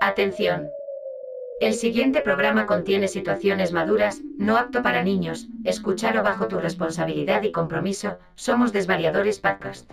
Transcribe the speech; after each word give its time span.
Atención. 0.00 0.70
El 1.60 1.74
siguiente 1.74 2.20
programa 2.20 2.66
contiene 2.66 3.08
situaciones 3.08 3.72
maduras, 3.72 4.20
no 4.36 4.56
apto 4.56 4.80
para 4.80 5.02
niños. 5.02 5.48
Escúchalo 5.64 6.22
bajo 6.22 6.46
tu 6.46 6.58
responsabilidad 6.60 7.42
y 7.42 7.50
compromiso. 7.50 8.18
Somos 8.36 8.72
Desvariadores 8.72 9.40
Podcast. 9.40 9.90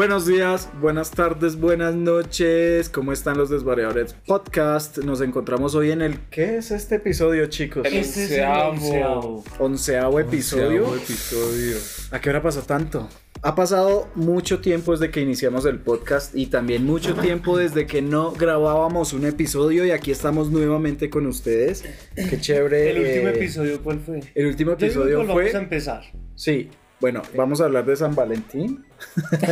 Buenos 0.00 0.24
días, 0.24 0.70
buenas 0.80 1.10
tardes, 1.10 1.60
buenas 1.60 1.94
noches. 1.94 2.88
¿Cómo 2.88 3.12
están 3.12 3.36
los 3.36 3.50
desvariadores 3.50 4.14
podcast? 4.14 4.96
Nos 4.96 5.20
encontramos 5.20 5.74
hoy 5.74 5.90
en 5.90 6.00
el 6.00 6.18
¿qué 6.30 6.56
es 6.56 6.70
este 6.70 6.94
episodio, 6.94 7.44
chicos? 7.48 7.84
El 7.84 7.98
Este 7.98 8.24
es 8.24 8.30
el 8.30 8.46
onceavo. 8.48 9.44
Onceavo 9.58 10.18
episodio. 10.18 10.88
Onceavo 10.88 10.96
episodio. 10.96 11.76
¿A 12.12 12.18
qué 12.18 12.30
hora 12.30 12.40
pasó 12.40 12.62
tanto? 12.62 13.10
Ha 13.42 13.54
pasado 13.54 14.08
mucho 14.14 14.60
tiempo 14.60 14.92
desde 14.92 15.10
que 15.10 15.20
iniciamos 15.20 15.66
el 15.66 15.78
podcast 15.80 16.34
y 16.34 16.46
también 16.46 16.86
mucho 16.86 17.14
tiempo 17.14 17.58
desde 17.58 17.86
que 17.86 18.00
no 18.00 18.32
grabábamos 18.32 19.12
un 19.12 19.26
episodio 19.26 19.84
y 19.84 19.90
aquí 19.90 20.12
estamos 20.12 20.50
nuevamente 20.50 21.10
con 21.10 21.26
ustedes. 21.26 21.84
Qué 22.14 22.40
chévere. 22.40 22.92
El 22.92 22.98
último 23.00 23.28
eh, 23.28 23.36
episodio, 23.36 23.82
¿cuál 23.82 24.00
fue? 24.00 24.20
El 24.34 24.46
último 24.46 24.78
Yo 24.78 24.88
digo 24.88 25.02
que 25.02 25.10
episodio 25.10 25.32
fue. 25.34 25.54
a 25.54 25.58
empezar. 25.58 26.04
Sí, 26.36 26.70
bueno, 27.00 27.22
vamos 27.34 27.60
a 27.60 27.64
hablar 27.64 27.84
de 27.86 27.96
San 27.96 28.14
Valentín. 28.14 28.84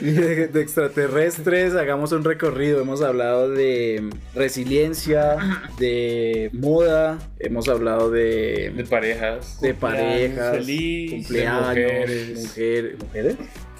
y 0.00 0.10
de, 0.10 0.48
de 0.48 0.60
extraterrestres, 0.60 1.74
hagamos 1.74 2.12
un 2.12 2.24
recorrido. 2.24 2.80
Hemos 2.80 3.02
hablado 3.02 3.50
de 3.50 4.10
resiliencia, 4.34 5.36
de 5.78 6.50
moda, 6.52 7.18
hemos 7.38 7.68
hablado 7.68 8.10
de, 8.10 8.72
De 8.76 8.84
parejas. 8.84 9.60
de 9.60 9.74
parejas, 9.74 10.56
feliz, 10.58 11.10
de 11.10 11.16
cumpleaños, 11.16 11.68
mujeres. 11.68 12.38
mujer- 12.48 12.96
¿mujeres? 13.00 13.36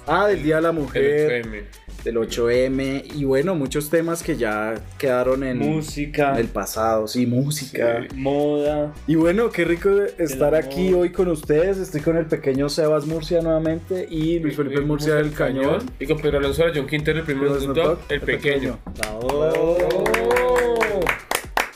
Ah, 0.07 0.27
del 0.27 0.43
Día 0.43 0.57
de 0.57 0.61
la 0.61 0.71
Mujer, 0.71 1.31
El. 1.31 1.65
Del 2.05 2.17
8M 2.17 3.15
y 3.15 3.25
bueno, 3.25 3.55
muchos 3.55 3.89
temas 3.89 4.21
que 4.21 4.37
ya 4.37 4.75
quedaron 4.97 5.43
en, 5.43 5.57
Música, 5.57 6.33
en 6.33 6.37
el 6.37 6.47
pasado, 6.47 7.07
sí, 7.07 7.25
música. 7.25 8.05
Sí. 8.09 8.15
moda. 8.15 8.93
Y 9.07 9.15
bueno, 9.15 9.49
qué 9.49 9.65
rico 9.65 9.89
estar 10.19 10.53
aquí 10.53 10.93
hoy 10.93 11.11
con 11.11 11.27
ustedes. 11.27 11.77
Estoy 11.79 12.01
con 12.01 12.15
el 12.15 12.27
pequeño 12.27 12.69
Sebas 12.69 13.07
Murcia 13.07 13.41
nuevamente 13.41 14.07
y 14.09 14.39
Luis 14.39 14.55
Felipe 14.55 14.81
Murcia 14.81 15.15
del 15.15 15.33
Cañón. 15.33 15.91
Y 15.99 16.05
con 16.05 16.19
Pedro 16.19 16.37
Alonso 16.37 16.63
John 16.73 16.85
Quintero, 16.85 17.19
el 17.19 17.25
primero 17.25 17.59
Snoop 17.59 17.75
Dogg, 17.75 17.87
Dogg, 17.87 17.99
el 18.09 18.21
pequeño. 18.21 18.79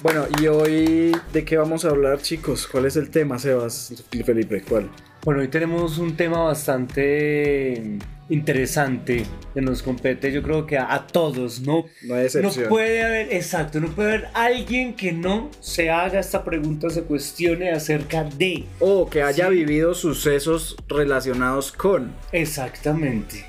Bueno, 0.02 0.28
y 0.40 0.48
hoy, 0.48 1.12
¿de 1.34 1.44
qué 1.44 1.58
vamos 1.58 1.86
a 1.86 1.90
hablar, 1.90 2.22
chicos? 2.22 2.68
¿Cuál 2.68 2.86
es 2.86 2.96
el 2.96 3.10
tema, 3.10 3.40
Sebas 3.40 4.06
y 4.12 4.24
Felipe? 4.24 4.62
¿Cuál? 4.62 4.90
Bueno, 5.26 5.42
hoy 5.42 5.48
tenemos 5.48 5.98
un 5.98 6.16
tema 6.16 6.44
bastante 6.44 7.98
interesante 8.30 9.26
que 9.54 9.62
nos 9.62 9.82
compete, 9.84 10.32
yo 10.32 10.42
creo 10.44 10.66
que 10.66 10.78
a, 10.78 10.94
a 10.94 11.08
todos, 11.08 11.62
¿no? 11.62 11.86
No 12.04 12.14
hay 12.16 12.22
No 12.22 12.26
excepción. 12.26 12.70
puede 12.70 13.04
haber, 13.04 13.34
exacto, 13.34 13.80
no 13.80 13.88
puede 13.90 14.10
haber 14.10 14.28
alguien 14.34 14.94
que 14.96 15.12
no 15.12 15.50
se 15.60 15.90
haga 15.90 16.20
esta 16.20 16.44
pregunta, 16.44 16.90
se 16.90 17.04
cuestione 17.04 17.72
acerca 17.72 18.24
de. 18.24 18.66
O 18.80 19.10
que 19.10 19.24
haya 19.24 19.48
Sí. 19.50 19.56
vivido 19.56 19.94
sucesos 19.94 20.76
relacionados 20.88 21.72
con. 21.72 22.14
Exactamente. 22.32 23.46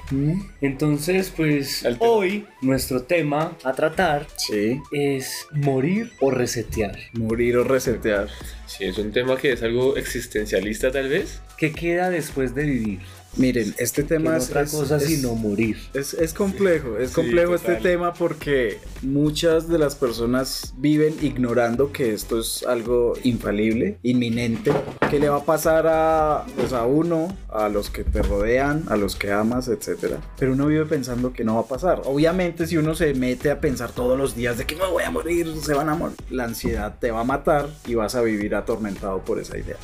Entonces, 0.61 1.33
pues 1.37 1.85
hoy 1.99 2.47
nuestro 2.63 3.03
tema 3.03 3.57
a 3.65 3.73
tratar 3.73 4.27
Sí. 4.37 4.81
es 4.93 5.47
morir 5.53 6.13
o 6.21 6.31
resetear. 6.31 6.97
Morir 7.13 7.57
o 7.59 7.65
resetear. 7.65 8.29
Sí, 8.67 8.85
es 8.85 8.99
un 8.99 9.13
tema 9.13 9.37
que 9.37 9.53
es 9.53 9.63
algo 9.63 9.97
existencialista 9.97 10.91
tal 10.91 11.09
vez. 11.09 11.41
¿Qué 11.59 11.73
queda 11.73 12.09
después 12.11 12.55
de 12.55 12.65
vivir? 12.65 13.01
Miren, 13.37 13.75
este 13.79 14.03
tema 14.03 14.33
no 14.33 14.37
es. 14.37 14.49
otra 14.49 14.63
es- 14.63 14.71
cosa 14.73 14.97
es- 14.97 15.05
sino 15.05 15.35
morir. 15.35 15.77
Es, 15.95 16.15
es 16.15 16.35
complejo, 16.35 16.99
es 16.99 17.11
Sí, 17.11 17.15
complejo 17.15 17.53
total. 17.57 17.77
este 17.77 17.89
tema 17.89 18.13
porque 18.13 18.79
muchas 19.03 19.69
de 19.69 19.79
las 19.79 19.95
personas 19.95 20.75
viven 20.79 21.15
ignorando 21.23 21.93
que 21.93 22.13
esto 22.13 22.41
es 22.41 22.65
algo 22.67 23.15
infalible, 23.23 23.99
inminente, 24.03 24.73
que 25.11 25.19
le 25.21 25.29
va 25.29 25.37
a 25.39 25.45
pasar 25.45 25.87
a, 25.89 26.45
pues 26.57 26.73
a 26.73 26.85
uno, 26.87 27.37
a 27.49 27.69
los 27.69 27.89
que 27.91 28.03
te 28.05 28.23
rodean, 28.23 28.85
a 28.89 28.97
los 28.97 29.15
que 29.17 29.31
amas, 29.31 29.69
etc. 29.69 30.17
Pero 30.39 30.53
uno 30.53 30.67
vive 30.67 30.87
pensando 30.87 31.33
que 31.33 31.45
no 31.45 31.55
va 31.55 31.61
a 31.63 31.67
pasar. 31.69 32.03
Obviamente 32.07 32.67
si 32.67 32.77
uno 32.77 32.95
se 32.95 33.15
mete 33.15 33.51
a 33.51 33.61
pensar 33.61 33.93
todos 33.93 34.19
los 34.19 34.35
días 34.35 34.59
de 34.59 34.67
que 34.67 34.75
me 34.77 34.87
voy 34.87 35.05
a 35.05 35.11
morir, 35.11 35.47
se 35.63 35.73
van 35.75 35.89
a 35.89 35.95
morir, 35.95 36.17
la 36.31 36.45
ansiedad 36.45 36.97
te 37.01 37.11
va 37.11 37.21
a 37.21 37.25
matar 37.25 37.69
y 37.87 37.95
vas 37.95 38.15
a 38.17 38.23
vivir 38.23 38.55
atormentado 38.55 39.21
por 39.25 39.39
esa 39.39 39.57
idea. 39.57 39.77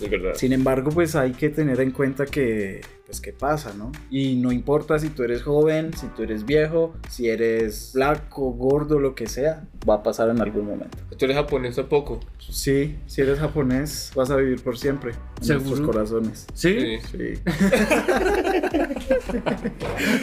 Es 0.00 0.08
verdad. 0.08 0.32
Sin 0.36 0.52
embargo, 0.52 0.90
pues 0.90 1.14
hay 1.16 1.32
que 1.32 1.48
tener 1.50 1.80
en 1.80 1.90
cuenta 1.90 2.26
que, 2.26 2.61
pues, 3.12 3.20
qué 3.20 3.34
pasa, 3.34 3.74
¿no? 3.76 3.92
Y 4.10 4.36
no 4.36 4.52
importa 4.52 4.98
si 4.98 5.10
tú 5.10 5.22
eres 5.22 5.42
joven, 5.42 5.92
si 5.94 6.06
tú 6.06 6.22
eres 6.22 6.46
viejo, 6.46 6.94
si 7.10 7.28
eres 7.28 7.90
flaco, 7.92 8.52
gordo, 8.52 8.98
lo 8.98 9.14
que 9.14 9.26
sea, 9.26 9.68
va 9.86 9.96
a 9.96 10.02
pasar 10.02 10.30
en 10.30 10.40
algún 10.40 10.64
momento. 10.64 10.96
¿Tú 11.18 11.26
eres 11.26 11.36
japonés 11.36 11.76
o 11.76 11.90
poco? 11.90 12.20
Sí, 12.38 12.96
si 13.06 13.20
eres 13.20 13.38
japonés, 13.38 14.12
vas 14.14 14.30
a 14.30 14.36
vivir 14.36 14.62
por 14.62 14.78
siempre 14.78 15.12
en 15.40 15.44
¿Seguro? 15.44 15.66
nuestros 15.66 15.86
corazones. 15.86 16.46
¿Sí? 16.54 16.98
Sí. 17.10 17.34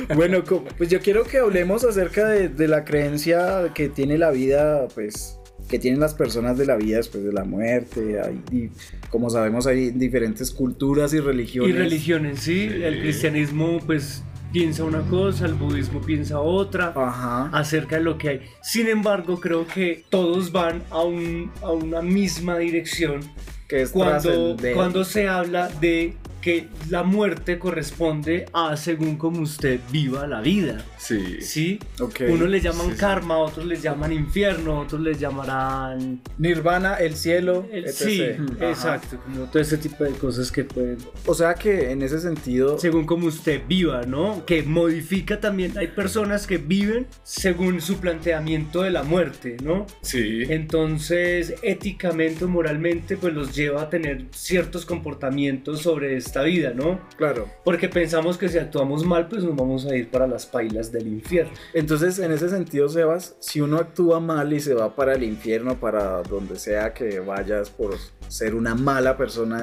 bueno, 0.16 0.44
pues 0.78 0.90
yo 0.90 1.00
quiero 1.00 1.26
que 1.26 1.38
hablemos 1.38 1.84
acerca 1.84 2.28
de, 2.28 2.50
de 2.50 2.68
la 2.68 2.86
creencia 2.86 3.72
que 3.76 3.90
tiene 3.90 4.18
la 4.18 4.32
vida, 4.32 4.88
pues 4.96 5.39
que 5.70 5.80
tienen 5.80 6.00
las 6.00 6.14
personas 6.16 6.58
de 6.58 6.66
la 6.66 6.76
vida 6.76 6.98
después 6.98 7.24
de 7.24 7.32
la 7.32 7.44
muerte. 7.46 8.20
Hay- 8.20 8.42
y 8.52 8.70
como 9.10 9.30
sabemos 9.30 9.68
hay 9.68 9.92
diferentes 9.92 10.52
culturas 10.52 11.14
y 11.14 11.20
religiones. 11.20 11.70
Y 11.70 11.78
religiones, 11.78 12.40
¿sí? 12.40 12.68
Sí. 12.70 12.84
El 12.84 13.00
cristianismo, 13.00 13.80
pues, 13.86 14.24
piensa 14.52 14.84
una 14.84 15.02
cosa, 15.02 15.46
el 15.46 15.54
budismo 15.54 16.02
piensa 16.02 16.40
otra. 16.40 16.92
Ajá. 16.96 17.50
acerca 17.54 17.98
de 17.98 18.02
lo 18.04 18.18
que 18.18 18.30
hay. 18.30 18.42
Sin 18.64 18.88
embargo, 18.88 19.40
creo 19.40 19.68
que 19.68 20.04
todos 20.10 20.52
van 20.52 20.82
a, 20.90 21.04
un- 21.04 21.52
a 21.62 21.72
una 21.72 22.02
misma 22.02 22.58
dirección 22.58 23.20
Que 23.68 23.84
es 23.84 23.92
cuando, 23.92 24.58
cuando 24.74 25.04
se 25.04 25.28
habla 25.28 25.70
de 25.80 26.16
que 26.42 26.68
la 26.90 27.04
muerte 27.04 27.60
corresponde 27.60 28.46
a 28.54 28.78
según 28.78 29.18
como 29.18 29.42
usted 29.42 29.80
viva 29.92 30.26
la 30.28 30.42
vida. 30.42 30.84
Sí. 30.98 31.42
¿Sí? 31.42 31.80
Ok. 32.00 32.22
Unos 32.30 32.50
le 32.50 32.62
llaman 32.62 32.88
Sí, 32.88 32.92
sí. 32.94 32.98
karma, 33.00 33.38
otros 33.38 33.66
les 33.66 33.82
llaman 33.82 34.12
infierno, 34.14 34.80
otros 34.80 35.02
les 35.02 35.20
llamarán... 35.20 36.22
Nirvana, 36.38 36.96
el 36.96 37.16
cielo, 37.16 37.68
el- 37.72 37.86
etc. 37.86 37.94
sí, 37.94 38.22
Ajá. 38.58 38.70
exacto, 38.70 39.18
como 39.24 39.46
todo 39.46 39.62
ese 39.62 39.78
tipo 39.78 40.04
de 40.04 40.12
cosas 40.12 40.52
que 40.52 40.64
pueden... 40.64 40.98
O 41.26 41.34
sea 41.34 41.54
que 41.56 41.92
en 41.92 42.02
ese 42.02 42.20
sentido, 42.20 42.78
Según 42.80 43.06
como 43.06 43.28
usted 43.28 43.62
viva, 43.68 44.04
¿no? 44.04 44.46
Que 44.46 44.64
modifica 44.64 45.40
también, 45.40 45.78
hay 45.78 45.88
personas 45.88 46.48
que 46.48 46.58
viven 46.58 47.08
según 47.24 47.82
su 47.82 47.98
planteamiento 48.00 48.82
de 48.84 48.92
la 48.92 49.04
muerte, 49.04 49.58
¿no? 49.64 49.86
Sí. 50.02 50.44
Entonces, 50.50 51.56
éticamente 51.62 52.46
o 52.46 52.48
moralmente, 52.48 53.18
pues 53.18 53.34
los 53.34 53.56
lleva 53.56 53.82
a 53.84 53.90
tener 53.90 54.26
ciertos 54.32 54.86
comportamientos 54.86 55.82
sobre 55.82 56.16
esta 56.30 56.44
vida, 56.44 56.74
¿no? 56.76 57.00
claro. 57.18 57.50
Porque 57.64 57.90
pensamos 57.90 58.38
que 58.38 58.50
si 58.50 58.58
actuamos 58.60 59.04
mal, 59.04 59.28
pues 59.28 59.44
nos 59.44 59.56
vamos 59.56 59.86
a 59.86 59.96
ir 59.96 60.10
para 60.10 60.28
las 60.28 60.46
pailas 60.46 60.92
del 60.92 61.08
infierno. 61.08 61.52
Entonces, 61.74 62.20
en 62.20 62.32
ese 62.32 62.50
sentido, 62.50 62.88
Sebas, 62.88 63.36
si 63.40 63.62
uno 63.62 63.78
actúa 63.78 64.20
mal 64.20 64.54
y 64.54 64.60
se 64.60 64.76
va 64.76 64.96
para 64.96 65.16
el 65.16 65.24
infierno, 65.24 65.80
para 65.80 66.22
donde 66.22 66.58
sea 66.58 66.94
que 66.94 67.20
vayas 67.20 67.72
por 67.72 67.96
ser 68.28 68.54
una 68.54 68.76
mala 68.76 69.18
persona, 69.18 69.60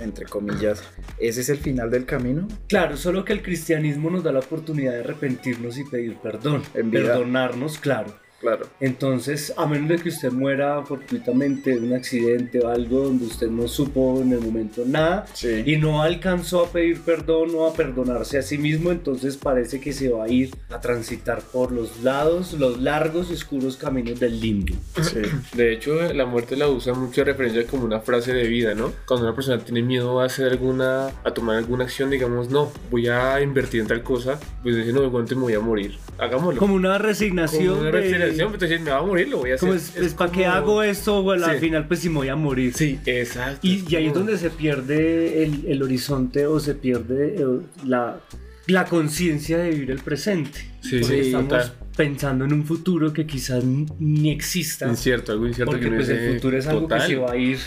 entre 0.00 0.26
comillas, 0.26 0.82
¿ese 1.18 1.40
es 1.40 1.48
el 1.48 1.58
final 1.58 1.90
del 1.90 2.04
camino? 2.04 2.46
Claro, 2.68 2.96
solo 2.98 3.24
que 3.24 3.32
el 3.32 3.42
cristianismo 3.42 4.10
nos 4.10 4.22
da 4.22 4.32
la 4.32 4.40
oportunidad 4.40 4.92
de 4.92 5.00
arrepentirnos 5.00 5.78
y 5.78 5.84
pedir 5.84 6.16
perdón. 6.18 6.62
En 6.74 6.90
vida. 6.90 7.14
Perdonarnos, 7.14 7.78
claro. 7.78 8.21
Claro. 8.42 8.66
Entonces, 8.80 9.54
a 9.56 9.66
menos 9.66 9.88
de 9.88 9.96
que 9.98 10.10
usted 10.10 10.30
muera 10.32 10.82
fortuitamente 10.84 11.70
de 11.70 11.78
un 11.78 11.94
accidente 11.94 12.60
o 12.60 12.68
algo 12.68 13.04
donde 13.04 13.24
usted 13.24 13.48
no 13.48 13.68
supo 13.68 14.20
en 14.20 14.32
el 14.32 14.40
momento 14.40 14.82
nada 14.86 15.24
Sí. 15.32 15.62
y 15.64 15.76
no 15.76 16.02
alcanzó 16.02 16.64
a 16.64 16.68
pedir 16.70 17.00
perdón 17.00 17.50
o 17.54 17.66
a 17.66 17.72
perdonarse 17.72 18.36
a 18.38 18.42
sí 18.42 18.58
mismo, 18.58 18.90
entonces 18.92 19.36
parece 19.36 19.80
que 19.80 19.92
se 19.94 20.10
va 20.10 20.24
a 20.24 20.28
ir 20.28 20.50
a 20.70 20.80
transitar 20.80 21.40
por 21.40 21.72
los 21.72 22.02
lados, 22.02 22.52
los 22.54 22.80
largos 22.80 23.30
y 23.30 23.34
oscuros 23.34 23.76
caminos 23.76 24.20
del 24.20 24.40
limbo. 24.40 24.74
sí. 25.00 25.20
De 25.56 25.72
hecho, 25.72 26.12
la 26.12 26.26
muerte 26.26 26.56
la 26.56 26.68
usa 26.68 26.94
mucho 26.94 27.20
de 27.20 27.26
referencia 27.32 27.64
como 27.66 27.84
una 27.84 28.00
frase 28.00 28.32
de 28.34 28.46
vida, 28.48 28.74
¿no? 28.74 28.92
Cuando 29.06 29.24
una 29.26 29.34
persona 29.34 29.58
tiene 29.64 29.82
miedo 29.82 30.20
a 30.20 30.24
hacer 30.26 30.50
alguna, 30.50 31.06
a 31.24 31.30
tomar 31.32 31.56
alguna 31.56 31.84
acción, 31.84 32.10
digamos, 32.10 32.50
no, 32.50 32.72
voy 32.90 33.06
a 33.08 33.40
invertir 33.40 33.80
en 33.82 33.86
tal 33.86 34.02
cosa, 34.02 34.40
pues 34.64 34.74
dice, 34.76 34.92
no, 34.92 35.04
igualmente 35.04 35.36
me 35.36 35.42
voy 35.42 35.54
a 35.54 35.60
morir. 35.60 35.96
Hagámoslo. 36.18 36.58
Como 36.58 36.74
una 36.74 36.98
resignación. 36.98 37.68
Como 37.76 37.80
una 37.88 37.90
de- 37.90 38.08
resignación, 38.32 38.58
pues 38.58 38.80
me 38.80 38.90
va 38.90 38.98
a 38.98 39.02
morir, 39.02 39.28
lo 39.28 39.38
voy 39.38 39.50
a 39.52 39.54
hacer. 39.54 39.68
como 39.68 39.74
es, 39.78 39.96
Es 39.96 40.14
¿Para 40.14 40.32
qué 40.32 40.46
hago 40.46 40.82
esto? 40.82 41.22
Bueno, 41.22 41.46
al 41.46 41.54
Sí. 41.54 41.60
final, 41.60 41.86
pues 41.88 42.00
si 42.00 42.08
me 42.08 42.16
voy 42.16 42.28
a 42.28 42.36
morir. 42.36 42.72
Sí, 42.74 42.98
exacto. 43.06 43.60
Y, 43.66 43.84
y 43.88 43.96
ahí 43.96 44.06
es 44.06 44.14
donde 44.14 44.36
se 44.38 44.50
pierde 44.50 45.42
el, 45.44 45.64
el 45.66 45.82
horizonte 45.82 46.46
o 46.46 46.58
se 46.60 46.74
pierde 46.74 47.36
eh, 47.38 47.44
la, 47.86 48.20
la 48.66 48.84
conciencia 48.86 49.58
de 49.58 49.70
vivir 49.70 49.90
el 49.90 49.98
presente. 50.00 50.58
Sí, 50.80 50.98
porque 51.00 51.22
sí, 51.22 51.26
estamos 51.28 51.48
total. 51.48 51.72
pensando 51.96 52.44
en 52.44 52.52
un 52.52 52.64
futuro 52.64 53.12
que 53.12 53.26
quizás 53.26 53.62
ni 53.64 54.30
exista. 54.30 54.88
Incierto, 54.88 55.32
algo 55.32 55.46
incierto 55.46 55.70
porque 55.72 55.84
que 55.84 55.90
no 55.90 55.96
pues, 55.96 56.08
es 56.08 56.18
el 56.20 56.34
futuro 56.34 56.58
es 56.58 56.66
algo 56.66 56.80
total. 56.82 57.00
que 57.02 57.06
se 57.06 57.16
va 57.16 57.32
a 57.32 57.36
ir 57.36 57.58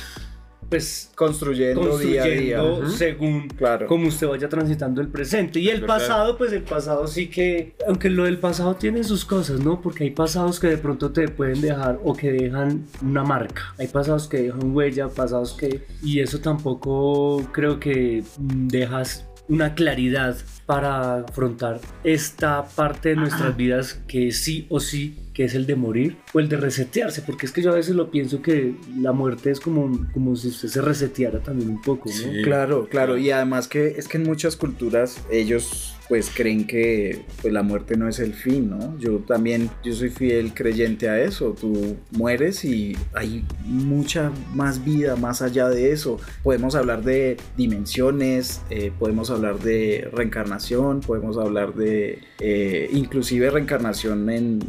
pues 0.75 1.12
Construyendo, 1.16 1.98
día 1.98 2.24
a 2.24 2.27
día. 2.27 2.57
construyendo 2.60 2.89
según 2.98 3.48
Claro. 3.50 3.88
como 3.88 4.07
usted 4.07 4.27
vaya 4.27 4.50
transitando 4.50 5.01
el 5.01 5.07
presente. 5.07 5.60
Y 5.60 5.69
el 5.69 5.81
verdad. 5.81 5.98
pasado, 5.98 6.38
pues 6.38 6.51
el 6.54 6.63
pasado 6.63 7.07
sí 7.07 7.27
que, 7.27 7.75
aunque 7.88 8.10
lo 8.10 8.25
del 8.25 8.38
pasado 8.39 8.75
tiene 8.75 9.04
sus 9.04 9.25
cosas, 9.25 9.60
¿no? 9.62 9.81
Porque 9.81 10.04
hay 10.04 10.12
pasados 10.12 10.60
que 10.60 10.68
de 10.68 10.77
pronto 10.77 11.12
te 11.12 11.27
pueden 11.30 11.62
dejar 11.62 12.00
o 12.04 12.13
que 12.13 12.31
dejan 12.31 12.86
una 13.01 13.24
marca. 13.24 13.74
Hay 13.77 13.88
pasados 13.88 14.27
que 14.27 14.44
dejan 14.44 14.75
huella, 14.75 15.07
pasados 15.10 15.54
que... 15.54 15.86
Y 16.04 16.19
eso 16.19 16.39
tampoco 16.39 17.42
creo 17.51 17.80
que 17.80 18.24
mm, 18.38 18.68
dejas 18.68 19.25
una 19.48 19.75
claridad 19.75 20.36
para 20.66 21.19
afrontar 21.19 21.80
esta 22.04 22.66
parte 22.66 23.10
de 23.10 23.16
nuestras 23.16 23.56
vidas 23.56 24.01
que 24.07 24.31
sí 24.31 24.66
o 24.69 24.80
sí 24.80 25.16
que 25.35 25.43
es 25.43 25.53
el 25.53 25.67
de 25.67 25.75
morir 25.75 26.17
o 26.33 26.39
el 26.39 26.49
de 26.49 26.57
resetearse, 26.57 27.21
porque 27.21 27.45
es 27.45 27.51
que 27.51 27.61
yo 27.61 27.71
a 27.71 27.75
veces 27.75 27.93
lo 27.93 28.09
pienso 28.09 28.41
que 28.41 28.73
la 28.97 29.11
muerte 29.11 29.51
es 29.51 29.59
como, 29.59 30.07
como 30.13 30.35
si 30.35 30.47
usted 30.47 30.69
se 30.69 30.81
reseteara 30.81 31.39
también 31.39 31.69
un 31.69 31.81
poco, 31.81 32.09
¿no? 32.09 32.15
Sí. 32.15 32.41
Claro, 32.41 32.87
claro, 32.89 33.17
y 33.17 33.29
además 33.31 33.67
que 33.67 33.87
es 33.97 34.07
que 34.07 34.17
en 34.17 34.23
muchas 34.23 34.55
culturas 34.55 35.21
ellos 35.29 35.95
pues 36.07 36.31
creen 36.33 36.67
que 36.67 37.25
pues, 37.41 37.53
la 37.53 37.63
muerte 37.63 37.97
no 37.97 38.07
es 38.07 38.19
el 38.19 38.33
fin, 38.33 38.69
¿no? 38.69 38.97
Yo 38.99 39.19
también, 39.19 39.69
yo 39.83 39.93
soy 39.93 40.09
fiel 40.09 40.53
creyente 40.53 41.09
a 41.09 41.19
eso, 41.19 41.55
tú 41.59 41.97
mueres 42.11 42.63
y 42.63 42.95
hay 43.13 43.43
mucha 43.65 44.31
más 44.53 44.83
vida 44.83 45.15
más 45.15 45.41
allá 45.41 45.67
de 45.69 45.91
eso. 45.91 46.19
Podemos 46.43 46.75
hablar 46.75 47.03
de 47.03 47.38
dimensiones, 47.57 48.61
eh, 48.69 48.91
podemos 48.97 49.29
hablar 49.31 49.59
de 49.59 50.07
reencarnación, 50.13 51.01
podemos 51.01 51.38
hablar 51.38 51.73
de 51.73 52.19
eh, 52.39 52.89
inclusive 52.93 53.49
reencarnación 53.49 54.29
en 54.29 54.59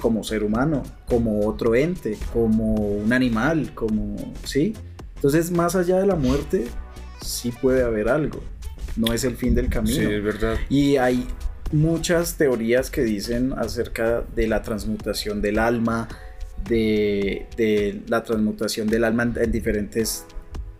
como 0.00 0.22
ser 0.24 0.44
humano, 0.44 0.82
como 1.06 1.46
otro 1.46 1.74
ente, 1.74 2.16
como 2.32 2.74
un 2.74 3.12
animal, 3.12 3.72
como, 3.74 4.16
¿sí? 4.44 4.74
Entonces, 5.16 5.50
más 5.50 5.74
allá 5.74 5.98
de 5.98 6.06
la 6.06 6.14
muerte, 6.14 6.66
sí 7.20 7.50
puede 7.50 7.82
haber 7.82 8.08
algo. 8.08 8.40
No 8.96 9.12
es 9.12 9.24
el 9.24 9.36
fin 9.36 9.54
del 9.54 9.68
camino. 9.68 9.96
Sí, 9.96 10.02
es 10.02 10.22
verdad. 10.22 10.56
Y 10.68 10.96
hay 10.96 11.26
muchas 11.72 12.36
teorías 12.36 12.90
que 12.90 13.02
dicen 13.02 13.52
acerca 13.52 14.24
de 14.34 14.46
la 14.46 14.62
transmutación 14.62 15.42
del 15.42 15.58
alma, 15.58 16.08
de, 16.68 17.46
de 17.56 18.02
la 18.08 18.22
transmutación 18.22 18.88
del 18.88 19.04
alma 19.04 19.24
en, 19.24 19.34
en 19.40 19.52
diferentes, 19.52 20.24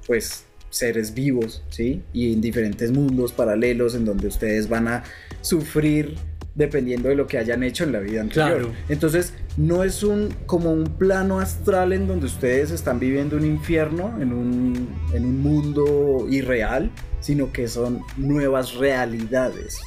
pues, 0.06 0.44
seres 0.70 1.14
vivos, 1.14 1.62
¿sí? 1.70 2.02
Y 2.12 2.32
en 2.32 2.40
diferentes 2.40 2.92
mundos 2.92 3.32
paralelos 3.32 3.94
en 3.94 4.04
donde 4.04 4.28
ustedes 4.28 4.68
van 4.68 4.86
a 4.88 5.04
sufrir 5.40 6.16
dependiendo 6.58 7.08
de 7.08 7.14
lo 7.14 7.26
que 7.26 7.38
hayan 7.38 7.62
hecho 7.62 7.84
en 7.84 7.92
la 7.92 8.00
vida 8.00 8.20
anterior. 8.20 8.58
Claro. 8.58 8.72
Entonces, 8.90 9.32
no 9.56 9.84
es 9.84 10.02
un 10.02 10.34
como 10.44 10.72
un 10.72 10.84
plano 10.84 11.38
astral 11.40 11.92
en 11.92 12.06
donde 12.08 12.26
ustedes 12.26 12.70
están 12.72 12.98
viviendo 12.98 13.36
un 13.36 13.46
infierno, 13.46 14.20
en 14.20 14.32
un, 14.32 14.88
en 15.14 15.24
un 15.24 15.40
mundo 15.40 16.26
irreal, 16.28 16.90
sino 17.20 17.52
que 17.52 17.68
son 17.68 18.00
nuevas 18.16 18.74
realidades. 18.74 19.78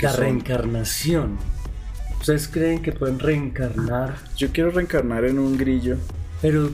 La 0.00 0.10
son- 0.10 0.20
reencarnación. 0.20 1.38
¿Ustedes 2.20 2.48
creen 2.48 2.82
que 2.82 2.90
pueden 2.92 3.18
reencarnar? 3.20 4.16
Yo 4.36 4.48
quiero 4.52 4.70
reencarnar 4.70 5.24
en 5.24 5.38
un 5.38 5.56
grillo. 5.56 5.96
Pero 6.42 6.70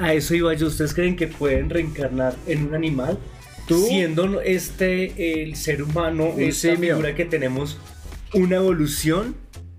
a 0.00 0.12
eso 0.12 0.34
iba 0.34 0.52
yo. 0.54 0.66
¿Ustedes 0.66 0.92
creen 0.94 1.16
que 1.16 1.26
pueden 1.26 1.70
reencarnar 1.70 2.34
en 2.46 2.66
un 2.66 2.74
animal? 2.74 3.18
¿Tú? 3.66 3.78
Siendo 3.86 4.42
este 4.42 5.42
el 5.42 5.56
ser 5.56 5.82
humano, 5.82 6.26
Un 6.36 6.42
esta 6.42 6.72
simio. 6.74 6.96
figura 6.96 7.14
que 7.14 7.24
tenemos, 7.24 7.78
una 8.34 8.56
evolución. 8.56 9.34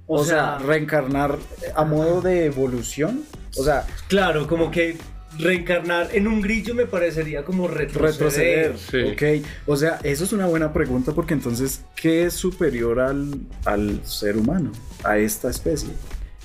O, 0.08 0.24
sea, 0.24 0.60
reencarnar 0.60 1.38
a 1.76 1.84
modo 1.84 2.22
de 2.22 2.46
evolución. 2.46 3.24
O 3.58 3.64
sea, 3.64 3.88
claro, 4.08 4.48
como 4.48 4.70
que 4.70 4.98
reencarnar 5.40 6.10
en 6.14 6.28
un 6.28 6.42
grillo 6.42 6.76
me 6.76 6.86
parecería 6.86 7.44
como 7.44 7.68
retroceder. 7.68 8.74
retroceder. 8.74 9.16
Sí. 9.18 9.42
Ok. 9.42 9.48
O 9.66 9.76
sea, 9.76 10.00
eso 10.04 10.24
es 10.24 10.34
una 10.34 10.46
buena 10.46 10.74
pregunta 10.74 11.14
porque 11.14 11.34
entonces, 11.34 11.84
¿qué 11.96 12.26
es 12.26 12.34
superior 12.34 13.00
al, 13.00 13.40
al 13.66 14.06
ser 14.06 14.38
humano? 14.38 14.72
A 15.04 15.18
esta 15.18 15.50
especie. 15.50 15.90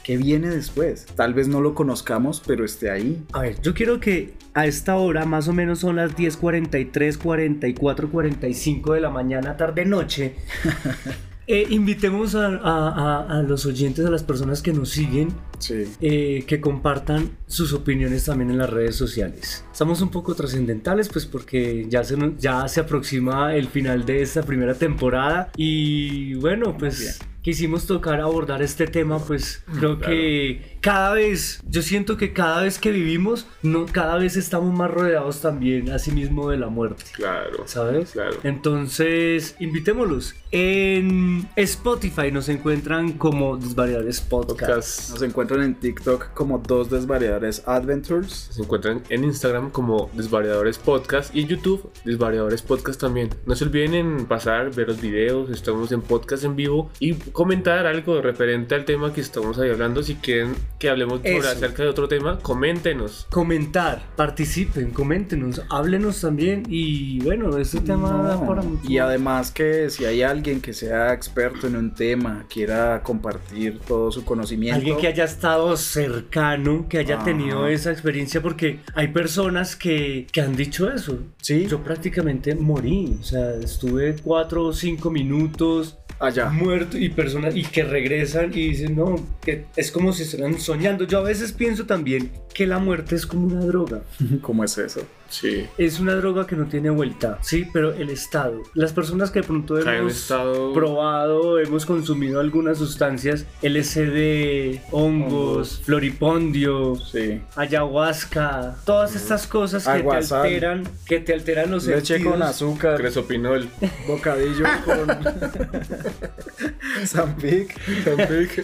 ¿Qué 0.03 0.17
viene 0.17 0.49
después? 0.49 1.07
Tal 1.15 1.35
vez 1.35 1.47
no 1.47 1.61
lo 1.61 1.75
conozcamos, 1.75 2.43
pero 2.47 2.65
esté 2.65 2.91
ahí. 2.91 3.23
A 3.33 3.43
ver, 3.43 3.61
yo 3.61 3.75
quiero 3.75 4.01
que 4.01 4.33
a 4.55 4.67
esta 4.67 4.97
hora, 4.97 5.25
más 5.27 5.47
o 5.49 5.53
menos 5.53 5.81
son 5.81 5.97
las 5.97 6.17
10:43, 6.17 7.19
44, 7.19 8.11
45 8.11 8.95
de 8.95 9.01
la 9.01 9.11
mañana, 9.11 9.57
tarde, 9.57 9.85
noche. 9.85 10.35
eh, 11.53 11.67
invitemos 11.71 12.35
a, 12.35 12.47
a- 12.47 12.89
a- 13.27 13.39
a 13.39 13.43
los 13.43 13.67
oyentes, 13.67 14.05
a 14.07 14.11
las 14.11 14.23
personas 14.23 14.63
que 14.63 14.73
nos 14.73 14.91
siguen, 14.91 15.29
Sí. 15.59 15.85
eh, 16.01 16.45
que 16.47 16.61
compartan 16.61 17.31
sus 17.47 17.73
opiniones 17.73 18.25
también 18.25 18.51
en 18.51 18.59
las 18.59 18.71
redes 18.71 18.97
sociales. 18.97 19.65
Estamos 19.73 20.01
un 20.01 20.11
poco 20.11 20.35
trascendentales, 20.35 21.09
pues 21.09 21.27
porque 21.27 21.87
ya 21.89 22.03
se, 22.05 22.17
ya 22.39 22.67
se 22.69 22.81
aproxima 22.81 23.55
el 23.55 23.67
final 23.69 24.07
de 24.07 24.23
esta 24.23 24.43
primera 24.43 24.75
temporada 24.75 25.51
y 25.57 26.35
bueno, 26.35 26.77
pues 26.79 27.19
quisimos 27.43 27.87
tocar 27.87 28.21
abordar 28.21 28.63
este 28.63 28.87
tema, 28.87 29.19
pues 29.19 29.63
creo 29.79 29.99
claro. 29.99 30.13
que 30.13 30.79
cada 30.81 31.13
vez, 31.13 31.61
yo 31.69 31.83
siento 31.83 32.17
que 32.17 32.33
cada 32.33 32.63
vez 32.63 32.79
que 32.79 32.91
vivimos, 32.91 33.47
no, 33.63 33.87
cada 33.87 34.17
vez 34.17 34.37
estamos 34.37 34.77
más 34.77 34.91
rodeados 34.91 35.41
también, 35.41 35.91
asimismo, 35.91 36.51
de 36.51 36.57
la 36.57 36.69
muerte. 36.69 37.05
Claro. 37.13 37.65
¿Sabes? 37.67 38.13
Claro. 38.13 38.37
Entonces, 38.45 39.57
invitémoslos. 39.61 40.35
En 40.53 41.49
Spotify 41.57 42.33
nos 42.33 42.49
encuentran 42.49 43.13
como 43.13 43.57
Desvariables 43.57 44.21
Podcast. 44.21 44.61
Podcast. 44.61 45.11
Nos 45.11 45.23
encuentran 45.23 45.63
en 45.63 45.75
TikTok 45.75 46.33
como 46.35 46.59
dos 46.59 46.91
desvariadores 46.91 47.63
Adventures. 47.67 48.49
Se 48.51 48.63
encuentran 48.63 49.03
en 49.11 49.25
Instagram 49.25 49.71
como 49.71 50.11
Desvariadores 50.15 50.79
Podcast 50.79 51.35
y 51.35 51.43
en 51.43 51.49
YouTube 51.49 51.91
Desvariadores 52.05 52.63
Podcast 52.63 53.01
también. 53.01 53.31
No 53.47 53.55
se 53.55 53.65
olviden 53.65 53.95
en 53.95 54.27
pasar, 54.27 54.75
ver 54.75 54.89
los 54.89 55.01
videos, 55.01 55.51
estamos 55.51 55.93
en 55.93 56.03
podcast 56.03 56.43
en 56.45 56.57
vivo 56.57 56.91
y 56.99 57.15
comentar 57.33 57.87
algo 57.87 58.21
referente 58.21 58.75
al 58.75 58.85
tema 58.85 59.13
que 59.13 59.21
estamos 59.21 59.59
ahí 59.59 59.71
hablando. 59.71 60.03
Si 60.03 60.15
quieren 60.17 60.55
que 60.79 60.89
hablemos 60.89 61.21
sobre 61.21 61.39
acerca 61.39 61.83
de 61.83 61.89
otro 61.89 62.09
tema, 62.09 62.39
coméntenos. 62.39 63.27
Comentar, 63.31 64.03
participen, 64.17 64.91
coméntenos, 64.91 65.63
háblenos 65.69 66.21
también 66.21 66.65
y 66.69 67.21
bueno, 67.23 67.57
este 67.59 67.81
tema 67.81 68.11
No, 68.11 68.23
da 68.25 68.47
para 68.47 68.63
mucho. 68.63 68.91
Y 68.91 68.99
además 68.99 69.51
que 69.51 69.91
si 69.91 70.05
hay 70.05 70.23
alguien 70.23 70.61
que 70.61 70.73
sea 70.73 71.13
experto 71.13 71.67
en 71.67 71.77
un 71.77 71.95
tema, 71.95 72.47
quiera 72.49 73.03
compartir 73.03 73.79
todo 73.87 74.11
su 74.11 74.25
conocimiento. 74.25 74.77
Alguien 74.77 74.97
que 74.97 75.07
haya 75.07 75.25
estado 75.25 75.77
cercano, 75.77 76.87
que 76.89 76.99
haya 76.99 77.17
Ajá. 77.17 77.25
tenido 77.25 77.67
esa 77.67 77.91
experiencia, 77.91 78.41
porque 78.41 78.81
hay 78.95 79.09
personas 79.09 79.77
que, 79.77 80.27
que 80.33 80.41
han 80.41 80.57
dicho 80.57 80.91
eso. 80.91 81.19
Sí, 81.41 81.67
Yo 81.67 81.83
prácticamente 81.83 82.55
morí, 82.55 83.17
o 83.21 83.23
sea, 83.23 83.55
estuve 83.55 84.17
cuatro 84.23 84.65
o 84.67 84.73
cinco 84.73 85.11
minutos 85.11 85.99
allá. 86.21 86.51
muerto 86.51 86.99
y 86.99 87.09
personas 87.09 87.57
y 87.57 87.63
que 87.63 87.83
regresan 87.83 88.51
y 88.53 88.69
dicen 88.69 88.97
no 88.97 89.17
que 89.41 89.65
es 89.77 89.91
como 89.91 90.13
si 90.13 90.23
estuvieran 90.23 90.59
soñando 90.61 91.05
yo 91.05 91.19
a 91.19 91.23
veces 91.23 91.53
pienso 91.53 91.87
también 91.87 92.31
que 92.55 92.67
la 92.67 92.79
muerte 92.79 93.17
es 93.17 93.27
como 93.27 93.47
una 93.47 93.65
droga 93.65 94.03
¿Cómo 94.43 94.65
es 94.65 94.79
eso? 94.79 95.07
Sí. 95.31 95.67
es 95.79 96.01
una 96.01 96.15
droga 96.17 96.47
que 96.47 96.57
no 96.57 96.67
tiene 96.67 96.91
vuelta 96.91 97.39
sí 97.41 97.67
pero 97.73 97.93
el 97.95 98.11
estado 98.11 98.63
las 98.75 98.93
personas 98.93 99.31
que 99.31 99.41
de 99.41 99.47
pronto 99.47 99.79
hemos 99.79 100.13
estado. 100.13 100.73
probado 100.73 101.59
hemos 101.59 101.87
consumido 101.87 102.41
algunas 102.41 102.79
sustancias 102.79 103.47
LSD 103.63 104.81
hongos 104.91 105.31
Hongos. 105.31 105.83
floripondio 105.85 106.97
Sí. 106.97 107.41
ayahuasca 107.57 108.77
todas 108.85 109.15
estas 109.17 109.47
cosas 109.47 109.85
que 109.85 109.91
Aguasal. 109.91 110.43
te 110.43 110.49
alteran 110.49 110.89
que 111.07 111.21
te 111.21 111.33
alteran 111.35 111.71
los 111.71 111.87
Leche 111.87 112.15
sentidos 112.15 112.33
con 112.33 112.43
azúcar, 112.43 112.97
Cresopinol. 112.97 113.69
bocadillo 114.09 114.65
con 114.85 115.07
Zampic. 117.07 117.79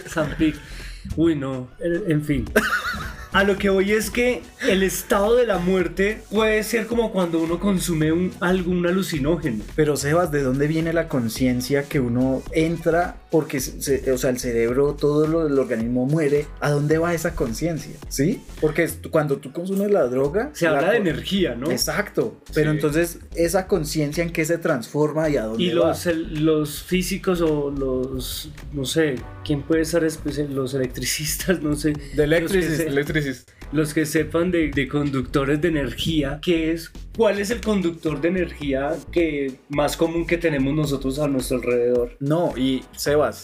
Zampic. 0.07 0.55
Uy, 1.15 1.35
no. 1.35 1.69
En 1.79 2.23
fin. 2.23 2.45
A 3.37 3.43
lo 3.43 3.55
que 3.55 3.69
voy 3.69 3.91
es 3.91 4.09
que 4.09 4.41
el 4.67 4.81
estado 4.81 5.35
de 5.35 5.45
la 5.45 5.59
muerte 5.59 6.23
puede 6.31 6.63
ser 6.63 6.87
como 6.87 7.11
cuando 7.11 7.39
uno 7.39 7.59
consume 7.59 8.11
un, 8.11 8.33
algún 8.39 8.87
alucinógeno. 8.87 9.63
Pero 9.75 9.95
Sebas, 9.95 10.31
¿de 10.31 10.41
dónde 10.41 10.65
viene 10.65 10.91
la 10.91 11.07
conciencia 11.07 11.83
que 11.83 11.99
uno 11.99 12.41
entra? 12.51 13.17
Porque, 13.29 13.59
se- 13.59 14.11
o 14.11 14.17
sea, 14.17 14.29
el 14.29 14.39
cerebro, 14.39 14.93
todo 14.97 15.27
lo, 15.27 15.45
el 15.47 15.59
organismo 15.59 16.05
muere. 16.05 16.45
¿A 16.61 16.69
dónde 16.71 16.97
va 16.97 17.13
esa 17.13 17.35
conciencia? 17.35 17.93
¿Sí? 18.07 18.41
Porque 18.61 18.87
cuando 19.11 19.37
tú 19.37 19.51
consumes 19.51 19.91
la 19.91 20.03
droga... 20.07 20.49
Se 20.53 20.65
la 20.65 20.77
habla 20.79 20.91
de 20.91 20.97
energía, 20.99 21.53
¿no? 21.55 21.69
Exacto. 21.69 22.37
Pero 22.53 22.71
Sí. 22.71 22.75
entonces, 22.77 23.19
¿esa 23.35 23.67
conciencia 23.67 24.23
en 24.23 24.31
qué 24.31 24.45
se 24.45 24.57
transforma 24.57 25.29
y 25.29 25.37
a 25.37 25.43
dónde 25.43 25.63
Y 25.63 25.69
va? 25.73 25.89
los, 25.89 26.05
el- 26.05 26.45
los 26.45 26.83
físicos 26.83 27.41
o 27.41 27.69
los, 27.71 28.49
no 28.73 28.85
sé, 28.85 29.15
¿quién 29.43 29.61
puede 29.63 29.83
ser? 29.85 30.07
Los 30.49 30.73
electricistas, 30.73 31.61
no 31.61 31.75
sé. 31.75 31.93
De 32.15 32.23
electricis- 32.27 32.77
se- 32.77 32.87
Electricistas. 32.87 33.05
paréntesis. 33.45 33.45
Los 33.73 33.93
que 33.93 34.05
sepan 34.05 34.49
de, 34.49 34.69
de 34.71 34.87
conductores 34.87 35.59
de 35.59 35.67
energía, 35.67 36.39
¿qué 36.41 36.71
es? 36.71 36.89
¿Cuál 37.17 37.39
es 37.39 37.49
el 37.49 37.59
conductor 37.59 38.21
de 38.21 38.29
energía 38.29 38.95
que 39.11 39.55
más 39.67 39.97
común 39.97 40.25
que 40.25 40.37
tenemos 40.37 40.73
nosotros 40.73 41.19
a 41.19 41.27
nuestro 41.27 41.57
alrededor? 41.57 42.15
No, 42.21 42.53
y 42.57 42.83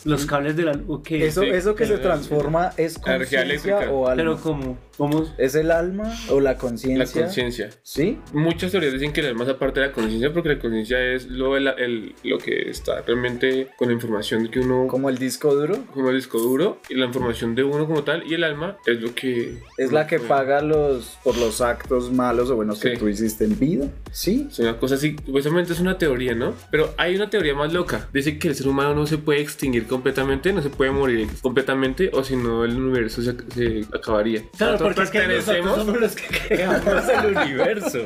Los 0.06 0.26
cables 0.26 0.56
de 0.56 0.64
la 0.64 0.74
luz. 0.74 0.86
ok. 0.88 1.12
eso, 1.12 1.42
Sí, 1.42 1.50
eso 1.50 1.76
que 1.76 1.86
se 1.86 1.98
transforma 1.98 2.72
es 2.78 2.98
conciencia 2.98 3.90
o 3.92 4.08
alma. 4.08 4.16
Pero 4.16 4.38
como, 4.38 4.78
¿cómo? 4.98 5.26
¿Es 5.38 5.56
el 5.56 5.72
alma 5.72 6.14
o 6.30 6.40
la 6.40 6.52
La 6.54 6.58
conciencia? 6.58 7.22
conciencia. 7.24 7.70
¿Sí? 7.84 8.20
Muchas 8.34 8.72
teorías 8.72 8.94
dicen 8.94 9.12
que 9.14 9.22
el 9.22 9.28
alma 9.28 9.44
es 9.44 9.50
aparte 9.50 9.80
de 9.80 9.88
la 9.88 9.92
conciencia 9.94 10.32
porque 10.34 10.50
la 10.50 10.60
conciencia 10.60 11.00
es 11.14 11.28
lo, 11.28 11.58
el, 11.58 11.68
el- 11.68 12.16
lo 12.24 12.38
que 12.38 12.70
está 12.70 13.02
realmente 13.02 13.70
con 13.78 13.88
la 13.88 13.94
información 13.94 14.48
que 14.50 14.60
uno 14.60 14.88
Como 14.88 15.10
el 15.10 15.18
disco 15.18 15.54
duro. 15.56 15.78
como 15.94 16.10
el 16.10 16.16
disco 16.18 16.38
duro 16.40 16.80
y 16.90 16.96
la 16.96 17.06
información 17.06 17.56
de 17.56 17.64
uno 17.64 17.86
como 17.88 18.04
tal 18.04 18.24
y 18.30 18.34
el 18.36 18.44
alma 18.44 18.78
es 18.86 19.02
lo 19.02 19.14
que 19.16 19.60
Es 19.78 19.92
la 19.92 20.06
que 20.08 20.18
uno- 20.18 20.28
paga 20.28 20.62
los 20.62 21.18
por 21.24 21.38
los 21.38 21.62
actos 21.62 22.12
malos 22.12 22.50
o 22.50 22.56
buenos 22.56 22.80
que 22.80 22.92
Sí. 22.92 22.98
tú 22.98 23.08
hiciste 23.10 23.46
en 23.46 23.58
vida. 23.60 23.88
¿Sí? 24.12 24.48
Es 24.52 24.60
una 24.60 24.78
cosa 24.78 24.96
así, 24.96 25.16
supuestamente 25.26 25.74
es 25.74 25.80
una 25.80 25.98
teoría, 25.98 26.36
¿no? 26.36 26.54
Pero 26.70 26.94
hay 26.98 27.16
una 27.16 27.30
teoría 27.32 27.56
más 27.56 27.74
loca. 27.74 28.08
Dice 28.14 28.38
que 28.38 28.48
el 28.50 28.56
ser 28.56 28.68
humano 28.68 28.94
no 28.94 29.08
se 29.08 29.18
puede 29.18 29.42
extinguir 29.42 29.63
completamente, 29.88 30.54
no 30.54 30.62
se 30.62 30.70
puede 30.70 30.92
morir 30.92 31.28
completamente, 31.42 32.10
o 32.14 32.24
si 32.24 32.36
no 32.36 32.64
el 32.64 32.76
universo 32.76 33.22
se, 33.22 33.36
se 33.54 33.86
acabaría. 33.94 34.44
Claro, 34.58 34.74
Nosotros 34.74 34.96
porque 34.96 35.18
es 35.18 35.46
que 35.46 35.54
nosotros 35.54 35.76
somos 35.78 36.00
los 36.00 36.16
que 36.16 36.28
creamos 36.48 37.10
el 37.10 37.38
universo. 37.38 38.00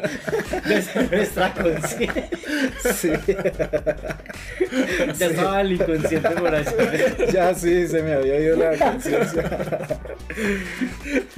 Nuestra 1.11 1.53
conciencia. 1.53 2.29
Sí. 2.93 3.11
Ya 5.17 5.25
estaba 5.27 5.61
el 5.61 5.73
inconsciente 5.73 6.29
por 6.29 6.53
allá. 6.53 7.31
ya 7.31 7.53
sí, 7.53 7.87
se 7.87 8.01
me 8.03 8.13
había 8.13 8.39
ido 8.39 8.57
la 8.57 8.77
conciencia. 8.77 9.99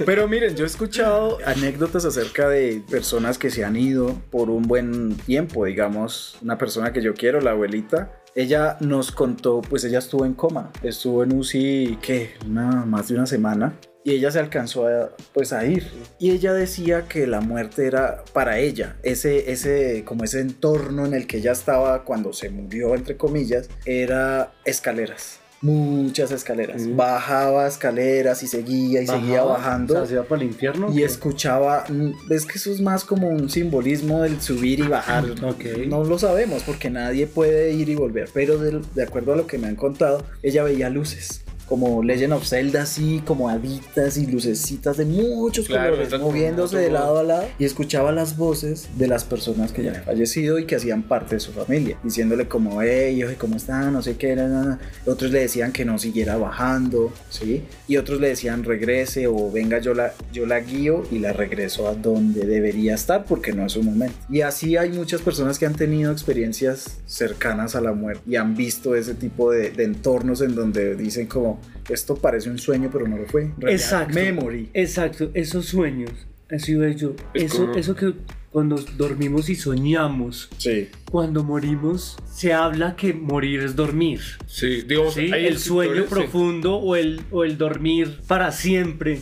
Pero 0.04 0.28
miren, 0.28 0.56
yo 0.56 0.64
he 0.64 0.66
escuchado 0.66 1.38
anécdotas 1.46 2.04
acerca 2.04 2.48
de 2.48 2.82
personas 2.90 3.38
que 3.38 3.50
se 3.50 3.64
han 3.64 3.76
ido 3.76 4.20
por 4.30 4.50
un 4.50 4.62
buen 4.62 5.16
tiempo, 5.16 5.64
digamos, 5.64 6.36
una 6.42 6.58
persona 6.58 6.92
que 6.92 7.02
yo 7.02 7.14
quiero, 7.14 7.40
la 7.40 7.52
abuelita. 7.52 8.19
Ella 8.34 8.76
nos 8.80 9.10
contó, 9.10 9.60
pues 9.60 9.84
ella 9.84 9.98
estuvo 9.98 10.24
en 10.24 10.34
coma, 10.34 10.70
estuvo 10.82 11.24
en 11.24 11.36
UCI, 11.36 11.98
¿qué? 12.00 12.34
Más 12.46 13.08
de 13.08 13.14
una 13.14 13.26
semana. 13.26 13.76
Y 14.02 14.12
ella 14.12 14.30
se 14.30 14.38
alcanzó 14.38 14.86
a, 14.86 15.10
pues, 15.34 15.52
a 15.52 15.64
ir. 15.66 15.86
Y 16.18 16.30
ella 16.30 16.54
decía 16.54 17.06
que 17.06 17.26
la 17.26 17.40
muerte 17.40 17.86
era 17.86 18.24
para 18.32 18.58
ella, 18.58 18.96
ese, 19.02 19.50
ese, 19.52 20.04
como 20.04 20.24
ese 20.24 20.40
entorno 20.40 21.04
en 21.04 21.12
el 21.12 21.26
que 21.26 21.38
ella 21.38 21.52
estaba 21.52 22.04
cuando 22.04 22.32
se 22.32 22.50
murió, 22.50 22.94
entre 22.94 23.16
comillas, 23.16 23.68
era 23.84 24.52
escaleras. 24.64 25.39
Muchas 25.62 26.30
escaleras. 26.30 26.82
Mm. 26.82 26.96
Bajaba 26.96 27.66
escaleras 27.66 28.42
y 28.42 28.46
seguía 28.46 29.02
y 29.02 29.06
seguía 29.06 29.42
bajando. 29.42 30.06
¿se 30.06 30.16
para 30.22 30.40
el 30.40 30.48
infierno? 30.48 30.90
Y 30.92 31.02
escuchaba, 31.02 31.84
mm, 31.88 32.32
es 32.32 32.46
que 32.46 32.58
eso 32.58 32.72
es 32.72 32.80
más 32.80 33.04
como 33.04 33.28
un 33.28 33.50
simbolismo 33.50 34.22
del 34.22 34.40
subir 34.40 34.80
y 34.80 34.88
bajar. 34.88 35.24
Ok. 35.42 35.86
No 35.86 36.04
lo 36.04 36.18
sabemos 36.18 36.62
porque 36.62 36.88
nadie 36.88 37.26
puede 37.26 37.72
ir 37.72 37.90
y 37.90 37.94
volver, 37.94 38.30
pero 38.32 38.58
de, 38.58 38.80
de 38.94 39.02
acuerdo 39.02 39.34
a 39.34 39.36
lo 39.36 39.46
que 39.46 39.58
me 39.58 39.68
han 39.68 39.76
contado, 39.76 40.24
ella 40.42 40.62
veía 40.62 40.88
luces. 40.88 41.44
Como 41.70 42.02
Legend 42.02 42.32
of 42.32 42.44
Zelda, 42.46 42.82
así 42.82 43.22
como 43.24 43.48
haditas 43.48 44.18
y 44.18 44.26
lucecitas 44.26 44.96
de 44.96 45.04
muchos 45.04 45.66
Claro, 45.66 45.92
colores 45.92 46.20
moviéndose 46.20 46.78
de 46.78 46.90
lado 46.90 47.18
a 47.18 47.22
lado 47.22 47.44
y 47.60 47.64
escuchaba 47.64 48.10
las 48.10 48.36
voces 48.36 48.88
de 48.98 49.06
las 49.06 49.22
personas 49.22 49.70
que 49.70 49.84
ya 49.84 49.90
habían 49.90 50.04
fallecido 50.04 50.58
y 50.58 50.66
que 50.66 50.74
hacían 50.74 51.04
parte 51.04 51.36
de 51.36 51.40
su 51.40 51.52
familia, 51.52 51.96
diciéndole 52.02 52.48
como, 52.48 52.82
hey, 52.82 53.24
¿cómo 53.38 53.54
están? 53.54 53.92
No 53.92 54.02
sé 54.02 54.16
qué, 54.16 54.34
na, 54.34 54.48
na". 54.48 54.80
otros 55.06 55.30
le 55.30 55.42
decían 55.42 55.70
que 55.70 55.84
no 55.84 55.96
siguiera 55.96 56.36
bajando, 56.36 57.12
¿sí? 57.28 57.62
Y 57.86 57.98
otros 57.98 58.20
le 58.20 58.30
decían 58.30 58.64
regrese 58.64 59.28
o 59.28 59.52
venga, 59.52 59.78
yo 59.78 59.94
la, 59.94 60.12
yo 60.32 60.46
la 60.46 60.58
guío 60.58 61.04
y 61.12 61.20
la 61.20 61.32
regreso 61.32 61.86
a 61.86 61.94
donde 61.94 62.46
debería 62.46 62.96
estar 62.96 63.24
porque 63.24 63.52
no 63.52 63.64
es 63.64 63.72
su 63.72 63.84
momento. 63.84 64.16
Y 64.28 64.40
así 64.40 64.76
hay 64.76 64.90
muchas 64.90 65.22
personas 65.22 65.56
que 65.56 65.66
han 65.66 65.76
tenido 65.76 66.10
experiencias 66.10 66.98
cercanas 67.06 67.76
a 67.76 67.80
la 67.80 67.92
muerte 67.92 68.22
y 68.26 68.34
han 68.34 68.56
visto 68.56 68.96
ese 68.96 69.14
tipo 69.14 69.52
de, 69.52 69.70
de 69.70 69.84
entornos 69.84 70.40
en 70.40 70.56
donde 70.56 70.96
dicen 70.96 71.28
como, 71.28 71.59
esto 71.88 72.16
parece 72.16 72.50
un 72.50 72.58
sueño 72.58 72.88
pero 72.92 73.06
no 73.08 73.16
lo 73.18 73.26
fue. 73.26 73.50
Exacto. 73.68 74.14
Me 74.14 74.32
morí. 74.32 74.68
Exacto, 74.74 75.30
esos 75.34 75.66
sueños. 75.66 76.10
Así 76.50 76.74
veo 76.74 76.90
yo. 76.92 77.14
Es 77.34 77.44
Eso, 77.44 77.66
como- 77.66 77.74
eso 77.76 77.94
que 77.94 78.12
cuando 78.50 78.76
dormimos 78.96 79.48
y 79.48 79.54
soñamos, 79.54 80.48
Sí. 80.58 80.88
cuando 81.10 81.44
morimos, 81.44 82.16
se 82.32 82.52
habla 82.52 82.96
que 82.96 83.12
morir 83.14 83.60
es 83.60 83.76
dormir. 83.76 84.20
Sí, 84.46 84.82
digamos, 84.82 85.14
¿sí? 85.14 85.30
El 85.32 85.58
sueño 85.58 86.02
sí. 86.02 86.08
profundo 86.10 86.74
o, 86.76 86.96
el, 86.96 87.20
o 87.30 87.44
el 87.44 87.56
dormir 87.56 88.18
para 88.26 88.50
siempre 88.50 89.20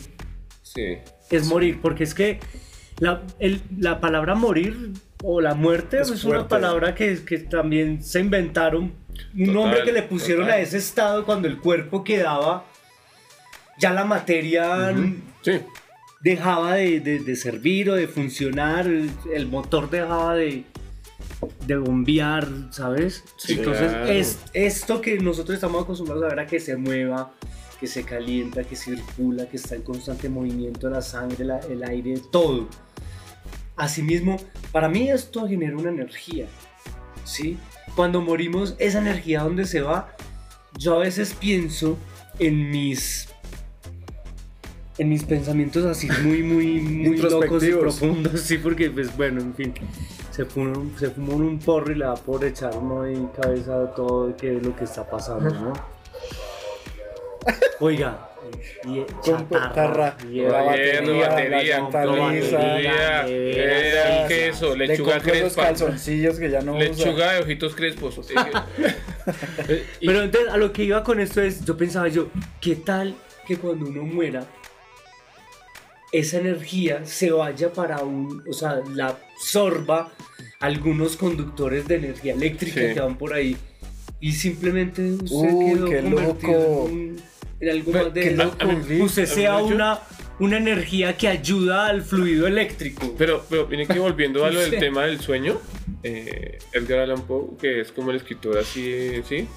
Sí. 0.63 0.97
es 1.29 1.45
morir, 1.47 1.77
porque 1.81 2.03
es 2.03 2.15
que 2.15 2.39
la, 2.99 3.21
el- 3.39 3.61
la 3.77 3.99
palabra 3.99 4.35
morir 4.35 4.91
o 5.23 5.41
la 5.41 5.53
muerte 5.53 5.99
Es 5.99 6.09
es, 6.09 6.23
una 6.23 6.47
palabra 6.47 6.95
que, 6.95 7.23
que 7.25 7.39
también 7.39 8.03
se 8.03 8.19
inventaron, 8.19 8.83
un 9.33 9.45
Total, 9.45 9.53
nombre 9.53 9.83
que 9.83 9.91
le 9.91 10.03
pusieron 10.03 10.45
total. 10.45 10.59
a 10.59 10.61
ese 10.61 10.77
estado 10.77 11.25
cuando 11.25 11.47
el 11.47 11.57
cuerpo 11.57 12.03
quedaba, 12.03 12.65
ya 13.79 13.91
la 13.93 14.05
materia 14.05 14.93
Sí. 15.41 15.59
dejaba 16.21 16.75
de, 16.75 16.99
de- 16.99 17.19
de 17.19 17.35
servir 17.35 17.89
o 17.89 17.95
de 17.95 18.07
funcionar, 18.07 18.87
el, 18.87 19.09
el 19.33 19.47
motor 19.47 19.89
dejaba 19.89 20.35
de, 20.35 20.63
de 21.65 21.75
bombear, 21.77 22.47
¿sabes? 22.71 23.23
Sí, 23.37 23.53
Entonces, 23.53 23.89
claro. 23.91 24.07
es 24.07 24.39
esto 24.53 24.99
que 25.01 25.17
nosotros 25.19 25.55
estamos 25.55 25.83
acostumbrados 25.83 26.23
a 26.25 26.27
ver 26.29 26.39
a 26.39 26.47
que 26.47 26.59
se 26.59 26.75
mueva, 26.77 27.31
que 27.79 27.87
se 27.87 28.03
calienta, 28.03 28.63
que 28.63 28.75
circula, 28.75 29.47
que 29.47 29.57
está 29.57 29.75
en 29.75 29.83
constante 29.83 30.27
movimiento 30.29 30.89
la 30.89 31.01
sangre, 31.01 31.45
la- 31.45 31.59
el 31.59 31.83
aire, 31.83 32.21
todo. 32.31 32.67
Asimismo, 33.75 34.37
para 34.71 34.89
mí 34.89 35.09
esto 35.09 35.47
genera 35.47 35.77
una 35.77 35.89
energía, 35.89 36.47
¿sí? 37.23 37.57
Cuando 37.95 38.21
morimos, 38.21 38.75
esa 38.77 38.99
energía, 38.99 39.43
¿dónde 39.43 39.65
se 39.65 39.81
va? 39.81 40.13
Yo 40.77 40.95
a 40.95 40.99
veces 40.99 41.33
pienso 41.33 41.97
en 42.39 42.69
mis 42.69 43.27
en 44.97 45.07
mis 45.07 45.23
pensamientos 45.23 45.85
así 45.85 46.09
muy, 46.23 46.43
muy, 46.43 46.65
muy 46.81 47.17
locos 47.17 47.63
y 47.63 47.71
profundos, 47.71 48.41
sí, 48.41 48.57
porque 48.57 48.89
pues 48.91 49.15
bueno, 49.15 49.39
en 49.39 49.53
fin, 49.53 49.73
se 50.29 50.43
fumó, 50.43 50.91
se 50.99 51.09
fumó 51.09 51.37
un 51.37 51.57
porro 51.57 51.93
y 51.93 51.95
le 51.95 52.03
da 52.05 52.15
por 52.15 52.43
echar 52.43 52.75
uno 52.75 53.03
ahí 53.03 53.29
cabeza 53.41 53.93
todo 53.95 54.27
de 54.27 54.35
qué 54.35 54.57
es 54.57 54.63
lo 54.65 54.75
que 54.75 54.83
está 54.83 55.09
pasando, 55.09 55.49
¿no? 55.51 55.73
Oiga, 57.79 58.29
y 58.85 59.01
Con 59.23 59.49
chatarra, 59.49 60.17
la 60.23 60.29
Hierro, 60.29 60.65
batería, 60.65 61.29
batería, 61.29 61.79
la 64.21 64.27
queso, 64.27 64.75
Le 64.75 64.87
lechuga 64.87 65.19
los 65.41 65.53
calzoncillos 65.55 66.39
que 66.39 66.49
ya 66.49 66.61
no 66.61 66.73
usa. 66.75 66.83
Lechuga 66.89 67.33
de 67.33 67.39
ojitos 67.41 67.75
crespos. 67.75 68.19
Eh, 69.67 69.85
Pero 69.99 70.23
entonces 70.23 70.51
a 70.51 70.57
lo 70.57 70.73
que 70.73 70.83
iba 70.85 71.03
con 71.03 71.19
esto 71.19 71.39
es, 71.41 71.63
yo 71.63 71.77
pensaba 71.77 72.07
yo, 72.07 72.29
¿qué 72.59 72.75
tal 72.75 73.13
que 73.45 73.57
cuando 73.57 73.85
uno 73.85 74.01
muera, 74.01 74.45
esa 76.11 76.37
energía 76.39 77.05
se 77.05 77.29
vaya 77.31 77.71
para 77.71 77.99
un, 77.99 78.43
o 78.49 78.53
sea, 78.53 78.81
la 78.95 79.09
absorba 79.35 80.11
algunos 80.59 81.15
conductores 81.15 81.87
de 81.87 81.95
energía 81.97 82.33
eléctrica 82.33 82.81
Sí. 82.81 82.93
que 82.95 82.99
van 82.99 83.17
por 83.17 83.33
ahí 83.33 83.55
y 84.19 84.31
simplemente 84.31 85.11
usted 85.11 85.53
Uy, 85.53 85.73
quedó 85.75 85.85
qué 85.85 86.01
convertido 86.01 86.23
loco. 86.53 86.87
en, 86.87 86.93
un- 86.93 87.21
en 87.59 87.83
Pero, 87.83 88.09
de 88.09 88.21
qué 88.21 88.29
eso. 88.29 88.43
loco, 88.43 89.51
a 89.51 89.63
una, 89.63 89.99
una 90.39 90.57
energía 90.57 91.17
que 91.17 91.27
ayuda 91.27 91.87
al 91.87 92.01
fluido 92.01 92.47
eléctrico. 92.47 93.13
Pero, 93.17 93.45
pero 93.49 93.67
viene 93.67 93.85
que 93.85 93.99
volviendo 93.99 94.45
a 94.45 94.51
lo 94.51 94.59
del 94.61 94.79
tema 94.79 95.05
del 95.05 95.19
sueño, 95.19 95.59
eh, 96.03 96.59
Edgar 96.73 96.99
Allan 96.99 97.21
Poe, 97.23 97.57
que 97.59 97.81
es 97.81 97.91
como 97.91 98.11
el 98.11 98.17
escritor 98.17 98.57
así, 98.57 99.21
¿sí? 99.27 99.47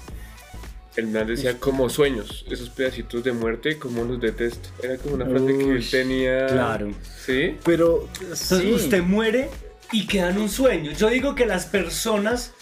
El 0.95 1.07
man 1.07 1.25
decía 1.25 1.59
como 1.59 1.89
sueños, 1.89 2.45
esos 2.51 2.69
pedacitos 2.69 3.23
de 3.23 3.31
muerte, 3.31 3.79
como 3.79 4.03
los 4.03 4.21
detesto. 4.21 4.69
Era 4.83 4.97
como 4.97 5.15
una 5.15 5.25
frase 5.25 5.57
que 5.57 5.71
él 5.71 5.89
tenía. 5.89 6.45
claro. 6.45 6.91
Sí. 7.25 7.57
Pero 7.65 8.07
sí. 8.33 8.73
usted 8.73 9.01
muere 9.01 9.49
y 9.91 10.05
queda 10.05 10.29
en 10.29 10.37
un 10.37 10.49
sueño. 10.49 10.91
Yo 10.91 11.09
digo 11.09 11.33
que 11.33 11.47
las 11.47 11.65
personas 11.65 12.53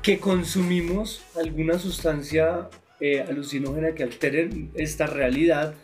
que 0.00 0.18
consumimos 0.18 1.22
alguna 1.36 1.78
sustancia 1.78 2.70
eh, 3.06 3.20
alucinógena 3.28 3.94
que 3.94 4.02
altere 4.02 4.48
esta 4.76 5.06
realidad, 5.06 5.74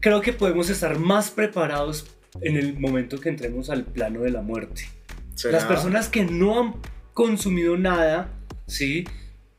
creo 0.00 0.20
que 0.20 0.32
podemos 0.32 0.70
estar 0.70 0.98
más 0.98 1.30
preparados 1.30 2.06
en 2.40 2.56
el 2.56 2.78
momento 2.78 3.18
que 3.20 3.28
entremos 3.30 3.68
al 3.70 3.84
plano 3.84 4.20
de 4.22 4.30
la 4.30 4.42
muerte. 4.42 4.82
¿Será? 5.34 5.58
Las 5.58 5.64
personas 5.64 6.08
que 6.08 6.24
no 6.24 6.60
han 6.60 6.74
consumido 7.14 7.76
nada, 7.76 8.30
¿sí? 8.66 9.04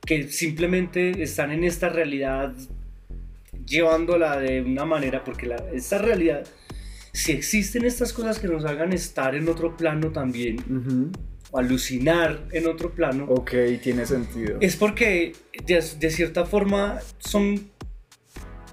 que 0.05 0.29
simplemente 0.29 1.21
están 1.23 1.51
en 1.51 1.63
esta 1.63 1.89
realidad 1.89 2.53
llevándola 3.65 4.37
de 4.39 4.61
una 4.61 4.85
manera, 4.85 5.23
porque 5.23 5.47
la- 5.47 5.63
esta 5.73 5.97
realidad, 5.97 6.45
si 7.11 7.31
existen 7.31 7.83
estas 7.85 8.13
cosas 8.13 8.39
que 8.39 8.47
nos 8.47 8.63
hagan 8.65 8.93
estar 8.93 9.35
en 9.35 9.49
otro 9.49 9.75
plano 9.75 10.11
también, 10.11 10.57
Ujú. 10.69 11.11
O 11.51 11.59
alucinar 11.59 12.47
en 12.51 12.67
otro 12.67 12.91
plano, 12.91 13.25
Ok, 13.29 13.51
tiene 13.81 14.05
sentido. 14.05 14.57
es 14.61 14.75
porque 14.75 15.33
de, 15.65 15.83
de 15.99 16.09
cierta 16.09 16.45
forma 16.45 16.99
son 17.19 17.69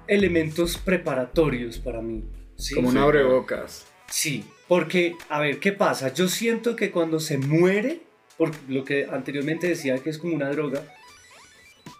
elementos 0.07 0.77
preparatorios 0.77 1.77
para 1.79 2.01
mí. 2.01 2.23
¿sí? 2.57 2.75
Como 2.75 2.89
un 2.89 2.97
abrebocas. 2.97 3.85
Sí, 4.09 4.43
porque, 4.67 5.15
a 5.29 5.39
ver, 5.39 5.59
¿qué 5.59 5.71
pasa? 5.71 6.13
Yo 6.13 6.27
siento 6.27 6.75
que 6.75 6.91
cuando 6.91 7.19
se 7.19 7.37
muere, 7.37 8.01
por 8.37 8.51
lo 8.69 8.83
que 8.83 9.07
anteriormente 9.11 9.67
decía 9.67 9.97
que 9.99 10.09
es 10.09 10.17
como 10.17 10.35
una 10.35 10.49
droga, 10.49 10.83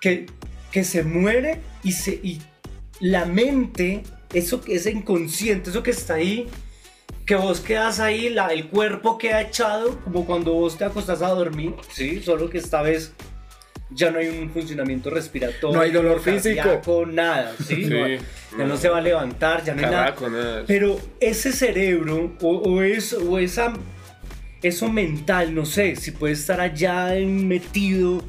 que, 0.01 0.25
que 0.71 0.83
se 0.83 1.03
muere 1.03 1.59
y, 1.83 1.93
se, 1.93 2.11
y 2.21 2.41
la 2.99 3.25
mente, 3.25 4.03
eso 4.33 4.61
que 4.61 4.75
es 4.75 4.85
inconsciente, 4.85 5.69
eso 5.69 5.81
que 5.83 5.91
está 5.91 6.15
ahí, 6.15 6.47
que 7.25 7.35
vos 7.35 7.61
quedas 7.61 7.99
ahí, 7.99 8.29
la, 8.29 8.47
el 8.47 8.67
cuerpo 8.67 9.17
queda 9.17 9.41
echado, 9.41 9.99
como 10.03 10.25
cuando 10.25 10.53
vos 10.53 10.77
te 10.77 10.85
acostás 10.85 11.21
a 11.21 11.29
dormir, 11.29 11.73
¿sí? 11.89 12.21
Solo 12.21 12.49
que 12.49 12.57
esta 12.57 12.81
vez 12.81 13.13
ya 13.91 14.11
no 14.11 14.19
hay 14.19 14.27
un 14.27 14.49
funcionamiento 14.49 15.09
respiratorio. 15.09 15.75
No 15.75 15.81
hay 15.81 15.91
dolor 15.91 16.21
físico. 16.21 17.05
Nada, 17.05 17.53
¿sí? 17.65 17.85
Sí. 17.85 17.89
No 17.89 18.57
ya 18.57 18.65
no 18.65 18.77
se 18.77 18.89
va 18.89 18.97
a 18.97 19.01
levantar, 19.01 19.63
ya 19.63 19.73
no 19.73 19.85
hay 19.85 19.91
nada. 19.91 20.15
Nada. 20.29 20.63
Pero 20.67 20.99
ese 21.19 21.51
cerebro 21.51 22.35
o, 22.41 22.49
o 22.49 22.81
eso, 22.81 23.19
o 23.29 23.37
esa, 23.37 23.73
eso 24.61 24.89
mental, 24.89 25.55
no 25.55 25.65
sé, 25.65 25.95
si 25.95 26.11
puede 26.11 26.33
estar 26.33 26.59
allá 26.59 27.09
metido, 27.25 28.23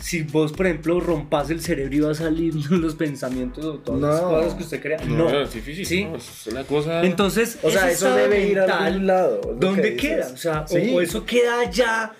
si 0.00 0.22
vos, 0.22 0.52
por 0.52 0.66
ejemplo, 0.66 1.00
rompas 1.00 1.50
el 1.50 1.60
cerebro 1.60 1.94
y 1.96 2.00
va 2.00 2.10
a 2.12 2.14
salir 2.14 2.54
los 2.70 2.94
pensamientos 2.94 3.64
o 3.64 3.74
todas 3.78 4.00
las 4.00 4.22
No. 4.22 4.28
cosas 4.30 4.54
que 4.54 4.62
usted 4.62 4.80
crea. 4.82 4.98
No, 5.04 5.16
No. 5.24 5.30
no, 5.30 5.40
es 5.42 5.52
difícil. 5.54 5.86
Sí. 5.86 6.04
no, 6.04 6.16
es 6.16 6.46
una 6.46 6.64
cosa. 6.64 7.02
Entonces, 7.02 7.58
O 7.62 7.70
sea, 7.70 7.90
eso 7.90 8.14
debe 8.14 8.46
ir 8.46 8.58
a 8.60 8.84
algún 8.84 9.06
lado. 9.06 9.40
que 9.40 9.48
¿Dónde 9.58 9.90
dices. 9.92 10.00
queda? 10.00 10.26
O 10.32 10.36
sea, 10.36 10.60
o- 10.62 10.68
Sí. 10.68 10.92
o, 10.94 11.00
eso 11.00 11.24
queda 11.26 11.60
allá. 11.60 12.12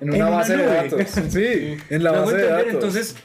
en 0.00 0.08
una 0.10 0.16
en 0.16 0.22
una 0.24 0.30
base 0.36 0.56
de 0.56 0.66
datos. 0.66 1.00
Sí, 1.30 1.76
en 1.90 2.02
la 2.04 2.10
¿Me 2.12 2.16
hago 2.18 2.26
base 2.26 2.38
de 2.38 2.46
datos. 2.48 2.72
Entonces, 2.74 3.16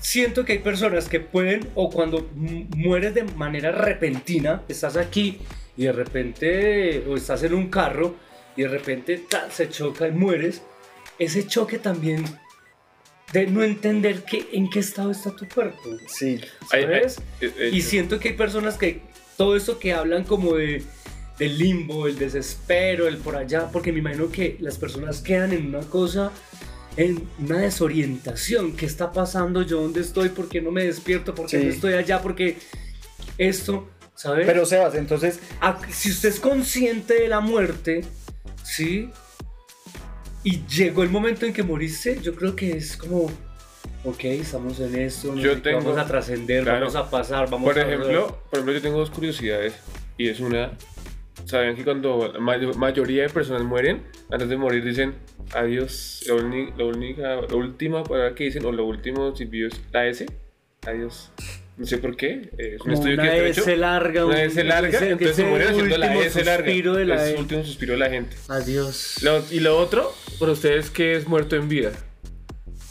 siento 0.00 0.44
que 0.44 0.52
hay 0.54 0.58
personas 0.58 1.08
que 1.08 1.20
pueden, 1.20 1.68
o 1.74 1.90
cuando 1.90 2.28
mu- 2.34 2.66
mueres 2.76 3.14
de 3.14 3.24
manera 3.24 3.72
repentina, 3.72 4.62
estás 4.68 4.96
aquí 4.96 5.38
y 5.76 5.84
de 5.84 5.92
repente, 5.92 7.04
o 7.08 7.16
estás 7.16 7.42
en 7.44 7.54
un 7.54 7.68
carro 7.70 8.14
y 8.56 8.62
de 8.62 8.68
repente 8.68 9.22
ta, 9.28 9.50
se 9.50 9.68
choca 9.68 10.06
y 10.08 10.12
mueres, 10.12 10.62
ese 11.18 11.46
choque 11.46 11.78
también 11.78 12.24
de 13.32 13.46
no 13.46 13.62
entender 13.62 14.24
que, 14.24 14.48
en 14.52 14.70
qué 14.70 14.78
estado 14.80 15.10
está 15.10 15.34
tu 15.34 15.46
cuerpo. 15.48 15.96
sí. 16.06 16.40
¿sabes? 16.70 17.18
eh, 17.40 17.52
eh, 17.58 17.70
Y 17.72 17.82
siento 17.82 18.18
que 18.18 18.28
hay 18.30 18.34
personas 18.36 18.76
que 18.78 19.00
todo 19.36 19.56
eso 19.56 19.78
que 19.78 19.92
hablan 19.92 20.24
como 20.24 20.54
de 20.54 20.82
del 21.38 21.58
limbo, 21.58 22.06
el 22.06 22.18
desespero, 22.18 23.06
el 23.06 23.18
por 23.18 23.36
allá, 23.36 23.68
porque 23.70 23.92
me 23.92 23.98
imagino 23.98 24.30
que 24.30 24.56
las 24.60 24.78
personas 24.78 25.20
quedan 25.20 25.52
en 25.52 25.66
una 25.66 25.80
cosa, 25.80 26.32
en 26.96 27.28
una 27.38 27.58
desorientación. 27.58 28.72
¿Qué 28.74 28.86
está 28.86 29.12
pasando? 29.12 29.60
¿Yo 29.60 29.82
dónde 29.82 30.00
estoy? 30.00 30.30
¿Por 30.30 30.48
qué 30.48 30.62
no 30.62 30.70
me 30.70 30.84
despierto? 30.84 31.34
¿Por 31.34 31.44
qué 31.46 31.58
Sí. 31.58 31.64
no 31.66 31.70
estoy 31.74 31.92
allá? 31.92 32.22
Porque 32.22 32.56
esto, 33.36 33.86
¿sabes? 34.14 34.46
Pero 34.46 34.64
Sebas, 34.64 34.94
entonces, 34.94 35.40
Ah, 35.60 35.78
si 35.90 36.10
usted 36.10 36.30
es 36.30 36.40
consciente 36.40 37.20
de 37.20 37.28
la 37.28 37.40
muerte, 37.40 38.02
¿sí? 38.64 39.10
Y 40.46 40.64
llegó 40.68 41.02
el 41.02 41.08
momento 41.10 41.44
en 41.44 41.52
que 41.52 41.64
moriste, 41.64 42.20
yo 42.22 42.32
creo 42.36 42.54
que 42.54 42.70
es 42.76 42.96
como, 42.96 43.24
ok, 44.04 44.24
estamos 44.26 44.78
en 44.78 44.94
esto, 44.94 45.34
no 45.34 45.40
Yo 45.40 45.60
tengo- 45.60 45.78
vamos 45.80 45.98
a 45.98 46.06
trascender, 46.06 46.62
claro. 46.62 46.78
vamos 46.86 46.94
a 46.94 47.10
pasar, 47.10 47.50
vamos 47.50 47.68
por 47.68 47.76
a... 47.76 47.82
ejemplo, 47.82 48.26
por 48.48 48.52
ejemplo, 48.60 48.72
yo 48.74 48.80
tengo 48.80 48.98
dos 48.98 49.10
curiosidades. 49.10 49.74
Y 50.16 50.28
es 50.28 50.38
una. 50.38 50.70
¿Saben 51.46 51.74
que 51.74 51.82
cuando 51.82 52.30
la 52.32 52.38
may- 52.38 52.64
mayoría 52.76 53.24
de 53.24 53.28
personas 53.28 53.62
mueren, 53.64 54.04
antes 54.30 54.48
de 54.48 54.56
morir 54.56 54.84
dicen 54.84 55.14
adiós? 55.52 56.22
La, 56.28 56.34
única, 56.84 57.40
la 57.42 57.54
última 57.56 58.04
palabra 58.04 58.34
que 58.36 58.44
dicen, 58.44 58.64
o 58.66 58.70
lo 58.72 58.84
último 58.86 59.34
silbido 59.34 59.66
es 59.66 59.80
la 59.92 60.06
S. 60.06 60.26
Adiós. 60.86 61.32
No 61.76 61.84
sé 61.86 61.98
por 61.98 62.16
qué. 62.16 62.50
eh, 62.56 62.56
Es 62.56 62.72
un 62.72 62.78
Como 62.78 62.94
estudio 62.94 63.14
una 63.14 63.22
que 63.24 63.36
está 63.36 63.48
hecho. 63.48 63.60
S 63.62 63.76
larga, 63.76 64.24
Una 64.26 64.34
un- 64.34 64.40
S 64.40 64.64
larga, 64.64 64.88
ese- 64.96 65.10
entonces 65.10 65.36
se 65.36 65.42
ese 65.42 65.50
mueren 65.50 65.68
haciendo 65.68 65.98
la 65.98 66.06
último 66.06 66.22
S 66.22 66.44
larga. 66.44 66.64
suspiro 66.64 66.94
de 66.94 67.04
la 67.04 67.14
es 67.26 67.34
el 67.34 67.40
último 67.40 67.64
suspiro 67.64 67.92
de 67.92 67.98
la 67.98 68.10
gente. 68.10 68.36
Adiós. 68.48 69.16
Lo- 69.22 69.42
y 69.50 69.60
lo 69.60 69.78
otro, 69.78 70.12
para 70.40 70.52
ustedes, 70.52 70.88
¿qué 70.90 71.16
es 71.16 71.28
muerto 71.28 71.54
en 71.56 71.68
vida? 71.68 71.92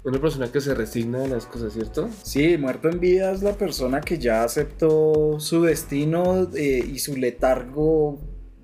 Una 0.03 0.21
persona 0.21 0.51
que 0.51 0.61
se 0.61 0.75
resigna 0.75 1.23
a 1.23 1.27
las 1.27 1.47
cosas, 1.47 1.73
¿cierto? 1.73 2.09
sí, 2.21 2.57
muerto 2.59 2.89
en 2.89 2.99
vida 2.99 3.31
es 3.31 3.41
la 3.41 3.53
persona 3.57 4.01
que 4.01 4.19
ya 4.19 4.43
aceptó 4.43 5.37
su 5.39 5.63
destino 5.63 6.47
eh, 6.55 6.87
y 6.93 6.99
su 6.99 7.15
letargo 7.17 8.21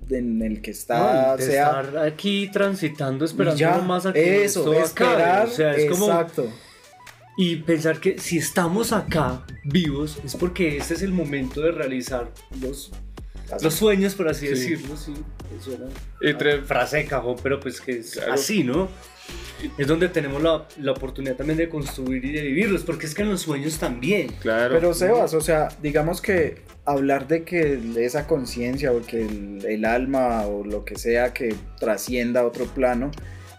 en 0.08 0.40
el 0.42 0.60
que 0.62 0.70
está, 0.70 1.34
No, 1.36 1.42
sea 1.44 1.80
estar 1.80 1.98
aquí 1.98 2.48
transitando, 2.52 3.24
esperando 3.24 3.58
ya, 3.58 3.78
más 3.78 4.06
a 4.06 4.12
que 4.12 4.44
eso, 4.44 4.60
esto 4.60 4.70
acabe. 4.72 4.84
esperar, 4.84 5.46
O 5.46 5.50
sea, 5.50 5.74
es 5.74 5.90
como 5.90 6.06
exacto. 6.06 6.48
Y 7.36 7.56
pensar 7.56 7.98
que 8.00 8.18
si 8.18 8.38
estamos 8.38 8.92
acá 8.92 9.44
vivos 9.64 10.18
es 10.24 10.36
porque 10.36 10.76
este 10.76 10.94
es 10.94 11.02
el 11.02 11.12
momento 11.12 11.60
de 11.62 11.72
realizar 11.72 12.30
los, 12.60 12.90
los 13.62 13.74
sueños, 13.74 14.14
por 14.14 14.28
así 14.28 14.46
Sí. 14.46 14.52
decirlo. 14.52 14.96
Sí, 14.96 15.14
eso 15.58 15.72
era 15.72 15.86
Entre- 16.20 16.58
una 16.58 16.64
frase 16.66 16.98
de 16.98 17.04
cajón, 17.06 17.36
pero 17.42 17.58
pues 17.60 17.80
que 17.80 17.98
es 17.98 18.12
Claro. 18.12 18.34
así, 18.34 18.64
¿no? 18.64 18.88
Es 19.78 19.86
donde 19.86 20.08
tenemos 20.08 20.42
la, 20.42 20.66
la 20.80 20.90
oportunidad 20.92 21.36
también 21.36 21.56
de 21.56 21.68
construir 21.68 22.24
y 22.24 22.32
de 22.32 22.42
vivirlos, 22.42 22.82
porque 22.82 23.06
es 23.06 23.14
que 23.14 23.22
en 23.22 23.30
los 23.30 23.42
sueños 23.42 23.78
también. 23.78 24.28
Claro. 24.40 24.74
Pero 24.74 24.92
Sebas, 24.92 25.34
o 25.34 25.40
sea, 25.40 25.68
digamos 25.80 26.20
que 26.20 26.62
hablar 26.84 27.28
de 27.28 27.44
que 27.44 27.80
esa 27.96 28.26
conciencia 28.26 28.90
o 28.92 29.00
que 29.02 29.22
el, 29.22 29.64
el 29.64 29.84
alma 29.84 30.42
o 30.46 30.64
lo 30.64 30.84
que 30.84 30.96
sea 30.96 31.32
que 31.32 31.54
trascienda 31.78 32.40
a 32.40 32.44
otro 32.44 32.64
plano, 32.66 33.12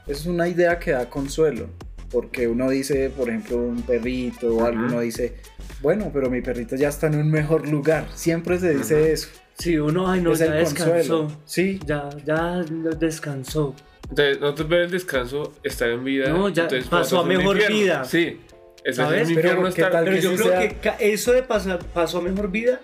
es 0.05 0.25
una 0.25 0.49
idea 0.49 0.77
que 0.77 0.91
da 0.91 1.09
consuelo. 1.09 1.69
Porque 2.13 2.47
uno 2.47 2.69
dice, 2.69 3.09
por 3.09 3.27
ejemplo, 3.27 3.57
un 3.57 3.81
perrito 3.81 4.55
o 4.55 4.63
algo, 4.65 4.85
uno 4.85 5.01
dice, 5.01 5.33
bueno, 5.81 6.11
pero 6.13 6.29
mi 6.29 6.41
perrito 6.41 6.75
ya 6.77 6.87
está 6.89 7.07
en 7.07 7.15
un 7.15 7.29
mejor 7.31 7.67
lugar. 7.67 8.07
Siempre 8.13 8.57
se 8.59 8.73
dice 8.75 8.95
Ujú. 8.95 9.03
eso. 9.05 9.27
Sí, 9.57 9.77
uno, 9.79 10.09
ay, 10.09 10.21
no, 10.21 10.31
es 10.33 10.39
ya 10.39 10.51
descansó. 10.51 10.93
consuelo. 10.93 11.41
Sí, 11.45 11.79
Ya, 11.85 12.09
ya 12.25 12.63
descansó. 12.99 13.75
Entonces, 14.09 14.39
nosotros 14.39 14.69
ver 14.69 14.81
el 14.81 14.91
descanso, 14.91 15.53
estar 15.63 15.89
en 15.89 16.03
vida. 16.03 16.29
No, 16.29 16.49
ya 16.49 16.63
entonces, 16.63 16.87
pasó 16.87 17.19
a 17.19 17.25
mejor 17.25 17.57
vida. 17.67 18.05
Sí. 18.05 18.39
Es 18.83 18.97
¿Sabes? 18.97 19.27
un 19.29 19.35
Pero, 19.35 19.47
infierno 19.49 19.63
¿qué 19.63 19.69
estar. 19.81 19.91
tal 19.91 20.05
Pero 20.05 20.17
yo 20.17 20.35
creo 20.35 20.47
sea- 20.49 20.69
que 20.69 21.13
eso 21.13 21.31
de 21.31 21.41
pasar 21.43 21.79
paso 21.85 22.17
a 22.19 22.21
mejor 22.21 22.51
vida 22.51 22.79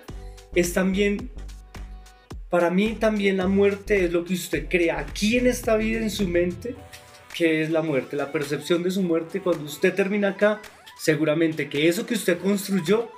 es 0.56 0.74
también, 0.74 1.30
para 2.50 2.70
mí 2.72 2.96
también 3.00 3.38
la 3.38 3.48
muerte 3.48 4.06
es 4.06 4.12
lo 4.14 4.24
que 4.24 4.34
usted 4.34 4.68
crea 4.70 5.00
aquí 5.00 5.38
en 5.38 5.46
esta 5.48 5.76
vida, 5.76 6.00
en 6.00 6.10
su 6.10 6.28
mente, 6.28 6.76
que 7.34 7.62
es 7.62 7.70
la 7.70 7.82
muerte, 7.82 8.16
la 8.16 8.32
percepción 8.32 8.84
de 8.84 8.92
su 8.92 9.02
muerte. 9.02 9.42
Cuando 9.42 9.64
usted 9.66 9.94
termina 9.94 10.30
acá, 10.30 10.62
seguramente 11.00 11.70
que 11.70 11.88
eso 11.88 12.06
que 12.06 12.16
usted 12.16 12.40
construyó 12.40 13.10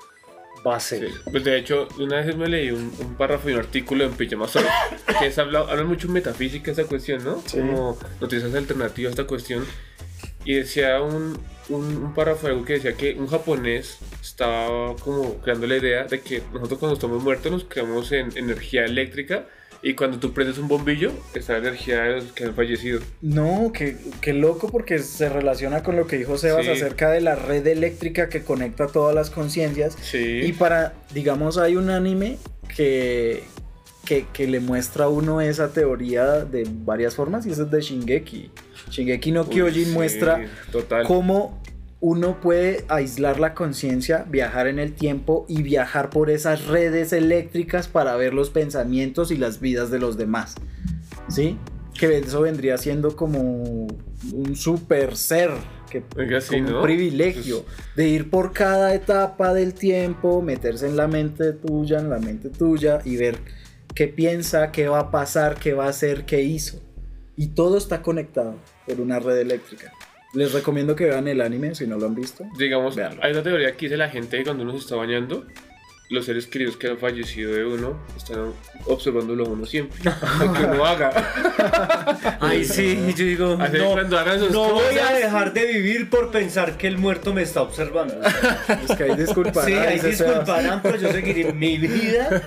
va 0.65 0.76
a 0.76 0.80
ser. 0.80 1.08
Sí, 1.08 1.13
Pues 1.32 1.43
de 1.43 1.58
hecho, 1.58 1.88
una 1.97 2.21
vez 2.21 2.36
me 2.36 2.47
leí 2.47 2.71
un, 2.71 2.93
un 3.00 3.15
párrafo 3.15 3.50
y 3.50 3.54
un 3.54 3.60
artículo 3.60 4.04
en 4.06 4.12
Pijama 4.12 4.47
Sol 4.47 4.63
que 5.19 5.28
es 5.28 5.38
habla, 5.38 5.60
habla 5.60 5.84
mucho 5.84 6.08
en 6.08 6.13
metafísica 6.13 6.71
esa 6.71 6.86
cuestión, 6.86 7.24
¿no? 7.24 7.41
Sí. 7.45 7.58
Como 7.58 7.97
noticias 8.19 8.54
alternativas 8.54 9.10
a 9.10 9.13
esta 9.13 9.24
cuestión. 9.26 9.65
Y 10.43 10.56
decía 10.56 11.02
un, 11.02 11.39
un, 11.69 11.97
un 11.97 12.13
párrafo 12.13 12.47
algo 12.47 12.65
que 12.65 12.74
decía 12.74 12.93
que 12.93 13.13
un 13.13 13.28
japonés 13.28 14.00
estaba 14.21 14.95
como 14.97 15.39
creando 15.41 15.67
la 15.67 15.78
idea 15.78 16.06
de 16.06 16.21
que 16.21 16.41
nosotros 16.52 16.80
cuando 16.80 16.95
estamos 16.95 17.21
muertos 17.24 17.52
nos 17.52 17.63
creamos 17.65 18.12
en 18.12 18.36
energía 18.36 18.86
eléctrica 18.86 19.45
y 19.84 19.96
cuando 19.96 20.20
tú 20.20 20.34
prendes 20.34 20.58
un 20.58 20.67
bombillo 20.67 21.12
está 21.34 21.54
la 21.54 21.60
energía 21.60 22.04
de 22.04 22.15
los 22.17 22.26
que 22.34 22.44
han 22.46 22.54
fallecido. 22.56 23.00
No, 23.22 23.72
qué, 23.74 23.98
qué 24.22 24.34
loco 24.34 24.70
porque 24.70 25.00
se 25.00 25.28
relaciona 25.30 25.82
con 25.84 25.96
lo 25.96 26.06
que 26.08 26.17
dijo 26.17 26.38
Sebas 26.38 26.65
Sí. 26.65 26.72
acerca 26.72 27.10
de 27.12 27.22
la 27.22 27.36
red 27.36 27.65
eléctrica 27.65 28.30
que 28.30 28.44
conecta 28.44 28.88
todas 28.88 29.15
las 29.15 29.30
conciencias. 29.30 29.98
Sí. 30.02 30.41
Y 30.44 30.54
para, 30.54 30.94
digamos, 31.13 31.58
hay 31.58 31.76
un 31.78 31.89
anime 31.89 32.38
que, 32.76 33.44
que, 34.06 34.26
que 34.32 34.48
le 34.48 34.60
muestra 34.60 35.06
a 35.06 35.10
uno 35.10 35.41
esa 35.41 35.74
teoría 35.74 36.46
de 36.46 36.67
varias 36.70 37.15
formas 37.15 37.46
y 37.46 37.52
ese 37.52 37.63
es 37.63 37.72
de 37.72 37.82
Shingeki. 37.82 38.52
Shingeki 38.89 39.32
no 39.32 39.41
Uy, 39.44 39.50
Kyojin 39.50 39.86
sí, 39.86 39.91
muestra 39.91 40.46
total. 40.72 41.06
cómo 41.06 41.62
uno 42.02 42.42
puede 42.42 42.84
aislar 42.88 43.40
la 43.40 43.54
conciencia, 43.54 44.26
viajar 44.28 44.66
en 44.66 44.80
el 44.80 44.94
tiempo 44.94 45.46
y 45.48 45.62
viajar 45.62 46.10
por 46.10 46.32
esas 46.32 46.66
redes 46.66 47.14
eléctricas 47.14 47.88
para 47.88 48.16
ver 48.16 48.34
los 48.34 48.50
pensamientos 48.50 49.30
y 49.30 49.38
las 49.38 49.60
vidas 49.60 49.92
de 49.92 50.00
los 50.00 50.18
demás. 50.18 50.56
¿Sí? 51.30 51.60
Que 51.94 52.18
eso 52.18 52.42
vendría 52.42 52.80
siendo 52.80 53.16
como 53.16 53.88
un 54.34 54.56
super 54.56 55.16
ser, 55.16 55.52
que 55.92 56.04
Oiga, 56.18 56.42
sí, 56.42 56.56
como 56.56 56.70
¿no? 56.72 56.78
un 56.78 56.84
privilegio 56.84 57.66
de 57.96 58.08
ir 58.08 58.32
por 58.32 58.52
cada 58.52 58.96
etapa 58.96 59.54
del 59.54 59.76
tiempo, 59.76 60.42
meterse 60.42 60.88
en 60.88 60.98
la 60.98 61.08
mente 61.08 61.54
tuya, 61.54 62.00
en 62.00 62.10
la 62.10 62.18
mente 62.18 62.50
tuya 62.50 63.00
y 63.06 63.18
ver 63.18 63.38
qué 63.94 64.08
piensa, 64.08 64.72
qué 64.72 64.88
va 64.88 65.00
a 65.00 65.12
pasar, 65.12 65.60
qué 65.60 65.74
va 65.74 65.86
a 65.86 65.90
hacer, 65.90 66.26
qué 66.26 66.42
hizo. 66.42 66.80
Y 67.38 67.50
todo 67.50 67.78
está 67.78 68.02
conectado 68.02 68.56
por 68.88 69.00
una 69.00 69.20
red 69.20 69.38
eléctrica. 69.38 69.94
Les 70.34 70.54
recomiendo 70.54 70.96
que 70.96 71.06
vean 71.06 71.28
el 71.28 71.41
anime 71.41 71.76
si 71.76 71.86
no 71.88 71.98
lo 71.98 72.06
han 72.06 72.15
visto. 72.15 72.46
Digamos, 72.58 72.96
Véanlo. 72.96 73.22
hay 73.24 73.32
una 73.34 73.44
teoría 73.44 73.74
que 73.76 73.86
dice 73.88 73.98
la 73.98 74.10
gente 74.10 74.38
que 74.38 74.44
cuando 74.46 74.63
uno 74.63 74.72
se 74.74 74.80
está 74.80 74.96
bañando 74.96 75.46
los 76.12 76.26
seres 76.26 76.45
queridos 76.45 76.76
que 76.76 76.89
han 76.89 76.97
fallecido 76.97 77.54
de 77.54 77.65
uno 77.65 77.97
están 78.17 78.52
observándolo 78.86 79.45
a 79.45 79.50
uno 79.50 79.65
siempre. 79.65 79.97
Lo 80.39 80.54
que 80.54 80.63
uno 80.65 80.86
haga. 80.86 82.38
Ay, 82.41 82.65
sí, 82.65 83.00
yo 83.15 83.26
digo, 83.26 83.58
Así 83.60 83.78
no, 83.78 83.91
cuando 83.91 84.19
hagan 84.19 84.39
sus 84.39 84.52
no 84.52 84.74
voy 84.74 84.97
a 84.97 85.02
cosas. 85.04 85.17
dejar 85.19 85.54
de 85.54 85.65
vivir 85.67 86.10
por 86.10 86.30
pensar 86.30 86.78
que 86.78 86.88
el 86.88 86.97
muerto 86.97 87.34
me 87.34 87.41
está 87.43 87.62
observando. 87.62 88.15
Es 88.89 88.95
que 88.97 89.04
ahí 89.04 89.15
disculparán. 89.15 89.65
Sí, 89.65 89.74
ahí 89.74 90.00
disculparán, 90.00 90.82
pero 90.82 90.97
yo 90.97 91.12
seguiré 91.12 91.54
mi 91.54 91.78
vida. 91.78 92.41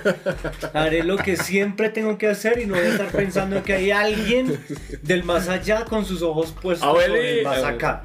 Haré 0.75 1.03
lo 1.03 1.17
que 1.17 1.37
siempre 1.37 1.89
tengo 1.89 2.19
que 2.19 2.29
hacer 2.29 2.59
y 2.59 2.67
no 2.67 2.75
voy 2.75 2.85
a 2.85 2.89
estar 2.89 3.09
pensando 3.09 3.63
que 3.63 3.73
hay 3.73 3.91
alguien 3.91 4.59
del 5.03 5.25
más 5.25 5.49
allá 5.49 5.87
con 5.87 6.05
sus 6.05 6.21
ojos 6.23 6.55
puestos 6.61 6.87
Abuelo 6.87 7.15
sobre 7.15 7.39
el 7.39 7.45
más 7.45 7.63
acá. 7.63 8.03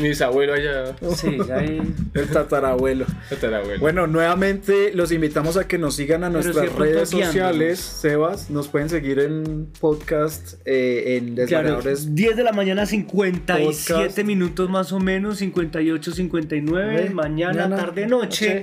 Mis 0.00 0.20
abuelos 0.20 0.58
allá. 0.58 0.96
Sí, 1.16 1.38
ya 1.46 1.56
ahí. 1.56 1.80
El 2.12 2.28
tatarabuelo. 2.28 3.06
Tatarabuelo. 3.30 3.80
Bueno, 3.80 4.06
nuevamente 4.06 4.89
los 4.94 5.12
invitamos 5.12 5.56
a 5.56 5.66
que 5.68 5.78
nos 5.78 5.94
sigan 5.96 6.24
a 6.24 6.30
nuestras 6.30 6.72
redes 6.74 7.10
sociales. 7.10 7.78
Sebas, 7.80 8.50
nos 8.50 8.68
pueden 8.68 8.88
seguir 8.88 9.18
en 9.20 9.66
podcast, 9.80 10.54
eh, 10.64 11.16
en 11.16 11.34
Claro, 11.34 11.46
Desvariadores 11.46 12.14
10 12.14 12.36
de 12.36 12.44
la 12.44 12.52
mañana, 12.52 12.86
57 12.86 13.64
Podcast. 13.64 14.18
minutos 14.26 14.70
más 14.70 14.92
o 14.92 15.00
menos, 15.00 15.38
58, 15.38 16.12
59, 16.12 17.06
Eh, 17.06 17.10
mañana, 17.10 17.52
mañana, 17.68 17.76
tarde, 17.76 18.06
noche. 18.06 18.54
noche. 18.60 18.62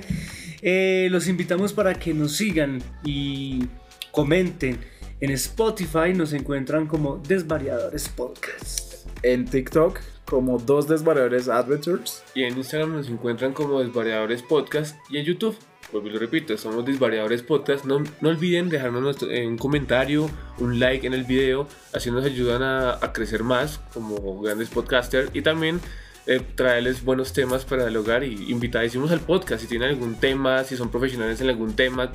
Eh, 0.62 1.08
los 1.10 1.28
invitamos 1.28 1.72
para 1.72 1.94
que 1.94 2.12
nos 2.14 2.32
sigan 2.36 2.82
y 3.04 3.66
comenten. 4.10 4.78
En 5.20 5.30
Spotify 5.30 6.12
nos 6.14 6.32
encuentran 6.32 6.86
como 6.86 7.18
Desvariadores 7.18 8.08
Podcast. 8.08 9.06
en 9.24 9.44
TikTok 9.46 9.98
como 10.26 10.58
dos 10.58 10.86
desvariadores 10.86 11.48
adventures. 11.48 12.22
Y 12.34 12.42
en 12.44 12.56
Instagram 12.58 12.92
nos 12.92 13.08
encuentran 13.08 13.52
como 13.52 13.80
Desvariadores 13.80 14.42
Podcast 14.42 14.94
y 15.10 15.16
en 15.18 15.24
YouTube, 15.24 15.56
pues 15.90 16.04
lo 16.12 16.18
repito, 16.18 16.56
somos 16.58 16.84
Desvariadores 16.84 17.42
Podcast. 17.42 17.84
No, 17.84 18.02
no 18.20 18.28
olviden 18.28 18.68
dejarnos 18.68 19.02
nuestro- 19.02 19.30
eh, 19.30 19.46
un 19.46 19.56
comentario, 19.56 20.28
un 20.58 20.78
like 20.78 21.06
en 21.06 21.14
el 21.14 21.24
video, 21.24 21.66
así 21.94 22.10
nos 22.10 22.24
ayudan 22.24 22.62
a, 22.62 22.92
a 22.92 23.12
crecer 23.12 23.42
más 23.42 23.80
como 23.94 24.40
grandes 24.40 24.68
podcasters 24.68 25.30
y 25.32 25.40
también 25.42 25.80
eh, 26.26 26.40
traerles 26.54 27.02
buenos 27.04 27.32
temas 27.32 27.64
para 27.64 27.84
dialogar 27.84 28.22
y 28.22 28.50
invitadísimos 28.50 29.10
al 29.12 29.20
podcast. 29.20 29.62
Si 29.62 29.66
tienen 29.68 29.88
algún 29.88 30.16
tema, 30.16 30.62
si 30.64 30.76
son 30.76 30.90
profesionales 30.90 31.40
en 31.40 31.48
algún 31.48 31.74
tema, 31.74 32.12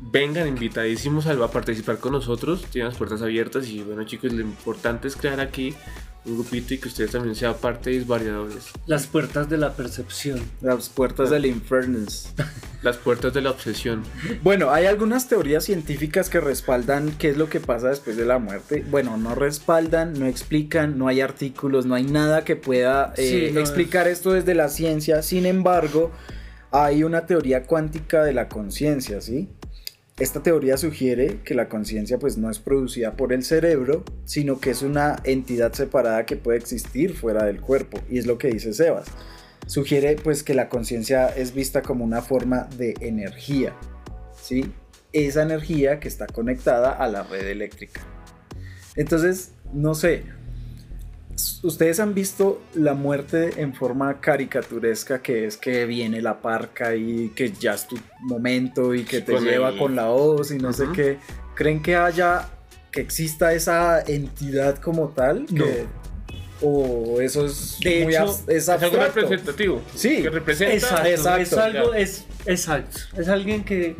vengan 0.00 0.46
invitadísimos 0.46 1.26
a, 1.26 1.32
a 1.32 1.50
participar 1.50 1.98
con 1.98 2.12
nosotros. 2.12 2.64
Tienen 2.70 2.88
las 2.90 2.98
puertas 2.98 3.22
abiertas 3.22 3.66
y 3.68 3.82
bueno 3.82 4.04
chicos, 4.04 4.32
lo 4.32 4.42
importante 4.42 5.08
es 5.08 5.16
crear 5.16 5.40
aquí 5.40 5.74
un 6.28 6.36
grupito 6.36 6.74
y 6.74 6.78
que 6.78 6.88
ustedes 6.88 7.10
también 7.10 7.34
sean 7.34 7.54
parte 7.54 7.90
de 7.90 7.98
Desvariadores. 7.98 8.66
Las 8.86 9.06
puertas 9.06 9.48
de 9.48 9.58
la 9.58 9.74
percepción. 9.74 10.40
Las 10.60 10.88
puertas 10.88 11.30
del 11.30 11.46
infierno. 11.46 11.98
Las 12.82 12.96
puertas 12.96 13.34
de 13.34 13.40
la 13.40 13.50
obsesión. 13.50 14.04
Bueno, 14.42 14.70
hay 14.70 14.86
algunas 14.86 15.28
teorías 15.28 15.64
científicas 15.64 16.30
que 16.30 16.40
respaldan 16.40 17.10
qué 17.18 17.30
es 17.30 17.36
lo 17.36 17.48
que 17.48 17.58
pasa 17.58 17.88
después 17.88 18.16
de 18.16 18.24
la 18.24 18.38
muerte. 18.38 18.84
Bueno, 18.88 19.16
no 19.16 19.34
respaldan, 19.34 20.12
no 20.16 20.26
explican, 20.26 20.96
no 20.96 21.08
hay 21.08 21.20
artículos, 21.20 21.86
no 21.86 21.96
hay 21.96 22.04
nada 22.04 22.44
que 22.44 22.54
pueda 22.54 23.12
eh, 23.16 23.48
Sí, 23.48 23.52
no, 23.52 23.60
explicar 23.60 24.06
esto 24.06 24.32
desde 24.32 24.54
la 24.54 24.68
ciencia. 24.68 25.22
Sin 25.22 25.44
embargo, 25.44 26.12
hay 26.70 27.02
una 27.02 27.26
teoría 27.26 27.64
cuántica 27.64 28.22
de 28.22 28.32
la 28.32 28.48
conciencia, 28.48 29.20
¿sí? 29.20 29.48
Esta 30.18 30.42
teoría 30.42 30.76
sugiere 30.76 31.42
que 31.44 31.54
la 31.54 31.68
conciencia 31.68 32.18
pues 32.18 32.38
no 32.38 32.50
es 32.50 32.58
producida 32.58 33.12
por 33.16 33.32
el 33.32 33.44
cerebro, 33.44 34.04
sino 34.24 34.58
que 34.58 34.70
es 34.70 34.82
una 34.82 35.16
entidad 35.22 35.72
separada 35.72 36.26
que 36.26 36.36
puede 36.36 36.58
existir 36.58 37.14
fuera 37.14 37.44
del 37.44 37.60
cuerpo, 37.60 38.00
y 38.10 38.18
es 38.18 38.26
lo 38.26 38.36
que 38.36 38.48
dice 38.48 38.72
Sebas. 38.72 39.06
Sugiere 39.66 40.16
pues 40.16 40.42
que 40.42 40.54
la 40.54 40.68
conciencia 40.68 41.28
es 41.28 41.54
vista 41.54 41.82
como 41.82 42.04
una 42.04 42.20
forma 42.20 42.68
de 42.76 42.94
energía, 43.00 43.76
¿sí? 44.42 44.72
Esa 45.12 45.42
energía 45.42 46.00
que 46.00 46.08
está 46.08 46.26
conectada 46.26 46.90
a 46.90 47.06
la 47.06 47.22
red 47.22 47.46
eléctrica. 47.46 48.00
Entonces, 48.96 49.52
no 49.72 49.94
sé, 49.94 50.24
ustedes 51.62 52.00
han 52.00 52.14
visto 52.14 52.60
la 52.74 52.94
muerte 52.94 53.50
en 53.60 53.74
forma 53.74 54.20
caricaturesca 54.20 55.20
que 55.22 55.46
es 55.46 55.56
que 55.56 55.84
viene 55.86 56.20
la 56.22 56.40
parca 56.40 56.94
y 56.96 57.30
que 57.30 57.52
ya 57.52 57.74
es 57.74 57.86
tu 57.86 57.96
momento 58.20 58.94
y 58.94 59.04
que 59.04 59.20
te 59.20 59.32
Con 59.32 59.44
lleva 59.44 59.70
el- 59.70 59.78
con 59.78 59.94
la 59.96 60.10
hoz 60.10 60.50
y 60.50 60.58
no 60.58 60.72
sé 60.72 60.86
qué. 60.94 61.18
¿Creen 61.54 61.82
que 61.82 61.96
haya, 61.96 62.48
que 62.90 63.00
exista 63.00 63.52
esa 63.52 64.00
entidad 64.00 64.78
como 64.78 65.08
tal? 65.08 65.46
No. 65.50 65.64
Que- 65.64 65.86
o 66.60 67.20
eso 67.20 67.46
es 67.46 67.78
De 67.84 68.02
muy 68.04 68.14
hecho, 68.16 68.24
es 68.48 68.62
Es 68.62 68.68
algo 68.68 68.96
representativo. 68.96 69.82
Sí. 69.94 70.22
Que 70.22 70.30
representa. 70.30 70.74
Exacto, 70.74 71.08
exacto, 71.08 71.42
es 71.42 71.52
algo, 71.52 71.92
ya. 71.92 71.98
es 72.00 72.24
exacto. 72.46 72.98
Es 73.16 73.28
alguien 73.28 73.64
que 73.64 73.96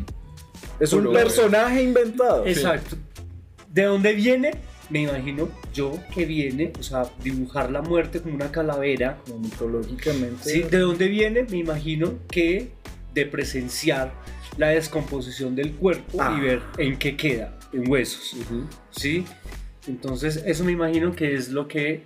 Es 0.79 0.91
un 0.93 1.11
personaje 1.13 1.83
inventado. 1.83 2.45
Exacto. 2.45 2.97
¿De 3.71 3.83
dónde 3.83 4.13
viene? 4.13 4.51
Me 4.89 5.01
imagino 5.03 5.49
yo 5.73 5.91
que 6.13 6.25
viene, 6.25 6.73
o 6.79 6.83
sea, 6.83 7.03
dibujar 7.23 7.71
la 7.71 7.81
muerte 7.81 8.21
como 8.21 8.35
una 8.35 8.51
calavera. 8.51 9.19
Como 9.25 9.39
mitológicamente. 9.39 10.49
¿sí? 10.49 10.63
¿De 10.63 10.79
dónde 10.79 11.07
viene? 11.07 11.43
Me 11.43 11.57
imagino 11.57 12.13
que 12.29 12.71
de 13.13 13.25
presenciar 13.25 14.11
la 14.57 14.69
descomposición 14.69 15.55
del 15.55 15.73
cuerpo 15.73 16.17
Ah. 16.21 16.35
y 16.37 16.41
ver 16.41 16.61
en 16.77 16.97
qué 16.97 17.15
queda, 17.15 17.57
en 17.71 17.89
huesos. 17.89 18.35
¿Sí? 18.91 19.25
Entonces, 19.87 20.43
eso 20.45 20.63
me 20.63 20.71
imagino 20.71 21.15
que 21.15 21.35
es 21.35 21.49
lo 21.49 21.67
que, 21.67 22.03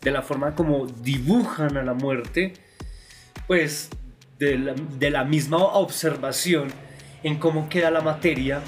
de 0.00 0.10
la 0.10 0.22
forma 0.22 0.54
como 0.54 0.86
dibujan 0.86 1.76
a 1.76 1.82
la 1.82 1.94
muerte, 1.94 2.54
pues 3.46 3.90
de 4.38 4.58
la, 4.58 4.74
de 4.98 5.10
la 5.10 5.24
misma 5.24 5.58
observación 5.58 6.68
en 7.22 7.36
cómo 7.38 7.68
queda 7.68 7.90
la 7.90 8.00
materia 8.00 8.60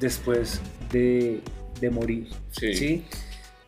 después 0.00 0.60
de, 0.92 1.40
de 1.84 1.90
morir. 1.90 2.28
Sí. 2.50 2.74
¿sí? 2.74 3.04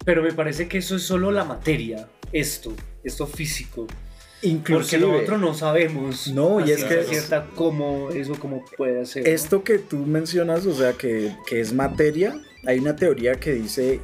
Pero 0.05 0.23
me 0.23 0.33
parece 0.33 0.69
que 0.69 0.79
eso 0.79 0.97
es 0.97 1.03
solo 1.03 1.31
la 1.31 1.45
materia, 1.45 2.09
esto, 2.33 2.73
esto 3.05 3.27
físico. 3.27 3.87
Porque 3.87 4.49
Inclusive, 4.49 5.01
nosotros 5.07 5.41
no 5.41 5.55
sabemos 5.55 6.29
No, 6.29 6.61
y 6.65 6.71
es 6.71 6.85
que- 6.85 7.05
cierta 7.05 7.47
cómo 7.55 8.11
eso 8.11 8.35
cómo 8.39 8.63
puede 8.77 9.05
ser. 9.07 9.25
¿no? 9.25 9.31
esto 9.31 9.65
que 9.65 9.79
tú 9.79 9.97
mencionas, 9.99 10.67
o 10.67 10.75
sea, 10.75 10.93
que, 10.93 11.35
que 11.47 11.61
es 11.61 11.73
materia, 11.73 12.39
hay 12.67 12.79
una 12.79 12.95
teoría 12.95 13.35
que 13.37 13.53
dice, 13.55 13.95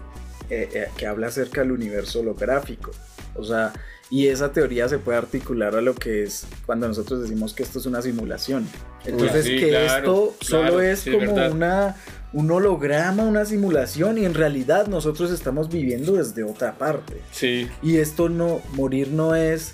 eh, 0.51 0.69
eh, 0.75 0.87
que 0.97 1.07
habla 1.07 1.27
acerca 1.29 1.61
del 1.61 1.73
universo 1.73 2.21
holográfico. 2.21 2.91
O 3.35 3.45
sea, 3.45 3.73
y 4.11 4.27
esa 4.29 4.53
teoría 4.53 4.89
se 4.89 4.99
puede 4.99 5.19
articular 5.19 5.75
a 5.77 5.81
lo 5.81 5.95
que 5.95 6.23
es 6.25 6.47
cuando 6.67 6.89
nosotros 6.89 7.23
decimos 7.23 7.53
que 7.55 7.63
esto 7.63 7.79
es 7.79 7.87
una 7.87 8.03
simulación. 8.03 8.67
Entonces, 9.05 9.45
sí, 9.45 9.57
que 9.59 9.69
claro, 9.69 9.97
esto 9.99 10.37
solo 10.41 10.63
claro, 10.63 10.81
es 10.83 10.99
sí, 11.01 11.11
como 11.13 11.35
verdad. 11.35 11.53
una, 11.53 11.97
un 12.33 12.51
holograma, 12.51 13.25
una 13.25 13.45
simulación, 13.45 14.19
y 14.19 14.25
en 14.25 14.35
realidad 14.35 14.87
nosotros 14.87 15.31
estamos 15.31 15.69
viviendo 15.69 16.13
desde 16.15 16.43
otra 16.45 16.75
parte. 16.79 17.21
Sí. 17.31 17.69
Y 17.83 17.99
esto 17.99 18.29
no, 18.29 18.61
morir 18.75 19.09
no 19.09 19.35
es, 19.35 19.73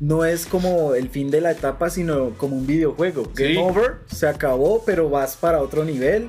no 0.00 0.24
es 0.24 0.46
como 0.46 0.94
el 0.94 1.08
fin 1.08 1.30
de 1.30 1.40
la 1.40 1.50
etapa, 1.52 1.90
sino 1.90 2.30
como 2.38 2.56
un 2.56 2.66
videojuego. 2.66 3.24
Game 3.34 3.54
Sí. 3.54 3.56
over, 3.58 3.94
se 4.06 4.26
acabó, 4.28 4.82
pero 4.84 5.10
vas 5.10 5.36
para 5.36 5.60
otro 5.60 5.84
nivel. 5.84 6.28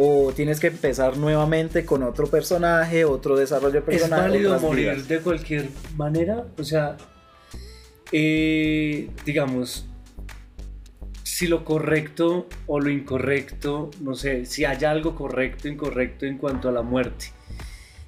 O 0.00 0.30
tienes 0.32 0.60
que 0.60 0.68
empezar 0.68 1.16
nuevamente 1.16 1.84
con 1.84 2.04
otro 2.04 2.28
personaje, 2.28 3.04
otro 3.04 3.34
desarrollo 3.36 3.82
de 3.82 3.96
¿Es 3.96 4.08
válido 4.08 4.56
morir 4.60 4.90
vidas. 4.92 5.08
de 5.08 5.18
cualquier 5.18 5.68
manera? 5.96 6.44
O 6.56 6.62
sea, 6.62 6.96
eh, 8.12 9.10
digamos, 9.24 9.87
si 11.38 11.46
lo 11.46 11.64
correcto 11.64 12.48
o 12.66 12.80
lo 12.80 12.90
incorrecto, 12.90 13.92
no 14.00 14.16
sé, 14.16 14.44
si 14.44 14.64
hay 14.64 14.84
algo 14.84 15.14
correcto 15.14 15.68
o 15.68 15.70
incorrecto 15.70 16.26
en 16.26 16.36
cuanto 16.36 16.68
a 16.68 16.72
la 16.72 16.82
muerte. 16.82 17.26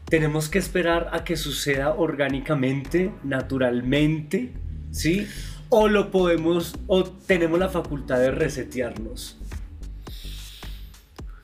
Tenemos 0.07 0.49
que 0.49 0.59
esperar 0.59 1.11
a 1.13 1.23
que 1.23 1.37
suceda 1.37 1.95
orgánicamente, 1.95 3.13
naturalmente, 3.23 4.53
¿sí? 4.91 5.29
O 5.69 5.87
lo 5.87 6.11
podemos, 6.11 6.75
o 6.89 7.05
tenemos 7.05 7.61
la 7.61 7.69
facultad 7.69 8.19
de 8.19 8.33
resetearnos. 8.33 9.39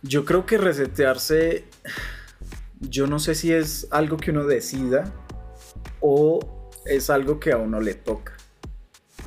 Yo 0.02 0.24
creo 0.24 0.44
que 0.44 0.58
resetearse, 0.58 1.66
yo 2.80 3.06
no 3.06 3.20
sé 3.20 3.36
si 3.36 3.52
es 3.52 3.86
algo 3.92 4.16
que 4.16 4.32
uno 4.32 4.42
decida 4.42 5.14
o 6.00 6.68
es 6.84 7.10
algo 7.10 7.38
que 7.38 7.52
a 7.52 7.58
uno 7.58 7.80
le 7.80 7.94
toca. 7.94 8.32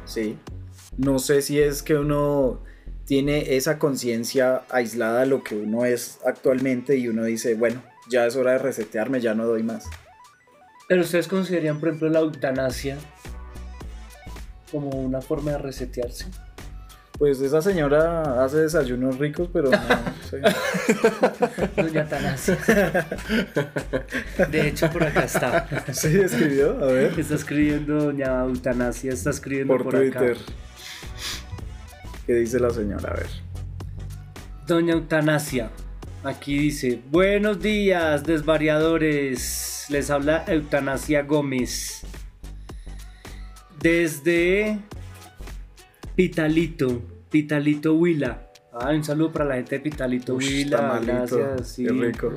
Sí. 0.04 0.38
No 1.00 1.18
sé 1.18 1.42
si 1.42 1.62
es 1.62 1.82
que 1.82 1.96
uno 1.96 2.60
tiene 3.06 3.56
esa 3.56 3.80
conciencia 3.80 4.64
aislada 4.70 5.22
de 5.22 5.28
lo 5.28 5.46
que 5.46 5.56
uno 5.56 5.86
es 5.86 6.20
actualmente 6.26 6.98
y 6.98 7.08
uno 7.08 7.24
dice, 7.24 7.56
bueno, 7.56 7.82
ya 8.10 8.26
es 8.26 8.36
hora 8.36 8.52
de 8.52 8.58
resetearme, 8.58 9.22
ya 9.22 9.34
no 9.34 9.46
doy 9.46 9.64
más. 9.64 9.86
Pero 10.90 11.02
ustedes 11.02 11.30
considerarían, 11.30 11.80
por 11.80 11.88
ejemplo, 11.88 12.10
la 12.10 12.20
eutanasia 12.20 12.98
como 14.74 14.90
una 14.90 15.22
forma 15.22 15.52
de 15.52 15.60
resetearse. 15.60 16.26
Pues 17.18 17.40
esa 17.40 17.62
señora 17.62 18.44
hace 18.44 18.58
desayunos 18.58 19.18
ricos, 19.20 19.50
pero 19.54 19.72
no 19.72 19.78
sé. 20.30 20.42
Doña 21.82 22.08
Tanasia. 22.08 22.58
De 24.52 24.68
hecho, 24.68 24.90
por 24.90 25.04
acá 25.04 25.24
está. 25.24 25.66
Sí, 25.94 26.20
escribió, 26.20 26.72
a 26.82 26.88
ver. 26.88 27.18
Está 27.18 27.36
escribiendo 27.36 28.04
Doña 28.04 28.42
Eutanasia, 28.44 29.14
está 29.14 29.30
escribiendo 29.30 29.74
Por 29.74 29.84
por, 29.84 29.96
Twitter. 29.96 30.32
acá. 30.32 30.54
¿Qué 32.26 32.36
dice 32.36 32.60
la 32.60 32.70
señora? 32.70 33.10
A 33.10 33.14
ver. 33.16 33.28
Doña 34.68 34.94
Eutanasia. 34.94 35.72
Aquí 36.24 36.58
dice, 36.60 37.02
buenos 37.10 37.62
días, 37.62 38.24
desvariadores. 38.24 39.86
Les 39.90 40.10
habla 40.10 40.44
Eutanasia 40.48 41.24
Gómez. 41.24 42.02
Desde 43.82 44.80
Pitalito, 46.16 47.02
Pitalito 47.32 47.96
Huila. 47.96 48.52
Ah, 48.74 48.92
un 48.92 49.04
saludo 49.04 49.32
para 49.32 49.46
la 49.46 49.56
gente 49.56 49.76
de 49.78 49.82
Pitalito 49.82 50.36
Ush, 50.36 50.46
Huila. 50.46 51.00
Gracias. 51.04 51.68
sí. 51.70 51.86
Qué 51.86 51.94
rico. 51.94 52.32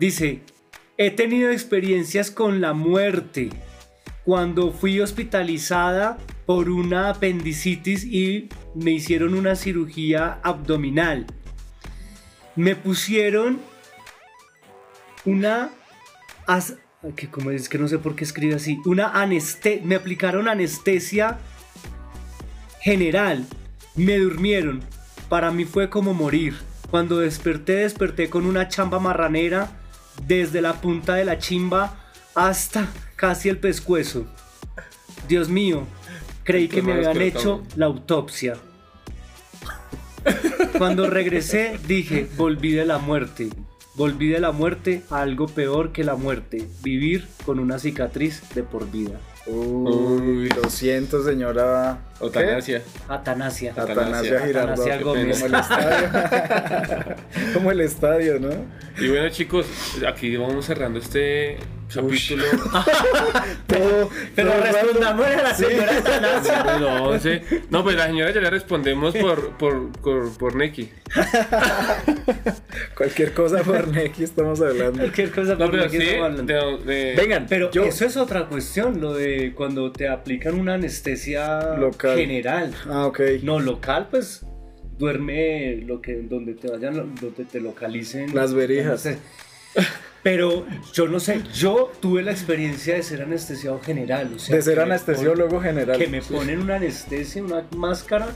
Dice, 0.00 0.40
he 0.96 1.10
tenido 1.10 1.50
experiencias 1.50 2.30
con 2.30 2.60
la 2.60 2.72
muerte. 2.72 3.50
Cuando 4.24 4.72
fui 4.72 5.00
hospitalizada 5.00 6.18
por 6.46 6.70
una 6.70 7.10
apendicitis 7.10 8.04
y 8.04 8.48
me 8.74 8.92
hicieron 8.92 9.34
una 9.34 9.56
cirugía 9.56 10.38
abdominal. 10.42 11.26
Me 12.54 12.76
pusieron 12.76 13.58
una... 15.24 15.70
as- 16.46 16.76
que 17.14 17.28
como 17.28 17.50
es 17.50 17.68
que 17.68 17.78
no 17.78 17.88
sé 17.88 17.98
por 17.98 18.16
qué 18.16 18.24
escribe 18.24 18.54
así. 18.54 18.78
Una 18.84 19.10
anestesia... 19.10 19.82
Me 19.84 19.96
aplicaron 19.96 20.48
anestesia 20.48 21.38
general. 22.80 23.46
Me 23.96 24.18
durmieron. 24.18 24.82
Para 25.28 25.50
mí 25.50 25.64
fue 25.64 25.90
como 25.90 26.14
morir. 26.14 26.56
Cuando 26.90 27.18
desperté, 27.18 27.76
desperté 27.76 28.30
con 28.30 28.46
una 28.46 28.68
chamba 28.68 29.00
marranera 29.00 29.70
desde 30.26 30.62
la 30.62 30.80
punta 30.80 31.14
de 31.16 31.24
la 31.24 31.38
chimba 31.38 31.98
hasta 32.34 32.88
casi 33.16 33.48
el 33.48 33.58
pescuezo. 33.58 34.26
Dios 35.28 35.48
mío, 35.48 35.84
creí 36.46 36.68
que 36.68 36.80
me 36.80 36.94
habían 36.94 37.20
hecho 37.20 37.62
la 37.74 37.86
autopsia. 37.86 38.54
Cuando 40.78 41.10
regresé, 41.10 41.78
dije, 41.86 42.28
volví 42.36 42.72
de 42.72 42.86
la 42.86 42.98
muerte. 42.98 43.50
Volví 43.94 44.28
de 44.28 44.40
la 44.40 44.52
muerte 44.52 45.02
a 45.10 45.22
algo 45.22 45.46
peor 45.46 45.92
que 45.92 46.04
la 46.04 46.16
muerte. 46.16 46.66
Vivir 46.82 47.26
con 47.44 47.58
una 47.58 47.78
cicatriz 47.78 48.42
de 48.54 48.62
por 48.62 48.90
vida. 48.90 49.18
Uy, 49.46 50.48
lo 50.50 50.68
siento, 50.68 51.24
señora. 51.24 51.98
Eutanasia. 52.20 52.82
Atanasia. 53.08 53.74
¿Qué? 53.74 53.80
Atanasia 53.80 54.40
Girardot. 54.40 54.72
Atanasia 54.72 55.02
Gómez. 55.02 55.40
Como 55.40 55.46
el 55.46 55.54
estadio. 55.54 57.16
Como 57.54 57.70
el 57.70 57.80
estadio, 57.80 58.40
¿no? 58.40 58.50
Y 58.98 59.08
bueno 59.08 59.28
chicos, 59.30 59.66
aquí 60.06 60.36
vamos 60.36 60.66
cerrando 60.66 60.98
este 60.98 61.58
capítulo 61.92 62.44
Todo, 63.66 64.10
Pero 64.34 64.50
todo 64.50 64.60
raro. 64.60 64.72
respondamos 64.72 65.26
a 65.26 65.42
la 65.42 65.54
señora 65.54 67.02
11. 67.02 67.42
No, 67.70 67.82
pues 67.82 67.96
la 67.96 68.06
señora 68.06 68.32
ya 68.32 68.40
le 68.40 68.50
respondemos 68.50 69.14
por, 69.16 69.56
por, 69.56 69.92
por, 69.92 70.36
por 70.38 70.54
Neki. 70.56 70.90
Cualquier 72.96 73.32
cosa 73.32 73.62
por 73.62 73.88
Neki 73.88 74.24
estamos 74.24 74.60
hablando. 74.60 74.98
Cualquier 74.98 75.30
cosa 75.30 75.52
No, 75.52 75.58
por 75.58 75.70
pero 75.70 75.88
sí, 75.88 75.96
estamos 75.98 76.24
hablando. 76.40 76.78
de- 76.84 76.94
de- 76.94 77.14
Vengan, 77.16 77.46
Pero 77.48 77.70
yo. 77.70 77.84
eso 77.84 78.04
es 78.04 78.16
otra 78.16 78.46
cuestión, 78.46 79.00
lo 79.00 79.14
de 79.14 79.52
cuando 79.54 79.92
te 79.92 80.08
aplican 80.08 80.58
una 80.58 80.74
anestesia 80.74 81.76
Local. 81.76 82.16
general. 82.18 82.74
Ah, 82.88 83.06
ok. 83.06 83.20
No, 83.42 83.60
local, 83.60 84.08
pues 84.10 84.44
duerme 84.98 85.76
lo 85.86 86.00
que 86.00 86.14
donde 86.22 86.54
te 86.54 86.68
vayan, 86.70 87.14
donde 87.14 87.44
te 87.44 87.60
localicen. 87.60 88.34
Las 88.34 88.54
verijas. 88.54 89.08
Pero 90.26 90.66
yo 90.92 91.06
no 91.06 91.20
sé, 91.20 91.40
yo 91.54 91.92
tuve 92.00 92.20
la 92.24 92.32
experiencia 92.32 92.96
de 92.96 93.04
ser 93.04 93.22
anestesiado 93.22 93.78
general. 93.78 94.32
O 94.34 94.38
sea, 94.40 94.56
De 94.56 94.62
ser 94.62 94.80
anestesiólogo 94.80 95.60
ponen- 95.60 95.62
general. 95.62 95.98
Que 95.98 96.08
me 96.08 96.20
ponen 96.20 96.58
una 96.62 96.74
anestesia, 96.76 97.44
una 97.44 97.64
máscara. 97.76 98.26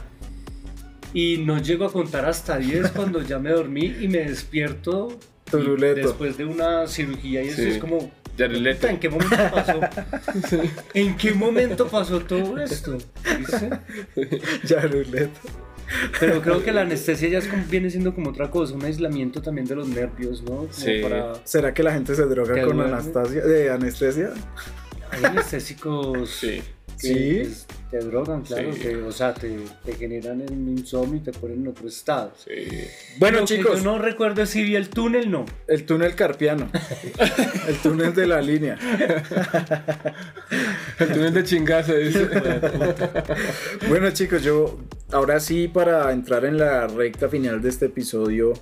Y 1.12 1.38
no 1.38 1.58
llego 1.60 1.86
a 1.86 1.92
contar 1.92 2.26
hasta 2.26 2.58
10 2.58 2.90
cuando 2.94 3.22
ya 3.22 3.40
me 3.40 3.50
dormí 3.50 3.96
y 4.00 4.06
me 4.06 4.18
despierto. 4.18 5.18
Turuleto. 5.50 6.06
Después 6.10 6.38
de 6.38 6.44
una 6.44 6.86
cirugía 6.86 7.42
y 7.42 7.48
eso 7.48 7.56
Sí. 7.62 7.68
es 7.70 7.78
como... 7.78 8.08
¿En 8.38 9.00
qué 9.00 9.08
momento 9.10 9.36
pasó? 9.52 9.80
¿En 10.94 11.16
qué 11.16 11.32
momento 11.34 11.88
pasó 11.88 12.20
todo 12.20 12.56
esto? 12.60 12.98
¿Viste? 13.36 13.68
Ya. 14.64 14.88
Pero 16.18 16.40
creo 16.42 16.62
que 16.64 16.72
la 16.72 16.80
anestesia 16.82 17.28
ya 17.28 17.38
es 17.38 17.46
como- 17.48 17.64
viene 17.68 17.90
siendo 17.90 18.14
como 18.14 18.30
otra 18.30 18.50
cosa, 18.50 18.74
un 18.74 18.84
aislamiento 18.84 19.40
también 19.42 19.66
de 19.66 19.74
los 19.76 19.88
nervios, 19.88 20.42
¿no? 20.42 20.56
Como 20.56 20.72
Sí. 20.72 21.00
para... 21.02 21.34
¿Será 21.44 21.72
que 21.74 21.82
la 21.82 21.92
gente 21.92 22.14
se 22.14 22.24
droga 22.26 22.54
¿Te 22.54 22.62
con 22.62 22.80
anastasia, 22.80 23.42
de 23.42 23.70
anestesia? 23.70 24.30
Hay 25.10 25.24
anestésicos 25.24 26.30
Sí. 26.30 26.62
que 27.00 27.06
Sí. 27.08 27.40
pues, 27.42 27.66
te 27.90 27.98
drogan, 27.98 28.42
claro, 28.42 28.72
Sí. 28.72 28.78
que, 28.80 28.96
o 28.96 29.10
sea, 29.10 29.34
te, 29.34 29.56
te 29.84 29.94
generan 29.94 30.42
un 30.42 30.68
insomnio 30.68 31.16
y 31.16 31.20
te 31.20 31.32
ponen 31.32 31.62
en 31.62 31.68
otro 31.68 31.88
estado. 31.88 32.32
Sí. 32.36 32.68
Bueno, 33.18 33.44
chicos, 33.44 33.78
yo 33.82 33.84
no 33.84 33.98
recuerdo 33.98 34.46
si 34.46 34.62
vi 34.62 34.76
el 34.76 34.88
túnel, 34.90 35.28
no. 35.30 35.44
el 35.66 35.84
túnel 35.86 36.14
carpiano. 36.14 36.70
el 37.68 37.76
túnel 37.78 38.14
de 38.14 38.26
la 38.28 38.40
línea. 38.40 38.78
El 40.98 41.08
túnel 41.08 41.32
de 41.34 41.44
chingazo. 41.44 41.94
dice. 41.96 42.28
Bueno, 43.88 44.10
chicos, 44.12 44.42
yo 44.42 44.78
ahora 45.12 45.40
sí, 45.40 45.68
para 45.68 46.12
entrar 46.12 46.44
en 46.44 46.58
la 46.58 46.86
recta 46.86 47.28
final 47.28 47.60
de 47.62 47.68
este 47.68 47.86
episodio, 47.86 48.52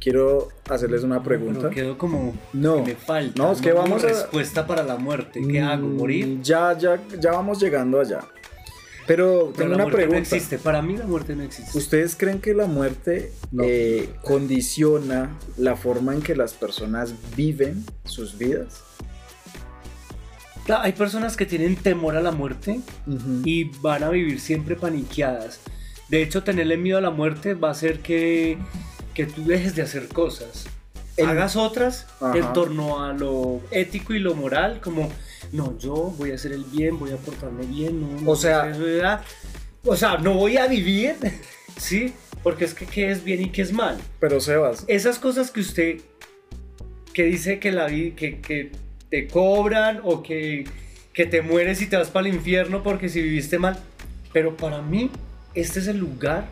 quiero 0.00 0.48
hacerles 0.68 1.02
una 1.04 1.22
pregunta. 1.22 1.60
Pero 1.62 1.70
quedó 1.70 1.98
como 1.98 2.34
No, 2.52 2.76
que 2.76 2.92
me 2.92 2.96
falta. 2.96 3.42
no, 3.42 3.52
es 3.52 3.60
que 3.60 3.72
vamos 3.72 4.02
a- 4.04 4.08
respuesta 4.08 4.66
para 4.66 4.82
la 4.82 4.96
muerte. 4.96 5.40
¿Qué 5.46 5.60
hago? 5.60 5.86
Mm, 5.86 5.96
¿Morir? 5.96 6.40
Ya, 6.42 6.76
ya, 6.78 7.00
ya 7.20 7.32
vamos 7.32 7.60
llegando 7.60 8.00
allá. 8.00 8.20
Pero 9.06 9.52
Pero 9.52 9.52
tengo 9.52 9.68
la 9.70 9.74
una 9.74 9.84
muerte 9.84 9.96
pregunta. 9.98 10.16
no 10.30 10.36
existe. 10.36 10.58
Para 10.58 10.80
mí 10.80 10.96
la 10.96 11.04
muerte 11.06 11.36
no 11.36 11.42
existe. 11.42 11.76
¿Ustedes 11.76 12.16
creen 12.16 12.40
que 12.40 12.54
la 12.54 12.66
muerte 12.66 13.32
No. 13.52 13.62
eh, 13.66 14.08
condiciona 14.22 15.36
la 15.58 15.76
forma 15.76 16.14
en 16.14 16.22
que 16.22 16.34
las 16.34 16.54
personas 16.54 17.12
viven 17.36 17.84
sus 18.04 18.38
vidas? 18.38 18.80
Claro, 20.64 20.82
Hay 20.84 20.92
personas 20.92 21.36
que 21.36 21.44
tienen 21.44 21.76
temor 21.76 22.16
a 22.16 22.22
la 22.22 22.30
muerte 22.30 22.80
y 23.44 23.64
van 23.80 24.02
a 24.04 24.08
vivir 24.08 24.40
siempre 24.40 24.74
paniqueadas. 24.76 25.60
De 26.08 26.22
hecho, 26.22 26.42
tenerle 26.42 26.76
miedo 26.76 26.98
a 26.98 27.00
la 27.00 27.10
muerte 27.10 27.54
va 27.54 27.68
a 27.68 27.72
hacer 27.72 28.00
que, 28.00 28.58
que 29.14 29.26
tú 29.26 29.44
dejes 29.44 29.74
de 29.74 29.82
hacer 29.82 30.08
cosas. 30.08 30.66
En- 31.16 31.28
Hagas 31.28 31.56
otras 31.56 32.06
Ajá. 32.20 32.36
en 32.36 32.52
torno 32.52 33.02
a 33.04 33.12
lo 33.12 33.60
ético 33.70 34.14
y 34.14 34.18
lo 34.18 34.34
moral, 34.34 34.80
como, 34.82 35.10
no, 35.52 35.78
yo 35.78 35.94
voy 35.94 36.32
a 36.32 36.34
hacer 36.34 36.52
el 36.52 36.64
bien, 36.64 36.98
voy 36.98 37.12
a 37.12 37.16
portarme 37.16 37.64
bien, 37.66 38.00
no, 38.00 38.20
no 38.20 38.30
O 38.30 38.36
sea- 38.36 38.72
o 39.86 39.96
sea, 39.96 40.16
no 40.18 40.34
voy 40.34 40.56
a 40.56 40.66
vivir, 40.66 41.14
¿sí? 41.78 42.12
Porque 42.42 42.64
es 42.64 42.74
que 42.74 42.84
qué 42.86 43.10
es 43.10 43.22
bien 43.24 43.42
y 43.42 43.50
qué 43.50 43.62
es 43.62 43.72
mal. 43.72 43.96
Pero 44.20 44.40
Sebas, 44.40 44.84
Esas 44.88 45.18
cosas 45.18 45.50
que 45.50 45.60
usted, 45.60 46.00
que 47.12 47.22
dice 47.24 47.58
que 47.58 47.70
la 47.72 47.86
vi- 47.86 48.10
que, 48.12 48.40
que 48.40 48.72
te 49.08 49.28
cobran 49.28 50.00
o 50.02 50.22
que, 50.22 50.64
que 51.12 51.26
te 51.26 51.42
mueres 51.42 51.80
y 51.80 51.86
te 51.86 51.96
vas 51.96 52.10
para 52.10 52.28
el 52.28 52.34
infierno 52.34 52.82
porque 52.82 53.08
si 53.08 53.22
viviste 53.22 53.58
mal. 53.58 53.78
Pero 54.32 54.56
para 54.56 54.82
mí, 54.82 55.10
este 55.54 55.80
es 55.80 55.88
el 55.88 55.98
lugar 55.98 56.46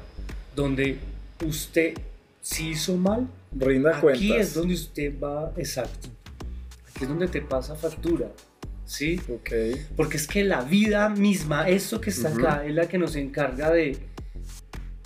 donde 0.54 0.98
usted, 1.44 1.94
si 2.40 2.70
hizo 2.70 2.96
mal, 2.96 3.28
rinda 3.56 3.90
aquí 3.90 4.00
cuentas. 4.00 4.48
es 4.48 4.54
donde 4.54 4.74
usted 4.74 5.20
va, 5.20 5.52
exacto. 5.56 6.08
Aquí 6.88 7.04
es 7.04 7.08
donde 7.08 7.28
te 7.28 7.42
pasa 7.42 7.74
factura. 7.74 8.28
¿Sí? 8.84 9.20
Ok. 9.28 9.50
Porque 9.96 10.16
es 10.16 10.26
que 10.26 10.44
la 10.44 10.62
vida 10.62 11.08
misma, 11.08 11.68
eso 11.68 12.00
que 12.00 12.10
está 12.10 12.28
acá, 12.28 12.64
es 12.66 12.74
la 12.74 12.88
que 12.88 12.98
nos 12.98 13.16
encarga 13.16 13.70
de, 13.70 13.96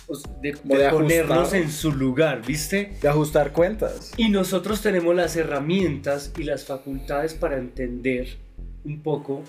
pues, 0.05 0.23
de, 0.41 0.57
de 0.63 0.77
de 0.77 0.89
ponernos 0.89 1.53
en 1.53 1.71
su 1.71 1.93
lugar, 1.93 2.45
¿viste? 2.45 2.97
De 3.01 3.07
ajustar 3.07 3.53
cuentas. 3.53 4.11
Y 4.17 4.29
nosotros 4.29 4.81
tenemos 4.81 5.15
las 5.15 5.35
herramientas 5.37 6.33
y 6.37 6.43
las 6.43 6.65
facultades 6.65 7.33
para 7.33 7.57
entender 7.57 8.37
un 8.83 9.01
poco 9.01 9.43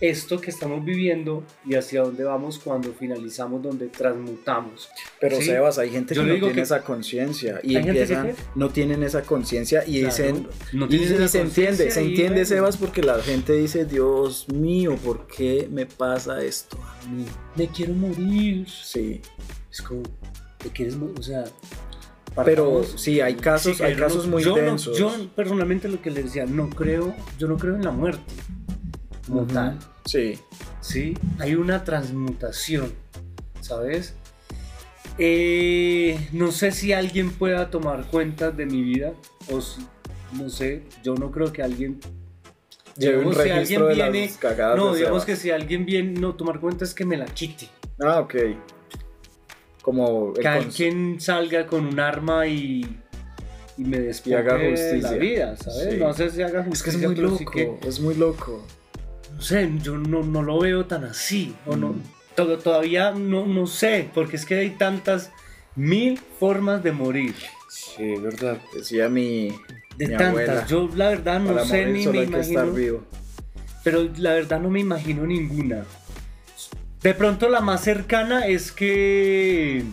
esto 0.00 0.40
que 0.40 0.50
estamos 0.50 0.84
viviendo 0.84 1.42
y 1.66 1.74
hacia 1.74 2.02
dónde 2.02 2.22
vamos 2.24 2.58
cuando 2.58 2.92
finalizamos, 2.92 3.62
donde 3.62 3.88
transmutamos. 3.88 4.88
Pero 5.20 5.36
Sí. 5.38 5.44
Sebas, 5.46 5.78
hay 5.78 5.90
gente 5.90 6.14
Yo 6.14 6.22
que 6.22 6.28
no 6.28 6.34
tiene 6.38 6.54
que- 6.54 6.60
esa 6.60 6.82
conciencia 6.82 7.60
y 7.62 7.76
¿Hay 7.76 7.82
gente 7.82 8.06
que 8.06 8.12
empiezan, 8.14 8.46
no 8.54 8.68
tienen 8.70 9.02
esa 9.02 9.22
conciencia 9.22 9.82
y 9.86 10.00
Claro, 10.00 10.06
dicen, 10.06 10.48
no 10.72 10.86
y, 10.88 10.94
y 10.96 11.28
se 11.28 11.40
entiende, 11.40 11.90
se 11.90 12.00
entiende. 12.00 12.44
Sebas 12.44 12.76
porque 12.76 13.02
la 13.02 13.20
gente 13.20 13.54
dice, 13.54 13.84
Dios 13.86 14.48
mío, 14.48 14.96
¿por 15.04 15.26
qué 15.26 15.68
me 15.70 15.86
pasa 15.86 16.42
esto 16.44 16.78
a 16.82 17.06
mí? 17.08 17.24
Me 17.56 17.66
quiero 17.68 17.92
morir. 17.94 18.66
Sí, 18.68 19.20
Es 19.70 19.82
como, 19.82 20.02
¿te 20.58 20.70
quieres 20.70 20.96
morir? 20.96 21.14
O 21.18 21.22
sea, 21.22 21.44
pero 22.44 22.84
sí, 22.84 23.20
hay 23.20 23.34
casos, 23.34 23.76
Sí, 23.78 23.82
hay 23.82 23.94
casos 23.96 24.26
no- 24.26 24.32
muy 24.32 24.42
yo 24.44 24.50
no- 24.56 24.62
densos. 24.62 24.96
yo 24.96 25.12
personalmente 25.34 25.88
lo 25.88 26.00
que 26.00 26.10
le 26.10 26.22
decía, 26.22 26.46
no 26.46 26.70
creo, 26.70 27.14
yo 27.38 27.48
no 27.48 27.56
creo 27.58 27.74
en 27.76 27.84
la 27.84 27.90
muerte 27.90 28.22
como 29.28 29.46
tal. 29.46 29.78
Sí, 30.04 30.38
¿sí? 30.80 31.14
Hay 31.38 31.54
una 31.54 31.84
transmutación, 31.84 32.92
¿sabes? 33.60 34.14
Eh, 35.18 36.28
no 36.32 36.52
sé 36.52 36.70
si 36.72 36.92
alguien 36.92 37.30
pueda 37.30 37.70
tomar 37.70 38.06
cuenta 38.06 38.50
de 38.50 38.66
mi 38.66 38.82
vida, 38.82 39.12
o 39.52 39.60
si- 39.60 39.84
no 40.32 40.48
sé, 40.48 40.84
yo 41.02 41.14
no 41.14 41.30
creo 41.30 41.52
que 41.52 41.62
alguien... 41.62 41.98
lleve 42.96 43.24
un 43.26 43.32
si 43.34 43.40
de 43.42 43.52
alguien 43.52 43.88
viene... 43.88 44.26
las 44.26 44.36
cagadas 44.36 44.76
No, 44.76 44.94
digamos 44.94 45.24
que 45.24 45.36
si 45.36 45.50
alguien 45.50 45.84
viene, 45.86 46.20
no, 46.20 46.34
tomar 46.36 46.60
cuenta 46.60 46.84
es 46.84 46.94
que 46.94 47.04
me 47.04 47.16
la 47.16 47.24
quite, 47.26 47.68
Ah, 48.00 48.20
ok. 48.20 48.34
como 49.82 50.34
cons- 50.34 50.76
quien 50.76 51.20
salga 51.20 51.66
con 51.66 51.86
un 51.86 51.98
arma 51.98 52.46
y, 52.46 52.82
y 53.76 53.84
me 53.84 53.98
despoje 54.00 54.36
haga 54.36 54.54
de 54.56 54.70
justicia. 54.70 55.10
la 55.10 55.16
vida, 55.16 55.56
¿sabes? 55.56 55.88
Sí. 55.94 55.96
No 55.98 56.12
sé 56.12 56.30
si 56.30 56.42
haga 56.42 56.60
Es 56.60 56.66
justicia, 56.66 57.00
que 57.00 57.06
es 57.06 57.10
muy 57.12 57.16
loco, 57.16 57.38
sí 57.38 57.44
que- 57.46 57.78
es 57.88 58.00
muy 58.00 58.14
loco. 58.14 58.64
No 59.38 59.42
sé, 59.44 59.70
yo 59.82 59.96
no, 59.96 60.22
no 60.22 60.42
lo 60.42 60.58
veo 60.58 60.84
tan 60.86 61.04
así, 61.04 61.54
o 61.64 61.76
no, 61.76 61.90
Mm. 61.90 62.02
to- 62.34 62.58
todavía 62.58 63.12
no, 63.12 63.46
no 63.46 63.66
sé, 63.68 64.10
porque 64.12 64.34
es 64.36 64.44
que 64.44 64.56
hay 64.58 64.70
tantas 64.70 65.30
mil 65.76 66.18
formas 66.40 66.82
de 66.82 66.90
morir, 66.92 67.34
Sí, 67.70 68.14
es 68.14 68.22
verdad. 68.22 68.58
Decía 68.74 69.08
mi, 69.08 69.50
de 69.96 70.06
mi 70.08 70.16
tantas, 70.16 70.28
abuela. 70.28 70.66
yo 70.66 70.88
la 70.96 71.08
verdad 71.10 71.38
no 71.40 71.64
sé 71.64 71.86
ni 71.86 72.06
me 72.06 72.22
estar 72.22 72.34
imagino, 72.44 72.72
vivo. 72.72 73.04
pero 73.84 74.08
la 74.16 74.32
verdad 74.32 74.58
no 74.60 74.70
me 74.70 74.80
imagino 74.80 75.24
ninguna. 75.26 75.84
De 77.02 77.14
pronto 77.14 77.48
la 77.48 77.60
más 77.60 77.82
cercana 77.84 78.46
es 78.46 78.72
que 78.72 79.84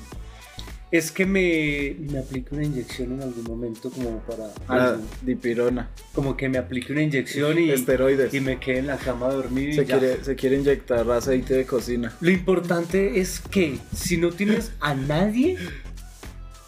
es 0.92 1.12
que 1.12 1.26
me, 1.26 1.96
me 2.12 2.20
aplique 2.20 2.54
una 2.54 2.64
inyección 2.64 3.14
en 3.14 3.22
algún 3.24 3.44
momento 3.44 3.90
como 3.90 4.20
para 4.20 4.48
La 4.70 4.92
algo. 4.92 5.04
dipirona, 5.24 5.90
como 6.14 6.38
que 6.38 6.48
me 6.48 6.58
aplique 6.58 6.94
una 6.94 7.02
inyección 7.02 7.58
y, 7.60 7.72
esteroides. 7.72 8.34
y 8.34 8.40
me 8.40 8.60
quede 8.60 8.80
en 8.80 8.88
la 8.88 8.98
cama 8.98 9.28
dormido 9.30 9.70
y 9.70 9.74
se, 9.74 9.86
ya. 9.86 10.00
quiere, 10.00 10.24
se 10.24 10.36
quiere 10.36 10.58
inyectar 10.58 11.10
aceite 11.12 11.54
de 11.56 11.66
cocina. 11.66 12.16
Lo 12.22 12.30
importante 12.30 13.20
es 13.20 13.40
que 13.40 13.78
si 13.94 14.18
no 14.18 14.30
tienes 14.32 14.72
a 14.80 14.94
nadie, 14.94 15.58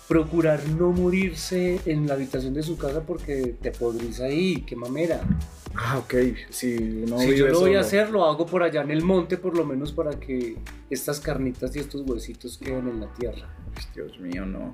procurar 0.08 0.68
no 0.70 0.92
morirse 0.92 1.80
en 1.86 2.08
la 2.08 2.14
habitación 2.16 2.54
de 2.54 2.64
su 2.64 2.78
casa 2.78 3.02
porque 3.02 3.56
te 3.62 3.72
podrís 3.72 4.20
ahí, 4.20 4.64
qué 4.66 4.76
mamera. 4.76 5.22
Ah, 5.78 6.00
ok. 6.00 6.14
Si 6.50 6.76
uno 7.06 7.20
si 7.20 7.38
yo 7.38 7.48
lo 7.48 7.60
voy 7.60 7.76
a 7.76 7.82
hacer, 7.82 8.10
lo 8.10 8.26
hago 8.26 8.46
por 8.46 8.64
allá 8.64 8.82
en 8.82 8.92
el 8.92 9.04
monte, 9.04 9.38
por 9.38 9.56
lo 9.56 9.64
menos 9.64 9.92
para 9.92 10.12
que 10.20 10.58
estas 10.90 11.20
carnitas 11.20 11.76
y 11.76 11.80
estos 11.80 12.02
huesitos 12.02 12.58
queden 12.58 12.88
en 12.88 13.00
la 13.02 13.14
tierra. 13.14 13.48
Dios 13.94 14.20
mío, 14.20 14.46
no. 14.46 14.74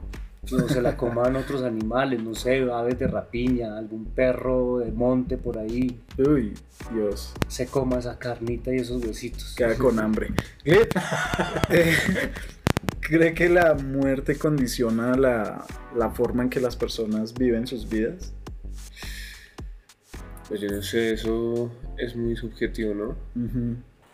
No 0.52 0.68
se 0.68 0.82
la 0.82 0.98
coman 0.98 1.38
otros 1.38 1.64
animales, 1.64 2.22
no 2.22 2.36
sé, 2.36 2.70
aves 2.70 3.00
de 3.00 3.08
rapiña, 3.08 3.78
algún 3.78 4.06
perro 4.06 4.80
de 4.80 4.92
monte 4.92 5.38
por 5.38 5.58
ahí, 5.58 6.02
Uy, 6.18 6.54
Dios. 6.94 7.34
se 7.48 7.66
coma 7.68 8.00
esa 8.00 8.20
carnita 8.20 8.74
y 8.74 8.78
esos 8.78 9.04
huesitos. 9.06 9.56
Queda 9.56 9.76
con 9.78 10.00
hambre. 10.00 10.34
¿Cree, 10.64 10.90
eh, 11.70 11.96
¿cree 13.00 13.34
que 13.34 13.48
la 13.48 13.74
muerte 13.76 14.38
condiciona 14.38 15.16
la, 15.16 15.66
la 15.96 16.10
forma 16.12 16.44
en 16.44 16.50
que 16.50 16.60
las 16.60 16.76
personas 16.76 17.34
viven 17.34 17.66
sus 17.66 17.88
vidas? 17.88 18.34
Pues 20.54 20.62
yo 20.62 20.70
no 20.70 20.84
sé, 20.84 21.14
eso 21.14 21.72
es 21.98 22.16
muy 22.16 22.36
subjetivo, 22.36 22.94
¿no? 22.94 23.16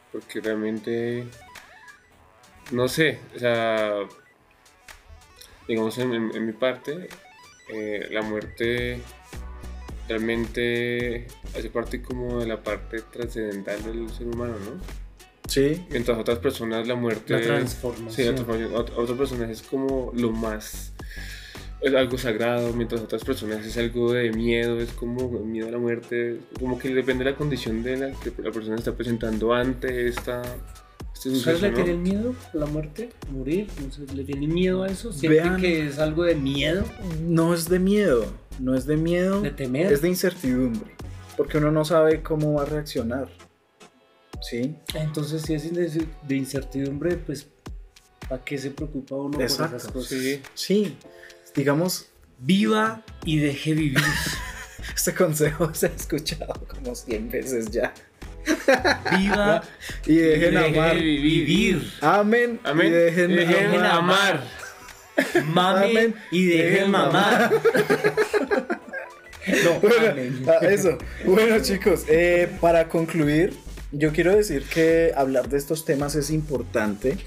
Porque 0.10 0.39
realmente, 0.39 1.25
no 2.71 2.88
sé, 2.88 3.19
o 3.36 3.39
sea, 3.39 3.93
digamos 5.67 5.97
en, 5.97 6.13
en- 6.13 6.34
en 6.34 6.45
mi 6.45 6.54
parte, 6.54 7.10
eh, 7.67 8.08
la 8.12 8.21
muerte 8.21 9.02
realmente 10.08 11.28
hace 11.58 11.69
parte 11.69 12.02
como 12.02 12.39
de 12.39 12.47
la 12.47 12.63
parte 12.63 13.02
trascendental 13.02 13.84
del 13.84 14.10
ser 14.10 14.28
humano, 14.28 14.54
¿no? 14.60 14.80
Sí, 15.45 15.86
Mientras 15.89 16.17
otras 16.17 16.39
personas 16.39 16.88
la 16.88 16.95
muerte... 16.95 17.34
La 17.34 17.39
Sí, 17.39 17.45
transformación. 17.47 18.36
otra, 18.39 18.56
ot- 18.56 18.93
otras 18.95 19.17
personas 19.17 19.49
es 19.49 19.62
como 19.62 20.13
lo 20.15 20.32
más... 20.32 20.93
Es 21.82 21.94
algo 21.96 22.18
sagrado, 22.18 22.74
mientras 22.74 23.02
otras 23.02 23.24
personas 23.24 23.65
es 23.65 23.78
algo 23.78 24.12
de 24.12 24.32
miedo, 24.32 24.80
es 24.82 24.92
como 24.92 25.30
miedo 25.30 25.70
a 25.70 25.72
la 25.72 25.78
muerte, 25.78 26.39
como 26.60 26.78
que 26.78 26.94
depende 26.94 27.24
de 27.24 27.32
la 27.32 27.38
condición 27.38 27.84
de 27.84 27.96
la 27.98 28.12
que 28.12 28.34
la 28.42 28.52
persona 28.52 28.76
está 28.76 28.94
presentando 28.94 29.54
ante 29.54 30.08
esta... 30.08 30.42
Este 31.13 31.30
¿Ustedes 31.30 31.58
suceso, 31.60 31.62
le 31.65 31.70
¿no? 31.72 31.76
tienen 31.84 32.04
miedo 32.04 32.36
a 32.54 32.58
la 32.58 32.65
muerte? 32.65 33.10
¿Morir? 33.32 33.68
¿Le 34.13 34.24
tienen 34.24 34.54
miedo 34.54 34.84
a 34.84 34.88
eso? 34.88 35.12
¿Sienten 35.12 35.44
Vean- 35.44 35.62
que 35.62 35.88
es 35.88 36.00
algo 36.00 36.24
de 36.24 36.36
miedo? 36.36 36.84
no 37.22 37.54
es 37.54 37.68
de 37.68 37.80
miedo, 37.80 38.26
no 38.60 38.74
es 38.76 38.86
de 38.86 38.96
miedo, 38.98 39.42
¿De 39.42 39.52
temer? 39.52 39.92
es 39.92 40.02
de 40.02 40.08
incertidumbre, 40.10 40.92
porque 41.36 41.58
uno 41.58 41.72
no 41.72 41.84
sabe 41.84 42.22
cómo 42.22 42.54
va 42.54 42.62
a 42.63 42.65
reaccionar. 42.65 43.28
¿Sí? 44.42 44.76
Entonces, 44.96 45.42
si 45.42 45.54
es 45.56 45.74
de 45.74 46.06
de 46.26 46.36
incertidumbre, 46.36 47.18
pues, 47.18 47.48
¿para 48.30 48.42
qué 48.46 48.58
se 48.58 48.72
preocupa 48.72 49.15
uno 49.15 49.32
por 49.32 49.42
esas 49.44 49.74
Exacto. 49.74 50.00
cosas? 50.00 50.18
Sí. 50.18 50.42
Sí, 50.54 50.98
digamos, 51.60 52.08
Viva 52.39 53.04
y 53.26 53.38
deje 53.39 53.74
vivir. 53.74 54.00
este 54.95 55.13
consejo 55.13 55.74
se 55.74 55.88
ha 55.88 55.89
escuchado 55.89 56.54
como 56.67 56.95
100 56.95 57.30
veces 57.30 57.69
ya. 57.69 57.93
Viva 59.17 59.62
Y 60.06 60.15
dejen 60.15 60.54
y 60.54 60.58
amar. 60.58 60.95
vivir. 60.95 61.91
Amén. 62.02 62.60
Amén. 62.63 62.88
Y 62.88 62.89
dejen, 62.91 63.36
Dejen 63.36 63.76
amar. 63.76 63.91
amar. 63.91 64.43
Mame 65.48 65.86
Amén. 65.89 66.15
y 66.32 66.45
deje 66.45 66.63
Dejen 66.69 66.91
mamar. 66.91 67.52
no, 69.65 69.80
Bueno, 69.82 70.10
amén. 70.12 70.45
ah, 70.48 70.65
eso. 70.65 70.98
Bueno, 71.26 71.60
chicos, 71.62 72.04
eh, 72.08 72.48
para 72.62 72.88
concluir, 72.88 73.54
yo 73.91 74.13
quiero 74.13 74.34
decir 74.36 74.63
que 74.63 75.12
hablar 75.15 75.50
de 75.50 75.58
estos 75.58 75.84
temas 75.84 76.15
es 76.15 76.30
importante. 76.30 77.17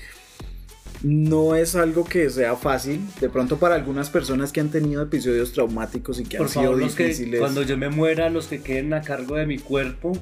No 1.03 1.57
es 1.57 1.75
algo 1.75 2.05
que 2.05 2.31
sea 2.31 2.57
fácil. 2.57 3.01
De 3.21 3.29
pronto 3.29 3.59
para 3.59 3.75
algunas 3.75 4.11
personas 4.11 4.53
que 4.53 4.61
han 4.61 4.71
tenido 4.71 5.03
episodios 5.03 5.53
traumáticos 5.53 6.21
y 6.21 6.25
que 6.25 6.37
Por 6.37 6.47
han 6.47 6.53
sido 6.53 6.65
favor, 6.65 6.79
los 6.81 6.95
que, 6.95 7.05
difíciles, 7.05 7.41
cuando 7.41 7.63
yo 7.63 7.77
me 7.77 7.89
muera, 7.89 8.31
los 8.31 8.47
que 8.47 8.61
queden 8.63 8.95
a 8.95 9.03
cargo 9.03 9.37
de 9.37 9.47
mi 9.47 9.59
cuerpo, 9.59 10.13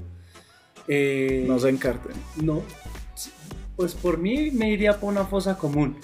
eh, 0.89 1.45
no 1.47 1.59
se 1.59 1.69
encarten. 1.69 2.13
no, 2.43 2.63
pues 3.77 3.95
por 3.95 4.19
mí 4.19 4.51
me 4.51 4.71
iría 4.71 5.01
por 5.01 5.11
una 5.11 5.25
fosa 5.25 5.57
común. 5.57 5.97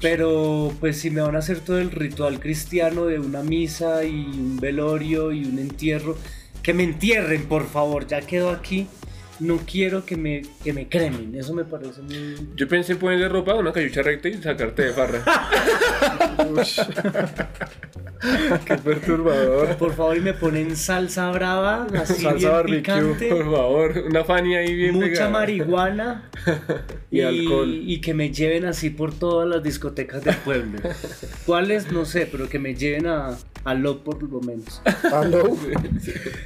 Pero 0.00 0.72
pues 0.78 0.98
si 0.98 1.10
me 1.10 1.20
van 1.20 1.34
a 1.34 1.40
hacer 1.40 1.58
todo 1.60 1.78
el 1.78 1.90
ritual 1.90 2.38
cristiano 2.38 3.06
de 3.06 3.18
una 3.18 3.42
misa 3.42 4.04
y 4.04 4.26
un 4.26 4.58
velorio 4.60 5.32
y 5.32 5.44
un 5.44 5.58
entierro, 5.58 6.16
que 6.62 6.74
me 6.74 6.84
entierren, 6.84 7.46
por 7.46 7.66
favor, 7.66 8.06
ya 8.06 8.20
quedo 8.20 8.50
aquí. 8.50 8.86
No 9.40 9.58
quiero 9.66 10.04
que 10.04 10.16
me, 10.16 10.42
que 10.62 10.72
me 10.72 10.88
cremen, 10.88 11.34
eso 11.34 11.54
me 11.54 11.64
parece 11.64 12.02
muy... 12.02 12.36
Yo 12.56 12.68
pensé 12.68 12.92
en 12.92 12.98
ponerle 12.98 13.28
ropa, 13.28 13.54
una 13.54 13.72
cachucha 13.72 14.02
recta 14.02 14.28
y 14.28 14.34
sacarte 14.34 14.82
de 14.82 14.92
farra. 14.92 15.22
Qué 18.66 18.76
perturbador. 18.76 19.76
Por 19.78 19.94
favor, 19.94 20.14
y 20.16 20.20
me 20.20 20.34
ponen 20.34 20.76
salsa 20.76 21.30
brava, 21.30 21.86
así 21.98 22.22
Salsa 22.22 22.34
bien 22.36 22.50
barbecue, 22.50 22.76
picante, 22.82 23.28
Por 23.30 23.44
favor, 23.44 24.04
una 24.08 24.24
Fanny 24.24 24.56
ahí 24.56 24.74
bien 24.74 24.94
mucha 24.94 25.06
pegada. 25.08 25.30
marihuana 25.30 26.30
Y 27.10 27.22
alcohol. 27.22 27.70
y 27.72 28.00
que 28.02 28.12
me 28.12 28.30
lleven 28.30 28.66
así 28.66 28.90
por 28.90 29.14
todas 29.14 29.48
las 29.48 29.62
discotecas 29.62 30.22
del 30.22 30.36
pueblo. 30.36 30.78
¿Cuáles? 31.46 31.90
No 31.90 32.04
sé, 32.04 32.28
pero 32.30 32.46
que 32.48 32.58
me 32.58 32.74
lleven 32.74 33.06
a, 33.06 33.36
a 33.64 33.74
Lot 33.74 34.02
por 34.04 34.22
lo 34.22 34.40
menos. 34.42 34.82
Aló. 35.12 35.56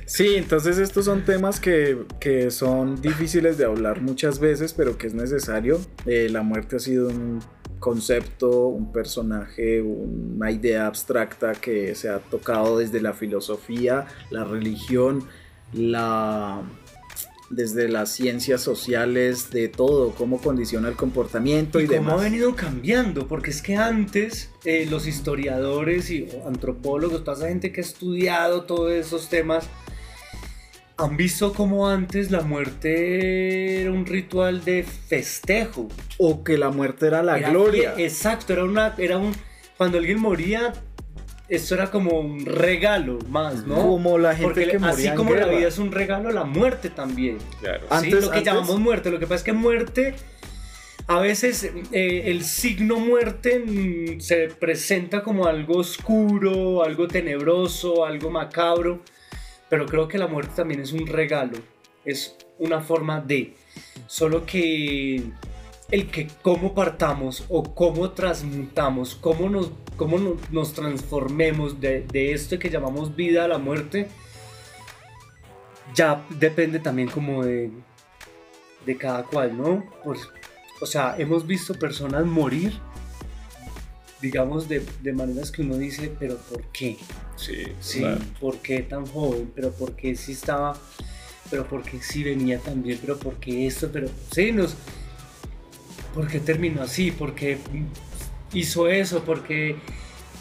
Sí, 0.06 0.36
entonces 0.36 0.78
estos 0.78 1.06
son 1.06 1.22
temas 1.24 1.58
que, 1.58 1.98
que 2.20 2.50
son 2.52 2.83
difíciles 3.00 3.58
de 3.58 3.64
hablar 3.64 4.00
muchas 4.00 4.38
veces, 4.38 4.72
pero 4.72 4.96
que 4.98 5.06
es 5.06 5.14
necesario. 5.14 5.80
Eh, 6.06 6.28
la 6.30 6.42
muerte 6.42 6.76
ha 6.76 6.78
sido 6.78 7.08
un 7.08 7.40
concepto, 7.78 8.68
un 8.68 8.92
personaje, 8.92 9.82
una 9.82 10.50
idea 10.50 10.86
abstracta 10.86 11.52
que 11.52 11.94
se 11.94 12.08
ha 12.08 12.18
tocado 12.18 12.78
desde 12.78 13.00
la 13.00 13.12
filosofía, 13.12 14.06
la 14.30 14.44
religión, 14.44 15.24
la 15.72 16.62
desde 17.50 17.88
las 17.88 18.10
ciencias 18.10 18.62
sociales, 18.62 19.50
de 19.50 19.68
todo, 19.68 20.12
cómo 20.12 20.40
condiciona 20.40 20.88
el 20.88 20.96
comportamiento 20.96 21.80
y, 21.80 21.84
y 21.84 21.86
cómo 21.86 22.00
demás. 22.00 22.20
ha 22.20 22.24
venido 22.24 22.56
cambiando, 22.56 23.28
porque 23.28 23.50
es 23.50 23.62
que 23.62 23.76
antes 23.76 24.50
eh, 24.64 24.86
los 24.90 25.06
historiadores 25.06 26.10
y 26.10 26.28
antropólogos, 26.46 27.22
toda 27.22 27.36
esa 27.36 27.48
gente 27.48 27.70
que 27.70 27.80
ha 27.80 27.84
estudiado 27.84 28.62
todos 28.62 28.92
esos 28.92 29.28
temas, 29.28 29.68
han 30.96 31.16
visto 31.16 31.52
cómo 31.52 31.88
antes 31.88 32.30
la 32.30 32.42
muerte 32.42 33.80
era 33.82 33.90
un 33.90 34.06
ritual 34.06 34.64
de 34.64 34.84
festejo. 34.84 35.88
O 36.18 36.44
que 36.44 36.56
la 36.56 36.70
muerte 36.70 37.06
era 37.08 37.22
la 37.22 37.38
Era 37.38 37.50
gloria. 37.50 37.94
Exacto, 37.98 38.52
era 38.52 38.64
una, 38.64 38.94
era 38.98 39.18
un, 39.18 39.32
cuando 39.76 39.98
alguien 39.98 40.20
moría, 40.20 40.72
esto 41.48 41.74
era 41.74 41.90
como 41.90 42.20
un 42.20 42.46
regalo 42.46 43.18
más, 43.28 43.66
¿no? 43.66 43.74
Como 43.74 44.18
la 44.18 44.34
gente 44.36 44.44
Porque 44.46 44.68
que 44.68 44.78
moría 44.78 44.94
así 44.94 45.06
en 45.08 45.14
como 45.16 45.34
la 45.34 45.46
vida 45.46 45.68
es 45.68 45.78
un 45.78 45.90
regalo, 45.90 46.30
la 46.30 46.44
muerte 46.44 46.90
también. 46.90 47.38
Claro. 47.60 47.80
Sí, 47.80 47.86
Antes- 47.90 48.12
lo 48.24 48.30
que 48.30 48.38
antes- 48.38 48.44
llamamos 48.52 48.78
muerte. 48.78 49.10
Lo 49.10 49.18
que 49.18 49.26
pasa 49.26 49.36
es 49.36 49.42
que 49.42 49.52
muerte, 49.52 50.14
a 51.08 51.18
veces 51.18 51.70
eh, 51.92 52.22
el 52.26 52.44
signo 52.44 52.98
muerte 53.00 53.58
mm, 53.66 54.20
se 54.20 54.46
presenta 54.48 55.22
como 55.24 55.46
algo 55.46 55.78
oscuro, 55.78 56.84
algo 56.84 57.08
tenebroso, 57.08 58.04
algo 58.04 58.30
macabro. 58.30 59.00
Pero 59.70 59.86
creo 59.86 60.08
que 60.08 60.18
la 60.18 60.26
muerte 60.26 60.52
también 60.56 60.80
es 60.80 60.92
un 60.92 61.06
regalo. 61.06 61.58
Es 62.04 62.36
una 62.58 62.80
forma 62.80 63.20
de. 63.20 63.54
Solo 64.06 64.44
que 64.46 65.22
el 65.90 66.10
que 66.10 66.28
cómo 66.42 66.74
partamos 66.74 67.44
o 67.48 67.74
cómo 67.74 68.10
transmutamos, 68.10 69.14
cómo 69.14 69.48
nos, 69.48 69.70
cómo 69.96 70.18
no- 70.18 70.36
nos 70.50 70.72
transformemos 70.72 71.80
de, 71.80 72.02
de 72.02 72.32
esto 72.32 72.58
que 72.58 72.70
llamamos 72.70 73.14
vida 73.16 73.44
a 73.44 73.48
la 73.48 73.58
muerte, 73.58 74.08
ya 75.94 76.24
depende 76.30 76.78
también 76.78 77.08
como 77.08 77.44
de, 77.44 77.70
de 78.86 78.96
cada 78.96 79.24
cual, 79.24 79.56
¿no? 79.56 79.84
Pues, 80.02 80.20
o 80.80 80.86
sea, 80.86 81.14
hemos 81.18 81.46
visto 81.46 81.74
personas 81.74 82.24
morir 82.26 82.72
digamos, 84.24 84.68
de, 84.70 84.82
de 85.02 85.12
maneras 85.12 85.50
que 85.50 85.60
uno 85.60 85.76
dice, 85.76 86.10
pero 86.18 86.38
¿por 86.38 86.62
qué? 86.72 86.96
Sí, 87.36 87.64
Sí, 87.78 87.98
claro. 87.98 88.20
¿por 88.40 88.56
qué 88.58 88.80
tan 88.80 89.04
joven? 89.04 89.52
Pero 89.54 89.70
¿por 89.70 89.94
qué 89.94 90.16
sí 90.16 90.32
estaba? 90.32 90.78
Pero 91.50 91.68
¿por 91.68 91.82
qué 91.82 92.00
sí 92.00 92.24
venía 92.24 92.58
tan 92.58 92.82
bien? 92.82 92.98
Pero 93.02 93.18
¿por 93.18 93.34
qué 93.34 93.66
esto? 93.66 93.90
Pero 93.92 94.08
sí, 94.32 94.50
nos... 94.50 94.76
¿Por 96.14 96.26
qué 96.26 96.40
terminó 96.40 96.80
así? 96.82 97.10
¿Por 97.10 97.34
qué 97.34 97.58
hizo 98.54 98.88
eso? 98.88 99.24
¿Por 99.24 99.42
qué, 99.44 99.76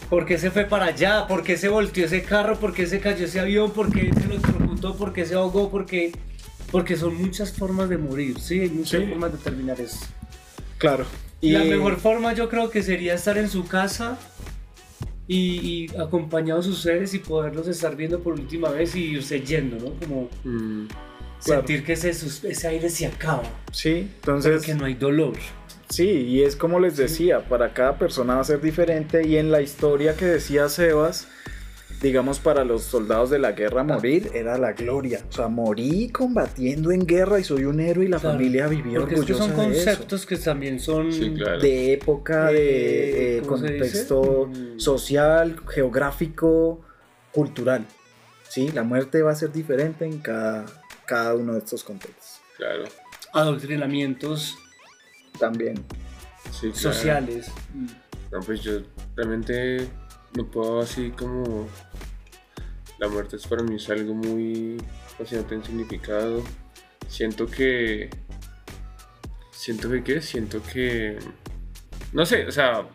por 0.09 0.25
qué 0.25 0.38
se 0.38 0.49
fue 0.49 0.63
para 0.63 0.86
allá? 0.86 1.27
¿Por 1.27 1.43
qué 1.43 1.57
se 1.57 1.67
volteó 1.67 2.05
ese 2.05 2.23
carro? 2.23 2.57
¿Por 2.57 2.73
qué 2.73 2.88
se 2.88 3.01
cayó 3.01 3.25
ese 3.25 3.41
avión? 3.41 3.71
¿Por 3.71 3.91
qué 3.91 4.13
se 4.13 4.27
lo 4.27 4.36
electrocutó? 4.36 4.95
¿Por 4.95 5.11
qué 5.11 5.25
se 5.25 5.34
ahogó? 5.34 5.69
¿Por 5.69 5.86
qué? 5.86 6.13
Porque 6.71 6.95
son 6.95 7.15
muchas 7.15 7.51
formas 7.51 7.89
de 7.89 7.97
morir, 7.97 8.39
sí, 8.39 8.61
hay 8.61 8.69
muchas 8.69 9.03
formas 9.09 9.31
de 9.34 9.38
terminar 9.39 9.79
eso. 9.81 9.99
Claro. 10.77 11.05
Y 11.43 11.51
La 11.51 11.63
mejor 11.65 11.97
forma 11.99 12.31
yo 12.33 12.47
creo 12.47 12.69
que 12.69 12.81
sería 12.81 13.15
estar 13.15 13.37
en 13.37 13.49
su 13.49 13.67
casa 13.67 14.17
y, 15.27 15.87
y 15.93 15.97
acompañado 15.99 16.61
de 16.61 16.67
sus 16.67 16.81
seres 16.81 17.13
y 17.13 17.19
poderlos 17.19 17.67
estar 17.67 17.97
viendo 17.97 18.21
por 18.21 18.33
última 18.33 18.69
vez 18.69 18.95
y 18.95 19.03
irse 19.11 19.41
yendo, 19.41 19.75
¿no? 19.77 19.93
Como 19.99 20.29
Mm, 20.45 20.87
Claro. 21.43 21.59
sentir 21.67 21.83
que 21.83 21.91
ese, 21.93 22.11
ese 22.11 22.67
aire 22.69 22.89
se 22.89 23.05
acaba, 23.05 23.43
Sí, 23.73 24.07
entonces... 24.15 24.63
que 24.63 24.73
no 24.75 24.85
hay 24.85 24.93
dolor. 24.93 25.33
Sí, 25.89 26.07
y 26.09 26.43
es 26.43 26.55
como 26.55 26.79
les 26.79 26.95
decía, 26.95 27.41
para 27.49 27.73
cada 27.73 27.97
persona 27.97 28.35
va 28.35 28.41
a 28.41 28.43
ser 28.45 28.61
diferente 28.61 29.27
y 29.27 29.35
en 29.35 29.51
la 29.51 29.61
historia 29.61 30.15
que 30.15 30.23
decía 30.23 30.69
Sebas, 30.69 31.27
digamos 32.04 32.39
para 32.39 32.64
los 32.66 32.84
soldados 32.84 33.30
de 33.32 33.39
la 33.39 33.54
guerra 33.54 33.84
morir 33.84 34.30
era 34.34 34.58
la 34.60 34.74
gloria, 34.74 35.22
o 35.28 35.32
sea, 35.32 35.47
morí 35.47 36.10
combatiendo 36.10 36.91
en 36.91 37.08
guerra 37.08 37.39
y 37.39 37.43
soy 37.45 37.64
un 37.64 37.80
héroe 37.80 38.06
y 38.06 38.08
la 38.10 38.20
Claro, 38.20 38.36
familia 38.38 38.66
estos 38.68 39.04
orgullosa 39.04 39.43
son 39.47 39.47
de 39.49 39.54
eso. 39.78 39.86
conceptos 39.86 40.26
que 40.26 40.36
también 40.38 40.80
son... 40.80 41.12
Sí, 41.14 41.34
claro. 41.34 41.60
De 41.62 41.93
época, 41.93 42.47
de 42.47 42.58
Eh, 42.58 43.38
eh, 43.38 43.41
¿cómo 43.45 43.58
se 43.58 43.68
contexto? 43.68 44.49
Mm. 44.54 44.80
social, 44.80 45.56
geográfico, 45.68 46.82
cultural. 47.32 47.86
Sí, 48.49 48.70
la 48.72 48.84
muerte 48.84 49.22
va 49.24 49.32
a 49.32 49.36
ser 49.36 49.51
diferente 49.51 50.06
en 50.06 50.20
cada, 50.20 50.66
cada 51.08 51.34
uno 51.36 51.54
de 51.54 51.60
estos 51.60 51.84
contextos. 51.84 52.41
claro. 52.58 52.84
Adoctrinamientos 53.34 54.56
También. 55.39 55.76
Sí, 56.51 56.70
claro. 56.70 56.76
sociales. 56.76 57.49
No, 58.32 58.39
pues 58.41 58.62
yo 58.62 58.74
realmente 59.16 59.88
no 60.36 60.45
puedo 60.45 60.81
así 60.81 61.11
como... 61.11 61.67
La 62.99 63.07
muerte 63.07 63.36
es 63.36 63.47
para 63.47 63.63
mí 63.63 63.75
es 63.75 63.89
algo 63.89 64.13
muy 64.13 64.77
fascinante 65.17 65.55
en 65.55 65.63
significado. 65.63 66.43
Siento 67.07 67.47
que... 67.47 68.09
Siento 69.51 69.89
que 69.89 70.03
qué? 70.03 70.21
Siento 70.21 70.61
que... 70.63 71.17
No 72.11 72.25
sé, 72.25 72.45
o 72.47 72.51
sea... 72.51 72.88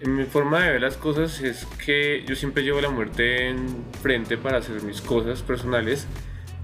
En 0.00 0.16
mi 0.16 0.24
forma 0.24 0.64
de 0.64 0.72
ver 0.72 0.80
las 0.80 0.96
cosas 0.96 1.42
es 1.42 1.66
que 1.84 2.24
yo 2.26 2.34
siempre 2.34 2.62
llevo 2.62 2.80
la 2.80 2.88
muerte 2.88 3.48
enfrente 3.50 4.38
para 4.38 4.58
hacer 4.58 4.82
mis 4.82 5.02
cosas 5.02 5.42
personales. 5.42 6.06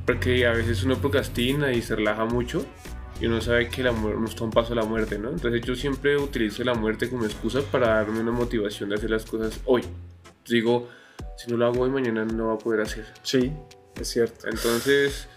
Porque 0.07 0.46
a 0.46 0.52
veces 0.52 0.84
uno 0.84 0.96
procrastina 0.96 1.72
y 1.72 1.82
se 1.82 1.96
relaja 1.96 2.24
mucho 2.24 2.64
y 3.20 3.26
uno 3.26 3.40
sabe 3.40 3.68
que 3.68 3.82
la 3.82 3.92
uno 3.92 4.26
está 4.26 4.40
a 4.42 4.44
un 4.44 4.50
paso 4.50 4.72
a 4.72 4.76
la 4.76 4.84
muerte, 4.84 5.18
¿no? 5.18 5.30
Entonces 5.30 5.62
yo 5.62 5.74
siempre 5.74 6.16
utilizo 6.16 6.62
la 6.64 6.74
muerte 6.74 7.08
como 7.08 7.24
excusa 7.24 7.60
para 7.62 7.88
darme 7.88 8.20
una 8.20 8.32
motivación 8.32 8.90
de 8.90 8.96
hacer 8.96 9.10
las 9.10 9.24
cosas 9.24 9.60
hoy. 9.64 9.82
Digo, 10.46 10.88
si 11.36 11.50
no 11.50 11.56
lo 11.56 11.66
hago 11.66 11.80
hoy, 11.80 11.90
mañana 11.90 12.24
no 12.24 12.48
va 12.48 12.54
a 12.54 12.58
poder 12.58 12.82
hacer. 12.82 13.06
Sí, 13.22 13.52
es 14.00 14.08
cierto. 14.08 14.48
Entonces, 14.48 15.28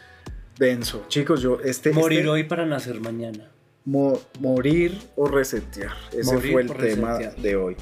Denso. 0.57 1.05
Chicos, 1.07 1.41
yo 1.41 1.59
este... 1.63 1.93
Morir 1.93 2.19
este- 2.19 2.29
hoy 2.29 2.43
para 2.43 2.65
nacer 2.65 2.99
mañana. 2.99 3.49
Mo- 3.89 4.19
morir 4.39 4.97
o 5.15 5.27
resetear. 5.27 5.93
Ese 6.11 6.33
Morir 6.33 6.51
fue 6.53 6.61
el 6.63 6.67
tema 6.73 7.17
resetear. 7.17 7.35
de 7.41 7.55
hoy. 7.55 7.75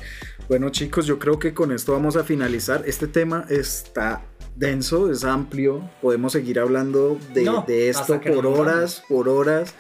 Bueno 0.48 0.70
chicos, 0.70 1.06
yo 1.06 1.20
creo 1.20 1.38
que 1.40 1.54
con 1.54 1.72
esto 1.72 1.92
vamos 1.92 2.16
a 2.16 2.24
finalizar. 2.24 2.84
Este 2.86 3.08
tema 3.08 3.46
está 3.50 4.24
denso, 4.56 5.12
es 5.12 5.24
amplio. 5.24 5.90
Podemos 6.02 6.32
seguir 6.34 6.60
hablando 6.60 7.18
de, 7.34 7.44
No, 7.44 7.64
de 7.68 7.90
esto 7.90 8.22
por 8.22 8.46
horas, 8.48 9.04
por 9.10 9.28
horas. 9.28 9.74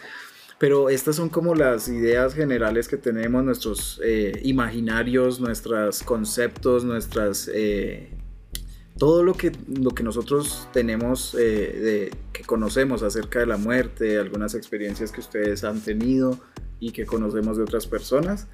Pero 0.60 0.90
estas 0.90 1.16
son 1.16 1.30
como 1.30 1.54
las 1.54 1.88
ideas 1.88 2.34
generales 2.34 2.88
que 2.88 2.98
tenemos, 2.98 3.44
nuestros 3.44 4.02
eh, 4.04 4.40
imaginarios, 4.44 5.40
nuestros 5.40 6.02
conceptos, 6.04 6.84
nuestras... 6.84 7.48
eh, 7.54 8.10
todo 8.98 9.24
lo 9.24 9.34
que, 9.34 9.52
lo 9.68 9.91
que 9.91 10.04
nosotros 10.04 10.68
tenemos, 10.74 11.36
eh, 11.36 11.39
de, 11.39 12.12
que 12.34 12.43
conocemos 12.43 13.04
acerca 13.04 13.39
de 13.39 13.45
la 13.45 13.58
muerte, 13.58 14.18
algunas 14.18 14.56
experiencias 14.56 15.12
que 15.12 15.22
ustedes 15.22 15.64
han 15.64 15.82
tenido 15.82 16.39
y 16.80 16.91
que 16.91 17.06
conocemos 17.06 17.58
de 17.58 17.64
otras 17.64 17.88
personas. 17.88 18.48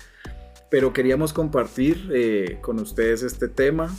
Pero 0.69 0.91
queríamos 0.91 1.33
compartir 1.33 2.09
eh, 2.13 2.57
con 2.61 2.79
ustedes 2.79 3.23
este 3.23 3.47
tema. 3.47 3.95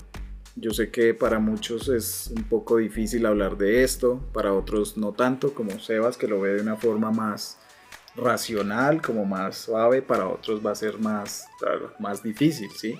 Yo 0.57 0.73
sé 0.73 0.91
que 0.91 1.15
para 1.15 1.39
muchos 1.39 1.89
es 1.89 2.33
un 2.37 2.45
poco 2.45 2.77
difícil 2.77 3.27
hablar 3.27 3.57
de 3.57 3.83
esto, 3.83 4.21
para 4.33 4.53
otros 4.53 4.97
no 4.97 5.13
tanto, 5.13 5.55
como 5.55 5.79
Sebas, 5.79 6.17
que 6.17 6.29
lo 6.29 6.41
ve 6.41 6.55
de 6.55 6.63
una 6.63 6.77
forma 6.77 7.11
más 7.11 7.59
racional, 8.17 9.03
como 9.03 9.25
más 9.25 9.57
suave, 9.57 10.01
para 10.03 10.29
otros 10.29 10.65
va 10.65 10.71
a 10.71 10.77
ser 10.77 10.99
más, 11.01 11.47
más 11.99 12.23
difícil, 12.23 12.71
¿sí? 12.71 12.97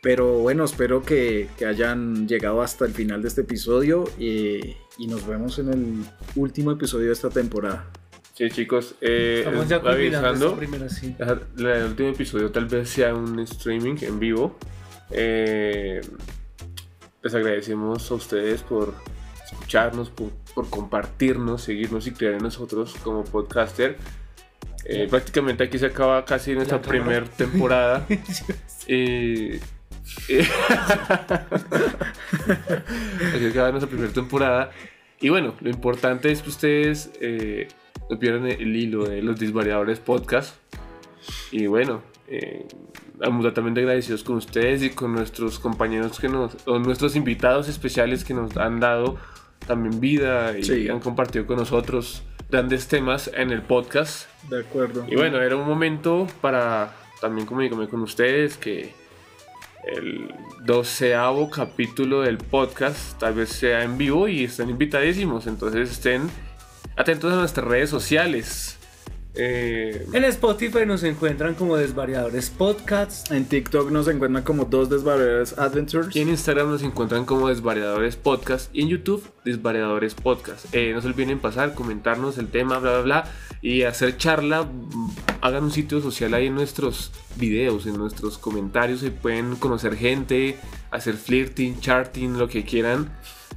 Pero 0.00 0.38
bueno, 0.38 0.64
espero 0.64 1.02
que, 1.02 1.48
que 1.58 1.66
hayan 1.66 2.28
llegado 2.28 2.62
hasta 2.62 2.84
el 2.84 2.92
final 2.92 3.20
de 3.22 3.28
este 3.28 3.40
episodio 3.40 4.04
eh, 4.18 4.76
y 4.96 5.06
nos 5.06 5.26
vemos 5.26 5.58
en 5.58 5.68
el 5.72 6.04
último 6.36 6.70
episodio 6.72 7.06
de 7.06 7.12
esta 7.12 7.30
temporada. 7.30 7.90
Sí, 8.34 8.48
chicos, 8.50 8.94
eh, 9.00 9.42
Estamos 9.44 9.68
ya 9.68 9.76
avisando. 9.76 10.54
primera 10.56 10.88
sí. 10.88 11.16
El 11.58 11.84
último 11.84 12.10
episodio 12.10 12.52
tal 12.52 12.66
vez 12.66 12.88
sea 12.88 13.12
un 13.12 13.40
streaming 13.40 13.96
en 14.02 14.20
vivo. 14.20 14.56
Eh, 15.10 16.00
les 17.20 17.34
agradecemos 17.34 18.08
a 18.08 18.14
ustedes 18.14 18.62
por 18.62 18.94
escucharnos, 19.44 20.10
por, 20.10 20.30
por 20.54 20.70
compartirnos, 20.70 21.62
seguirnos 21.62 22.06
y 22.06 22.12
creer 22.12 22.34
en 22.34 22.44
nosotros 22.44 22.94
como 23.02 23.24
podcaster. 23.24 23.96
Eh, 24.84 25.06
prácticamente 25.10 25.64
aquí 25.64 25.78
se 25.78 25.86
acaba 25.86 26.24
casi 26.24 26.54
nuestra 26.54 26.80
primera 26.80 27.24
temporada. 27.26 28.06
Eh, 28.90 29.60
eh, 30.28 30.48
aquí 32.38 33.38
se 33.38 33.48
acaba 33.50 33.70
nuestra 33.70 33.88
primera 33.90 34.12
temporada. 34.12 34.70
Y 35.20 35.28
bueno, 35.28 35.54
lo 35.60 35.70
importante 35.70 36.30
es 36.30 36.42
que 36.42 36.48
ustedes 36.48 37.10
eh, 37.20 37.68
no 38.08 38.18
pierdan 38.18 38.46
el 38.46 38.74
hilo 38.76 39.04
de 39.04 39.22
los 39.22 39.38
disvariadores 39.38 39.98
podcast. 40.00 40.56
Y 41.50 41.66
bueno, 41.66 42.02
eh, 42.28 42.66
totalmente 43.42 43.80
agradecidos 43.80 44.22
con 44.22 44.36
ustedes 44.36 44.82
y 44.82 44.90
con 44.90 45.12
nuestros 45.12 45.58
compañeros 45.58 46.18
que 46.20 46.28
nos, 46.28 46.56
o 46.66 46.78
nuestros 46.78 47.16
invitados 47.16 47.68
especiales 47.68 48.24
que 48.24 48.32
nos 48.34 48.56
han 48.56 48.80
dado 48.80 49.16
también 49.66 50.00
vida 50.00 50.56
y 50.56 50.62
Sí. 50.62 50.88
han 50.88 51.00
compartido 51.00 51.46
con 51.46 51.56
nosotros 51.58 52.22
grandes 52.50 52.88
temas 52.88 53.30
en 53.34 53.50
el 53.50 53.62
podcast. 53.62 54.28
De 54.48 54.60
acuerdo. 54.60 55.04
Y 55.08 55.16
bueno, 55.16 55.40
era 55.40 55.56
un 55.56 55.66
momento 55.66 56.26
para 56.40 56.94
también 57.20 57.46
comunicarme 57.46 57.88
con 57.88 58.00
ustedes 58.02 58.56
que 58.56 58.94
el 59.84 60.34
doceavo 60.64 61.50
capítulo 61.50 62.22
del 62.22 62.38
podcast 62.38 63.18
tal 63.18 63.34
vez 63.34 63.48
sea 63.50 63.84
en 63.84 63.96
vivo 63.98 64.28
y 64.28 64.44
están 64.44 64.70
invitadísimos. 64.70 65.46
Entonces 65.46 65.90
estén 65.90 66.28
atentos 66.96 67.32
a 67.32 67.36
nuestras 67.36 67.66
redes 67.66 67.90
sociales. 67.90 68.74
Eh, 69.34 70.06
En 70.12 70.24
Spotify 70.24 70.80
nos 70.84 71.04
encuentran 71.04 71.54
como 71.54 71.76
Desvariadores 71.76 72.50
Podcasts. 72.50 73.30
En 73.30 73.44
TikTok 73.44 73.90
nos 73.92 74.08
encuentran 74.08 74.42
como 74.42 74.64
dos 74.64 74.90
desvariadas 74.90 75.56
adventures. 75.58 76.14
y 76.16 76.22
en 76.22 76.30
Instagram 76.30 76.70
nos 76.70 76.82
encuentran 76.82 77.24
como 77.24 77.48
Desvariadores 77.48 78.16
Podcast 78.16 78.68
y 78.74 78.82
en 78.82 78.88
YouTube 78.88 79.22
Desvariadores 79.48 80.14
Podcast. 80.14 80.66
Eh, 80.74 80.92
no 80.94 81.00
se 81.00 81.08
olviden 81.08 81.38
pasar, 81.38 81.74
comentarnos 81.74 82.36
el 82.38 82.48
tema, 82.48 82.78
bla, 82.78 82.92
bla, 82.92 83.02
bla, 83.02 83.32
y 83.62 83.82
hacer 83.82 84.16
charla. 84.16 84.68
Hagan 85.40 85.64
un 85.64 85.70
sitio 85.70 86.00
social 86.00 86.34
ahí 86.34 86.46
en 86.46 86.54
nuestros 86.54 87.12
videos, 87.36 87.86
en 87.86 87.96
nuestros 87.96 88.38
comentarios. 88.38 89.02
Y 89.02 89.10
pueden 89.10 89.56
conocer 89.56 89.96
gente, 89.96 90.56
hacer 90.90 91.14
flirting, 91.14 91.80
charting, 91.80 92.38
lo 92.38 92.48
que 92.48 92.64
quieran. 92.64 93.10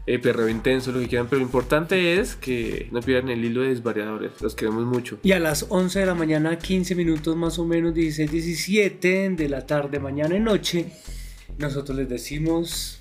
Eh, 0.07 0.17
perreo 0.17 0.47
intenso, 0.47 0.91
lo 0.91 0.99
que 0.99 1.07
quieran. 1.07 1.27
Pero 1.27 1.41
lo 1.41 1.45
importante 1.45 2.19
es 2.19 2.35
que 2.35 2.87
no 2.91 3.01
pierdan 3.01 3.29
el 3.29 3.43
hilo 3.43 3.61
de 3.61 3.69
Desvariadores. 3.69 4.41
Los 4.41 4.55
queremos 4.55 4.85
mucho. 4.85 5.19
Y 5.23 5.33
a 5.33 5.39
las 5.39 5.65
11 5.69 5.99
de 5.99 6.05
la 6.05 6.15
mañana, 6.15 6.57
15 6.57 6.95
minutos 6.95 7.35
más 7.35 7.59
o 7.59 7.65
menos, 7.65 7.93
16, 7.93 8.31
17 8.31 9.29
de 9.31 9.49
la 9.49 9.65
tarde, 9.65 9.99
mañana 9.99 10.35
y 10.35 10.39
noche, 10.39 10.93
nosotros 11.57 11.97
les 11.97 12.07
decimos 12.09 12.99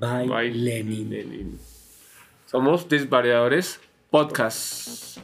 Goodbye 0.00 0.26
Bye, 0.28 0.50
Lenin. 0.52 1.10
Lenin. 1.10 1.60
Somos 2.46 2.88
Desvariadores 2.88 3.80
Podcast. 4.10 5.18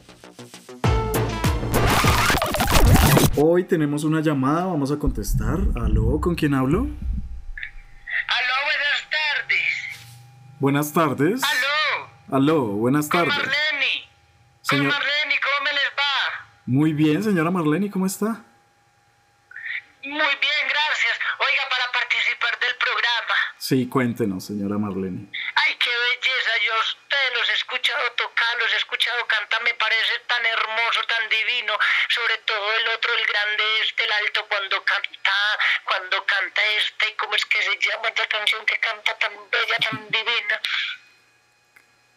Hoy 3.37 3.63
tenemos 3.63 4.03
una 4.03 4.21
llamada, 4.21 4.65
vamos 4.65 4.91
a 4.91 4.97
contestar. 4.97 5.59
¿Aló? 5.75 6.19
¿Con 6.21 6.35
quién 6.35 6.53
hablo? 6.53 6.79
Aló, 6.79 8.55
buenas 8.65 9.09
tardes. 9.09 9.99
Buenas 10.59 10.93
tardes. 10.93 11.41
Aló, 11.43 12.37
Aló, 12.37 12.61
buenas 12.77 13.07
con 13.07 13.21
tardes. 13.21 13.35
Marlene. 13.37 14.09
Señor- 14.61 14.91
Con 14.91 14.99
Marlene, 14.99 15.35
¿cómo 15.43 15.63
me 15.65 15.71
les 15.71 15.89
va? 15.97 16.47
Muy 16.65 16.93
bien, 16.93 17.23
señora 17.23 17.51
Marlene, 17.51 17.89
¿cómo 17.89 18.05
está? 18.05 18.43
Muy 20.03 20.11
bien, 20.13 20.61
gracias. 20.67 21.19
Oiga, 21.39 21.63
para 21.69 21.91
participar 21.93 22.59
del 22.59 22.75
programa. 22.77 23.35
Sí, 23.71 23.87
cuéntenos, 23.87 24.43
señora 24.43 24.75
Marlene. 24.77 25.31
Ay, 25.31 25.71
qué 25.79 25.87
belleza. 25.87 26.51
Yo 26.59 26.75
a 26.75 26.81
ustedes 26.91 27.31
los 27.39 27.49
he 27.49 27.53
escuchado 27.53 28.03
tocar, 28.17 28.59
los 28.59 28.73
he 28.73 28.75
escuchado 28.75 29.25
cantar. 29.27 29.63
Me 29.63 29.73
parece 29.75 30.11
tan 30.27 30.45
hermoso, 30.45 30.99
tan 31.07 31.23
divino. 31.29 31.71
Sobre 32.09 32.35
todo 32.43 32.67
el 32.67 32.87
otro, 32.89 33.11
el 33.15 33.25
grande 33.31 33.63
este, 33.87 34.03
el 34.03 34.11
alto, 34.11 34.43
cuando 34.49 34.75
canta, 34.83 35.37
cuando 35.87 36.17
canta 36.25 36.61
este, 36.83 37.15
¿cómo 37.15 37.33
es 37.33 37.45
que 37.45 37.61
se 37.63 37.79
llama 37.79 38.09
esta 38.09 38.27
canción 38.27 38.65
que 38.65 38.75
canta 38.75 39.17
tan 39.17 39.31
bella, 39.49 39.77
tan 39.79 40.03
divina? 40.11 40.59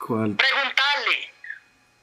¿Cuál? 0.03 0.35
Preguntarle. 0.35 1.31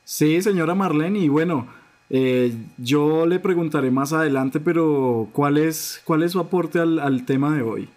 Sí, 0.05 0.41
señora 0.41 0.75
Marlene, 0.75 1.19
y 1.19 1.27
bueno, 1.27 1.75
eh, 2.09 2.53
yo 2.77 3.25
le 3.25 3.39
preguntaré 3.39 3.91
más 3.91 4.13
adelante, 4.13 4.61
pero 4.61 5.27
¿cuál 5.33 5.57
es, 5.57 6.01
cuál 6.05 6.23
es 6.23 6.31
su 6.31 6.39
aporte 6.39 6.79
al, 6.79 6.99
al 6.99 7.25
tema 7.25 7.51
de 7.51 7.63
hoy? 7.63 7.89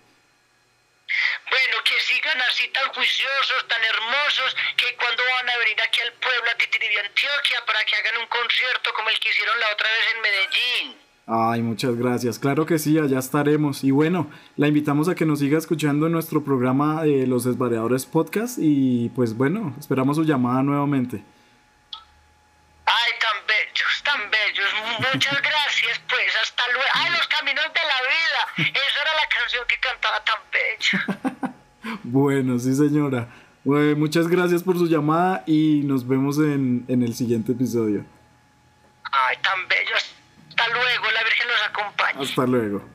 Bueno, 1.51 1.77
que 1.85 2.01
sigan 2.01 2.41
así 2.43 2.67
tan 2.69 2.89
juiciosos, 2.93 3.69
tan 3.69 3.83
hermosos, 3.85 4.57
que 4.77 4.97
cuando 4.97 5.23
van 5.25 5.49
a 5.49 5.59
venir 5.59 5.81
aquí 5.83 6.01
al 6.01 6.13
pueblo, 6.15 6.51
a 6.51 6.55
Titiribí, 6.57 6.97
Antioquia, 6.97 7.65
para 7.67 7.85
que 7.85 7.97
hagan 7.97 8.19
un 8.19 8.27
concierto 8.27 8.93
como 8.95 9.09
el 9.11 9.21
que 9.21 9.24
hicieron 9.35 9.61
la 9.61 9.67
otra 9.73 9.89
vez 9.89 10.07
en 10.15 10.23
Medellín. 10.23 11.05
Ay, 11.27 11.63
muchas 11.63 11.97
gracias. 11.97 12.39
Claro 12.39 12.67
que 12.67 12.79
sí, 12.79 12.99
allá 12.99 13.19
estaremos. 13.19 13.83
Y 13.83 13.91
bueno, 13.91 14.31
la 14.57 14.69
invitamos 14.69 15.09
a 15.09 15.15
que 15.15 15.25
nos 15.25 15.39
siga 15.39 15.59
escuchando 15.59 16.07
en 16.07 16.13
nuestro 16.13 16.45
programa 16.45 17.03
de 17.03 17.27
Los 17.27 17.45
Desvariadores 17.45 18.07
Podcast. 18.07 18.59
Y 18.61 19.09
pues 19.11 19.35
bueno, 19.35 19.75
esperamos 19.79 20.17
su 20.17 20.25
llamada 20.25 20.63
nuevamente. 20.63 21.25
Ay, 22.85 23.13
tan 23.21 23.47
bellos, 23.47 24.03
tan 24.05 24.31
bellos. 24.31 24.69
Muchas 25.13 25.41
gracias, 25.41 26.01
pues, 26.09 26.37
hasta 26.43 26.63
luego. 26.73 26.89
Ay, 26.93 27.11
los 27.17 27.27
caminos 27.27 27.65
de 27.65 27.81
la 27.81 28.01
vida. 28.13 28.71
Esa 28.71 29.03
era 29.03 29.15
la 29.15 29.29
canción 29.29 29.65
que 29.67 29.79
cantaba 29.81 30.25
tan 30.25 30.41
bella. 30.53 31.55
Bueno, 32.03 32.59
sí, 32.59 32.75
señora. 32.75 33.29
Bueno, 33.63 33.97
muchas 33.97 34.29
gracias 34.29 34.63
por 34.63 34.79
su 34.79 34.87
llamada 34.87 35.43
y 35.47 35.83
nos 35.85 36.07
vemos 36.07 36.39
en, 36.39 36.85
en 36.89 37.03
el 37.03 37.15
siguiente 37.15 37.53
episodio. 37.53 38.07
Tan 39.43 39.69
bellos. 39.69 40.15
Hasta 40.51 40.69
luego, 40.69 41.11
la 41.13 41.23
Virgen 41.25 41.49
los 41.49 41.63
acompañe. 41.69 42.23
Hasta 42.23 42.47
luego. 42.47 42.89